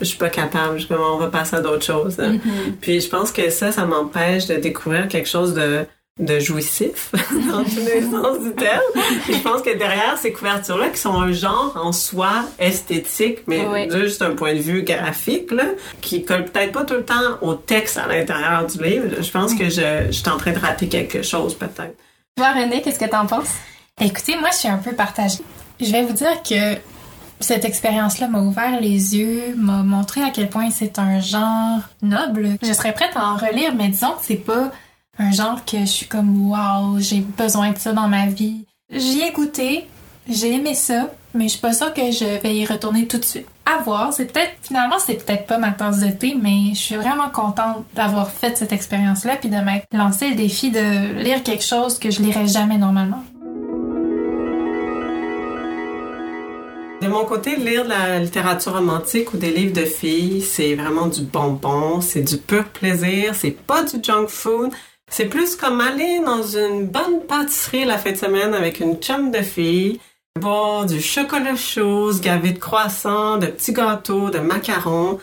je 0.00 0.04
suis 0.04 0.18
pas 0.18 0.30
capable, 0.30 0.78
je, 0.78 0.86
on 0.92 1.18
va 1.18 1.28
passer 1.28 1.56
à 1.56 1.60
d'autres 1.60 1.84
choses. 1.84 2.18
Hein. 2.20 2.34
Mm-hmm. 2.34 2.72
Puis 2.80 3.00
je 3.00 3.08
pense 3.08 3.32
que 3.32 3.50
ça, 3.50 3.72
ça 3.72 3.84
m'empêche 3.86 4.46
de 4.46 4.56
découvrir 4.56 5.08
quelque 5.08 5.28
chose 5.28 5.54
de 5.54 5.86
de 6.20 6.38
jouissif 6.38 7.10
dans 7.50 7.64
tous 7.64 7.84
les 7.84 8.02
sens 8.10 8.38
du 8.40 8.52
terme. 8.54 8.80
je 9.28 9.38
pense 9.42 9.62
que 9.62 9.76
derrière 9.76 10.16
ces 10.16 10.32
couvertures-là, 10.32 10.90
qui 10.90 10.98
sont 10.98 11.20
un 11.20 11.32
genre 11.32 11.72
en 11.74 11.90
soi 11.90 12.44
esthétique, 12.60 13.40
mais 13.48 13.90
juste 13.90 14.22
un 14.22 14.34
point 14.36 14.54
de 14.54 14.60
vue 14.60 14.82
graphique, 14.82 15.50
là, 15.50 15.64
qui 16.00 16.24
colle 16.24 16.44
peut-être 16.44 16.72
pas 16.72 16.84
tout 16.84 16.94
le 16.94 17.04
temps 17.04 17.38
au 17.42 17.54
texte 17.54 17.98
à 17.98 18.06
l'intérieur 18.06 18.64
du 18.66 18.80
livre, 18.82 19.06
je 19.20 19.30
pense 19.30 19.54
que 19.54 19.64
je, 19.64 20.06
je 20.06 20.12
suis 20.12 20.28
en 20.28 20.36
train 20.36 20.52
de 20.52 20.58
rater 20.58 20.88
quelque 20.88 21.22
chose 21.22 21.54
peut-être. 21.54 21.96
Toi, 22.36 22.52
René, 22.52 22.80
qu'est-ce 22.80 22.98
que 22.98 23.10
t'en 23.10 23.26
penses? 23.26 23.50
Écoutez, 24.00 24.36
moi, 24.36 24.50
je 24.52 24.58
suis 24.58 24.68
un 24.68 24.78
peu 24.78 24.92
partagée. 24.92 25.42
Je 25.80 25.90
vais 25.90 26.02
vous 26.02 26.12
dire 26.12 26.42
que 26.48 26.76
cette 27.40 27.64
expérience-là 27.64 28.28
m'a 28.28 28.40
ouvert 28.40 28.80
les 28.80 29.16
yeux, 29.16 29.54
m'a 29.56 29.82
montré 29.82 30.22
à 30.22 30.30
quel 30.30 30.48
point 30.48 30.70
c'est 30.70 30.98
un 30.98 31.20
genre 31.20 31.80
noble. 32.02 32.56
Je 32.62 32.72
serais 32.72 32.92
prête 32.92 33.16
à 33.16 33.26
en 33.26 33.36
relire, 33.36 33.74
mais 33.74 33.88
disons 33.88 34.12
que 34.12 34.22
c'est 34.22 34.36
pas 34.36 34.70
un 35.18 35.30
genre 35.30 35.64
que 35.64 35.80
je 35.80 35.84
suis 35.84 36.06
comme 36.06 36.50
wow, 36.50 36.98
j'ai 36.98 37.20
besoin 37.20 37.70
de 37.70 37.78
ça 37.78 37.92
dans 37.92 38.08
ma 38.08 38.26
vie. 38.26 38.64
J'y 38.90 39.22
ai 39.22 39.32
goûté, 39.32 39.88
j'ai 40.28 40.54
aimé 40.54 40.74
ça, 40.74 41.10
mais 41.34 41.44
je 41.44 41.50
suis 41.50 41.60
pas 41.60 41.72
sûre 41.72 41.92
que 41.92 42.10
je 42.10 42.40
vais 42.40 42.54
y 42.54 42.66
retourner 42.66 43.06
tout 43.06 43.18
de 43.18 43.24
suite. 43.24 43.46
À 43.66 43.82
voir, 43.82 44.12
c'est 44.12 44.26
peut-être 44.26 44.54
finalement 44.62 44.96
c'est 44.98 45.24
peut-être 45.24 45.46
pas 45.46 45.58
ma 45.58 45.72
tasse 45.72 46.00
de 46.00 46.10
thé, 46.10 46.36
mais 46.40 46.74
je 46.74 46.78
suis 46.78 46.96
vraiment 46.96 47.28
contente 47.30 47.84
d'avoir 47.94 48.30
fait 48.30 48.56
cette 48.56 48.72
expérience-là 48.72 49.36
puis 49.36 49.48
de 49.48 49.56
m'être 49.56 49.86
lancé 49.92 50.30
le 50.30 50.36
défi 50.36 50.70
de 50.70 51.14
lire 51.22 51.42
quelque 51.42 51.64
chose 51.64 51.98
que 51.98 52.10
je 52.10 52.22
lirais 52.22 52.46
jamais 52.46 52.78
normalement. 52.78 53.22
De 57.04 57.10
mon 57.10 57.26
côté, 57.26 57.56
lire 57.56 57.84
de 57.84 57.90
la 57.90 58.18
littérature 58.18 58.72
romantique 58.72 59.34
ou 59.34 59.36
des 59.36 59.50
livres 59.50 59.74
de 59.74 59.84
filles, 59.84 60.40
c'est 60.40 60.74
vraiment 60.74 61.06
du 61.06 61.20
bonbon, 61.20 62.00
c'est 62.00 62.22
du 62.22 62.38
pur 62.38 62.64
plaisir, 62.64 63.34
c'est 63.34 63.50
pas 63.50 63.82
du 63.82 64.02
junk 64.02 64.28
food. 64.28 64.70
C'est 65.10 65.26
plus 65.26 65.54
comme 65.54 65.82
aller 65.82 66.20
dans 66.24 66.42
une 66.42 66.86
bonne 66.86 67.20
pâtisserie 67.28 67.84
la 67.84 67.98
fin 67.98 68.12
de 68.12 68.16
semaine 68.16 68.54
avec 68.54 68.80
une 68.80 68.96
chum 68.96 69.30
de 69.30 69.42
filles, 69.42 70.00
boire 70.40 70.86
du 70.86 70.98
chocolat 70.98 71.56
chaud, 71.56 72.10
gavé 72.22 72.52
de 72.52 72.58
croissants, 72.58 73.36
de 73.36 73.48
petits 73.48 73.74
gâteaux, 73.74 74.30
de 74.30 74.38
macarons. 74.38 75.18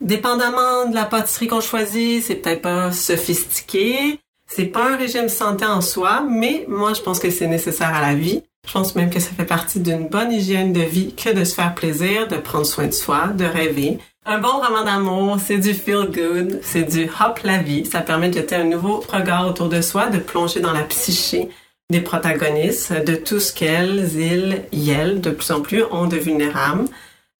Dépendamment 0.00 0.86
de 0.88 0.96
la 0.96 1.04
pâtisserie 1.04 1.46
qu'on 1.46 1.60
choisit, 1.60 2.24
c'est 2.24 2.34
peut-être 2.34 2.62
pas 2.62 2.90
sophistiqué. 2.90 4.18
C'est 4.48 4.64
pas 4.64 4.90
un 4.90 4.96
régime 4.96 5.28
santé 5.28 5.64
en 5.64 5.80
soi, 5.80 6.24
mais 6.28 6.64
moi, 6.66 6.92
je 6.92 7.02
pense 7.02 7.20
que 7.20 7.30
c'est 7.30 7.46
nécessaire 7.46 7.94
à 7.94 8.00
la 8.00 8.14
vie. 8.14 8.42
Je 8.70 8.74
pense 8.78 8.94
même 8.94 9.10
que 9.10 9.18
ça 9.18 9.30
fait 9.36 9.44
partie 9.44 9.80
d'une 9.80 10.06
bonne 10.06 10.30
hygiène 10.30 10.72
de 10.72 10.82
vie 10.82 11.12
que 11.12 11.34
de 11.34 11.42
se 11.42 11.56
faire 11.56 11.74
plaisir, 11.74 12.28
de 12.28 12.36
prendre 12.36 12.64
soin 12.64 12.86
de 12.86 12.92
soi, 12.92 13.26
de 13.34 13.44
rêver. 13.44 13.98
Un 14.24 14.38
bon 14.38 14.60
roman 14.62 14.84
d'amour, 14.84 15.38
c'est 15.44 15.58
du 15.58 15.74
feel 15.74 16.06
good, 16.12 16.60
c'est 16.62 16.84
du 16.84 17.06
hop 17.06 17.40
la 17.42 17.58
vie. 17.58 17.84
Ça 17.84 18.00
permet 18.00 18.28
de 18.28 18.34
jeter 18.34 18.54
un 18.54 18.62
nouveau 18.62 19.02
regard 19.12 19.48
autour 19.48 19.68
de 19.68 19.80
soi, 19.80 20.06
de 20.06 20.18
plonger 20.18 20.60
dans 20.60 20.70
la 20.70 20.84
psyché 20.84 21.48
des 21.90 22.00
protagonistes, 22.00 22.92
de 22.92 23.16
tout 23.16 23.40
ce 23.40 23.52
qu'elles, 23.52 24.08
ils, 24.14 24.88
elles, 24.88 25.20
de 25.20 25.30
plus 25.30 25.50
en 25.50 25.62
plus, 25.62 25.82
ont 25.90 26.06
de 26.06 26.16
vulnérables. 26.16 26.84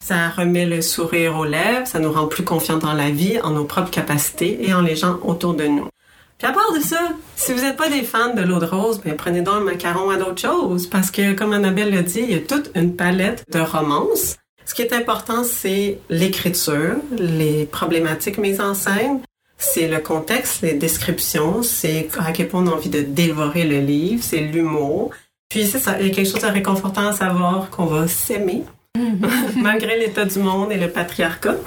Ça 0.04 0.30
remet 0.30 0.66
le 0.66 0.82
sourire 0.82 1.36
aux 1.36 1.44
lèvres, 1.44 1.86
ça 1.86 2.00
nous 2.00 2.10
rend 2.10 2.26
plus 2.26 2.42
confiants 2.42 2.78
dans 2.78 2.94
la 2.94 3.10
vie, 3.10 3.38
en 3.40 3.50
nos 3.50 3.66
propres 3.66 3.92
capacités 3.92 4.68
et 4.68 4.74
en 4.74 4.80
les 4.80 4.96
gens 4.96 5.20
autour 5.22 5.54
de 5.54 5.68
nous. 5.68 5.86
Puis 6.40 6.48
à 6.48 6.52
part 6.52 6.72
de 6.72 6.80
ça, 6.80 7.10
si 7.36 7.52
vous 7.52 7.60
n'êtes 7.60 7.76
pas 7.76 7.90
des 7.90 8.02
fans 8.02 8.32
de 8.32 8.40
l'eau 8.40 8.58
de 8.60 8.64
rose, 8.64 9.02
ben 9.04 9.14
prenez 9.14 9.42
donc 9.42 9.56
un 9.56 9.60
macaron 9.60 10.08
à 10.08 10.16
d'autres 10.16 10.40
choses, 10.40 10.86
parce 10.86 11.10
que 11.10 11.34
comme 11.34 11.52
Annabelle 11.52 11.92
l'a 11.92 12.00
dit, 12.00 12.20
il 12.22 12.30
y 12.30 12.34
a 12.34 12.38
toute 12.38 12.70
une 12.74 12.96
palette 12.96 13.44
de 13.52 13.60
romances. 13.60 14.36
Ce 14.64 14.72
qui 14.72 14.80
est 14.80 14.94
important, 14.94 15.44
c'est 15.44 15.98
l'écriture, 16.08 16.96
les 17.18 17.66
problématiques 17.66 18.38
mises 18.38 18.62
en 18.62 18.72
scène, 18.72 19.20
c'est 19.58 19.86
le 19.86 19.98
contexte, 19.98 20.62
les 20.62 20.72
descriptions, 20.72 21.62
c'est 21.62 22.08
à 22.18 22.32
quel 22.32 22.48
point 22.48 22.62
on 22.62 22.68
a 22.68 22.74
envie 22.74 22.88
de 22.88 23.02
dévorer 23.02 23.64
le 23.64 23.80
livre, 23.80 24.24
c'est 24.24 24.40
l'humour. 24.40 25.10
Puis 25.50 25.66
c'est 25.66 25.78
ça, 25.78 26.00
il 26.00 26.06
y 26.06 26.10
a 26.10 26.14
quelque 26.14 26.30
chose 26.30 26.40
de 26.40 26.46
réconfortant 26.46 27.08
à 27.08 27.12
savoir 27.12 27.68
qu'on 27.68 27.84
va 27.84 28.08
s'aimer 28.08 28.62
malgré 29.56 29.98
l'état 29.98 30.24
du 30.24 30.38
monde 30.38 30.72
et 30.72 30.76
le 30.76 30.88
patriarcat. 30.88 31.56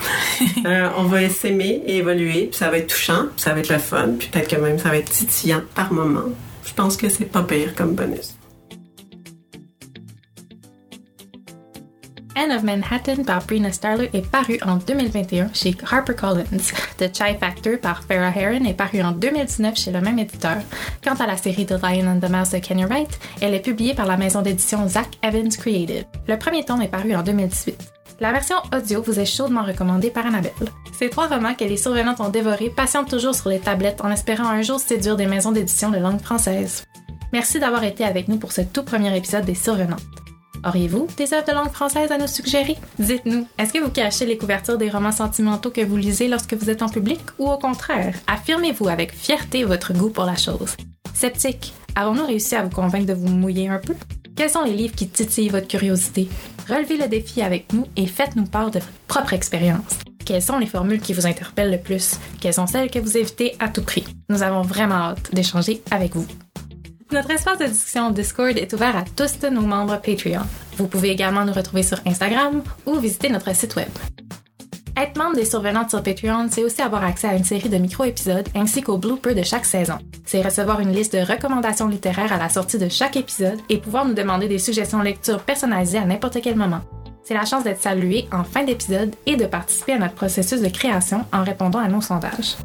Euh, 0.66 0.90
on 0.98 1.04
va 1.04 1.28
s'aimer 1.30 1.84
et 1.86 1.98
évoluer, 1.98 2.46
puis 2.46 2.58
ça 2.58 2.70
va 2.70 2.78
être 2.78 2.88
touchant, 2.88 3.26
puis 3.36 3.44
ça 3.44 3.54
va 3.54 3.60
être 3.60 3.70
le 3.70 3.80
fun, 3.80 4.14
puis 4.18 4.30
peut-être 4.30 4.50
que 4.50 4.56
même 4.56 4.80
ça 4.80 4.90
va 4.90 4.98
être 4.98 5.10
titillant 5.10 5.62
par 5.76 5.92
moment. 5.92 6.30
Je 6.66 6.74
pense 6.74 6.96
que 6.96 7.10
c'est 7.10 7.26
pas 7.26 7.44
pire 7.44 7.76
comme 7.76 7.96
bonus. 7.96 8.38
Anne 12.36 12.52
of 12.52 12.64
Manhattan 12.64 13.24
par 13.24 13.46
Brina 13.46 13.72
Starler 13.72 14.10
est 14.14 14.26
paru 14.26 14.58
en 14.66 14.78
2021 14.78 15.50
chez 15.54 15.76
HarperCollins. 15.90 16.44
The 16.98 17.16
Chai 17.16 17.38
Factor 17.40 17.78
par 17.80 18.04
Farrah 18.04 18.34
Heron 18.36 18.66
est 18.66 18.74
paru 18.74 19.02
en 19.02 19.12
2019 19.12 19.78
chez 19.78 19.92
le 19.92 20.02
même 20.02 20.18
éditeur. 20.18 20.58
Quant 21.04 21.16
à 21.16 21.28
la 21.28 21.38
série 21.38 21.66
The 21.66 21.82
Lion 21.82 22.08
and 22.08 22.20
the 22.20 22.30
Mouse 22.30 22.50
de 22.50 22.58
Kenny 22.58 22.86
Wright, 22.86 23.20
elle 23.42 23.54
est 23.54 23.60
publiée 23.60 23.94
par 23.94 24.08
la 24.08 24.18
maison 24.18 24.42
d'édition 24.42 24.88
Zach 24.88 25.10
Evans 25.22 25.50
Creative. 25.50 26.06
Le 26.28 26.38
premier 26.38 26.66
tome 26.66 26.82
est 26.82 26.88
paru 26.88 27.16
en 27.16 27.22
2018. 27.22 27.78
La 28.20 28.32
version 28.32 28.56
audio 28.76 29.02
vous 29.02 29.20
est 29.20 29.26
chaudement 29.26 29.64
recommandée 29.64 30.10
par 30.10 30.26
Annabelle. 30.26 30.52
Ces 30.98 31.10
trois 31.10 31.28
romans 31.28 31.56
que 31.56 31.66
les 31.66 31.78
survenantes 31.78 32.20
ont 32.20 32.30
dévorés 32.30 32.72
patientent 32.76 33.10
toujours 33.10 33.36
sur 33.36 33.50
les 33.50 33.60
tablettes 33.60 34.02
en 34.02 34.12
espérant 34.12 34.48
un 34.48 34.62
jour 34.62 34.80
séduire 34.80 35.18
des 35.18 35.26
maisons 35.28 35.52
d'édition 35.52 35.92
de 35.92 35.98
langue 35.98 36.22
française. 36.22 36.86
Merci 37.32 37.60
d'avoir 37.60 37.84
été 37.84 38.04
avec 38.06 38.28
nous 38.28 38.38
pour 38.38 38.52
ce 38.52 38.62
tout 38.62 38.84
premier 38.84 39.16
épisode 39.18 39.46
des 39.46 39.56
Survenantes. 39.56 40.02
Auriez-vous 40.66 41.08
des 41.18 41.34
œuvres 41.34 41.46
de 41.46 41.52
langue 41.52 41.72
française 41.72 42.12
à 42.12 42.18
nous 42.18 42.28
suggérer? 42.28 42.78
Dites-nous, 42.98 43.48
est-ce 43.58 43.74
que 43.74 43.80
vous 43.80 43.90
cachez 43.90 44.26
les 44.26 44.38
couvertures 44.38 44.78
des 44.78 44.90
romans 44.90 45.12
sentimentaux 45.12 45.72
que 45.72 45.82
vous 45.82 45.98
lisez 45.98 46.30
lorsque 46.30 46.54
vous 46.54 46.70
êtes 46.70 46.82
en 46.82 46.90
public 46.90 47.20
ou 47.38 47.50
au 47.50 47.58
contraire, 47.58 48.16
affirmez-vous 48.28 48.88
avec 48.88 49.14
fierté 49.14 49.66
votre 49.66 49.94
goût 49.94 50.10
pour 50.10 50.26
la 50.26 50.38
chose? 50.38 50.76
Sceptique, 51.14 51.74
avons-nous 51.96 52.26
réussi 52.26 52.56
à 52.56 52.64
vous 52.64 52.70
convaincre 52.70 53.08
de 53.08 53.14
vous 53.14 53.28
mouiller 53.28 53.68
un 53.68 53.80
peu? 53.80 53.94
Quels 54.36 54.50
sont 54.50 54.64
les 54.64 54.74
livres 54.74 54.96
qui 54.96 55.08
titillent 55.08 55.50
votre 55.50 55.68
curiosité? 55.68 56.30
Relevez 56.70 56.98
le 56.98 57.08
défi 57.08 57.42
avec 57.42 57.72
nous 57.74 57.86
et 57.98 58.08
faites-nous 58.08 58.46
part 58.46 58.72
de 58.72 58.80
votre 58.80 58.92
propre 59.08 59.34
expérience. 59.34 60.00
Quelles 60.26 60.42
sont 60.42 60.58
les 60.58 60.66
formules 60.66 61.02
qui 61.02 61.14
vous 61.14 61.28
interpellent 61.28 61.72
le 61.72 61.78
plus? 61.78 62.18
Quelles 62.40 62.54
sont 62.54 62.68
celles 62.68 62.90
que 62.90 63.00
vous 63.00 63.18
évitez 63.18 63.56
à 63.60 63.68
tout 63.68 63.84
prix? 63.84 64.06
Nous 64.30 64.42
avons 64.42 64.62
vraiment 64.62 64.96
hâte 64.96 65.34
d'échanger 65.34 65.84
avec 65.92 66.16
vous. 66.16 66.26
Notre 67.14 67.30
espace 67.30 67.60
de 67.60 67.66
discussion 67.66 68.10
Discord 68.10 68.58
est 68.58 68.74
ouvert 68.74 68.98
à 68.98 69.04
tous 69.04 69.48
nos 69.48 69.62
membres 69.62 70.02
Patreon. 70.02 70.42
Vous 70.78 70.88
pouvez 70.88 71.12
également 71.12 71.46
nous 71.46 71.54
retrouver 71.54 71.84
sur 71.84 72.00
Instagram 72.08 72.64
ou 72.88 72.96
visiter 72.96 73.30
notre 73.30 73.56
site 73.56 73.76
web. 73.76 73.90
Être 74.98 75.16
membre 75.16 75.36
des 75.36 75.46
survenantes 75.46 75.92
sur 75.92 76.02
Patreon, 76.02 76.48
c'est 76.50 76.64
aussi 76.64 76.82
avoir 76.82 77.04
accès 77.04 77.28
à 77.28 77.36
une 77.36 77.44
série 77.44 77.70
de 77.70 77.78
micro-épisodes 77.78 78.50
ainsi 78.56 78.82
qu'aux 78.82 78.98
bloopers 78.98 79.36
de 79.36 79.44
chaque 79.44 79.66
saison. 79.66 80.00
C'est 80.26 80.42
recevoir 80.42 80.80
une 80.80 80.92
liste 80.92 81.16
de 81.16 81.20
recommandations 81.20 81.88
littéraires 81.88 82.34
à 82.34 82.40
la 82.40 82.50
sortie 82.50 82.80
de 82.80 82.90
chaque 82.90 83.16
épisode 83.16 83.60
et 83.70 83.78
pouvoir 83.78 84.06
nous 84.08 84.16
demander 84.16 84.48
des 84.48 84.58
suggestions 84.58 84.98
de 84.98 85.04
lecture 85.04 85.40
personnalisées 85.44 86.00
à 86.00 86.06
n'importe 86.06 86.42
quel 86.42 86.56
moment. 86.56 86.82
C'est 87.24 87.36
la 87.36 87.46
chance 87.46 87.64
d'être 87.64 87.82
salué 87.84 88.28
en 88.32 88.44
fin 88.44 88.64
d'épisode 88.64 89.16
et 89.28 89.36
de 89.36 89.46
participer 89.46 89.94
à 89.94 90.00
notre 90.00 90.16
processus 90.16 90.62
de 90.62 90.70
création 90.70 91.26
en 91.32 91.44
répondant 91.44 91.78
à 91.78 91.88
nos 91.88 92.02
sondages. 92.02 92.56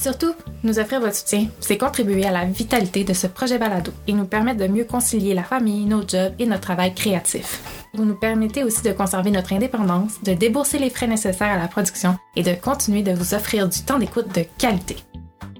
Surtout, 0.00 0.32
nous 0.62 0.78
offrir 0.78 0.98
votre 0.98 1.14
soutien, 1.14 1.48
c'est 1.60 1.76
contribuer 1.76 2.24
à 2.24 2.30
la 2.30 2.46
vitalité 2.46 3.04
de 3.04 3.12
ce 3.12 3.26
projet 3.26 3.58
balado 3.58 3.92
et 4.06 4.14
nous 4.14 4.24
permettre 4.24 4.58
de 4.58 4.66
mieux 4.66 4.84
concilier 4.84 5.34
la 5.34 5.42
famille, 5.42 5.84
nos 5.84 6.08
jobs 6.08 6.32
et 6.38 6.46
notre 6.46 6.62
travail 6.62 6.94
créatif. 6.94 7.60
Vous 7.92 8.06
nous 8.06 8.14
permettez 8.14 8.64
aussi 8.64 8.80
de 8.80 8.92
conserver 8.92 9.30
notre 9.30 9.52
indépendance, 9.52 10.22
de 10.22 10.32
débourser 10.32 10.78
les 10.78 10.88
frais 10.88 11.06
nécessaires 11.06 11.52
à 11.52 11.58
la 11.58 11.68
production 11.68 12.16
et 12.34 12.42
de 12.42 12.54
continuer 12.54 13.02
de 13.02 13.12
vous 13.12 13.34
offrir 13.34 13.68
du 13.68 13.82
temps 13.82 13.98
d'écoute 13.98 14.34
de 14.34 14.46
qualité. 14.56 14.96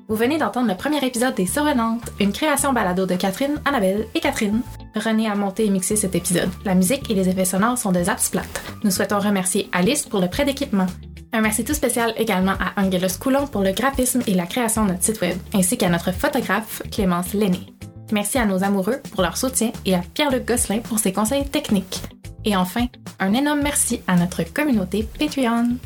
Vous 0.08 0.16
venez 0.16 0.38
d'entendre 0.38 0.68
le 0.68 0.76
premier 0.76 1.04
épisode 1.04 1.34
des 1.34 1.46
Survenantes, 1.46 2.10
une 2.18 2.32
création 2.32 2.72
balado 2.72 3.04
de 3.04 3.16
Catherine, 3.16 3.60
Annabelle 3.66 4.06
et 4.14 4.20
Catherine. 4.20 4.62
René 4.96 5.28
a 5.28 5.34
monté 5.34 5.66
et 5.66 5.70
mixé 5.70 5.96
cet 5.96 6.14
épisode. 6.14 6.50
La 6.64 6.74
musique 6.74 7.10
et 7.10 7.14
les 7.14 7.28
effets 7.28 7.44
sonores 7.44 7.76
sont 7.76 7.92
de 7.92 8.02
Zapsplat. 8.02 8.42
Nous 8.84 8.90
souhaitons 8.90 9.20
remercier 9.20 9.68
Alice 9.70 10.06
pour 10.06 10.20
le 10.20 10.28
prêt 10.28 10.46
d'équipement. 10.46 10.86
Un 11.32 11.42
merci 11.42 11.64
tout 11.64 11.74
spécial 11.74 12.12
également 12.16 12.54
à 12.58 12.80
Angelus 12.80 13.16
Coulon 13.20 13.46
pour 13.46 13.62
le 13.62 13.72
graphisme 13.72 14.22
et 14.26 14.34
la 14.34 14.46
création 14.46 14.84
de 14.84 14.90
notre 14.90 15.04
site 15.04 15.20
web, 15.20 15.38
ainsi 15.54 15.78
qu'à 15.78 15.88
notre 15.88 16.12
photographe 16.12 16.82
Clémence 16.90 17.34
Lenné. 17.34 17.72
Merci 18.12 18.38
à 18.38 18.46
nos 18.46 18.64
amoureux 18.64 19.00
pour 19.12 19.22
leur 19.22 19.36
soutien 19.36 19.70
et 19.84 19.94
à 19.94 20.02
Pierre-Luc 20.14 20.44
Gosselin 20.44 20.80
pour 20.80 20.98
ses 20.98 21.12
conseils 21.12 21.48
techniques. 21.48 22.02
Et 22.44 22.56
enfin, 22.56 22.86
un 23.20 23.32
énorme 23.34 23.60
merci 23.62 24.02
à 24.08 24.16
notre 24.16 24.42
communauté 24.42 25.06
Patreon. 25.18 25.76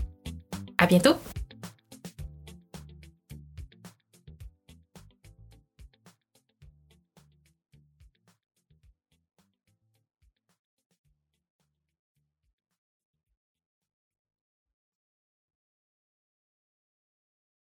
À 0.79 0.87
bientôt! 0.87 1.17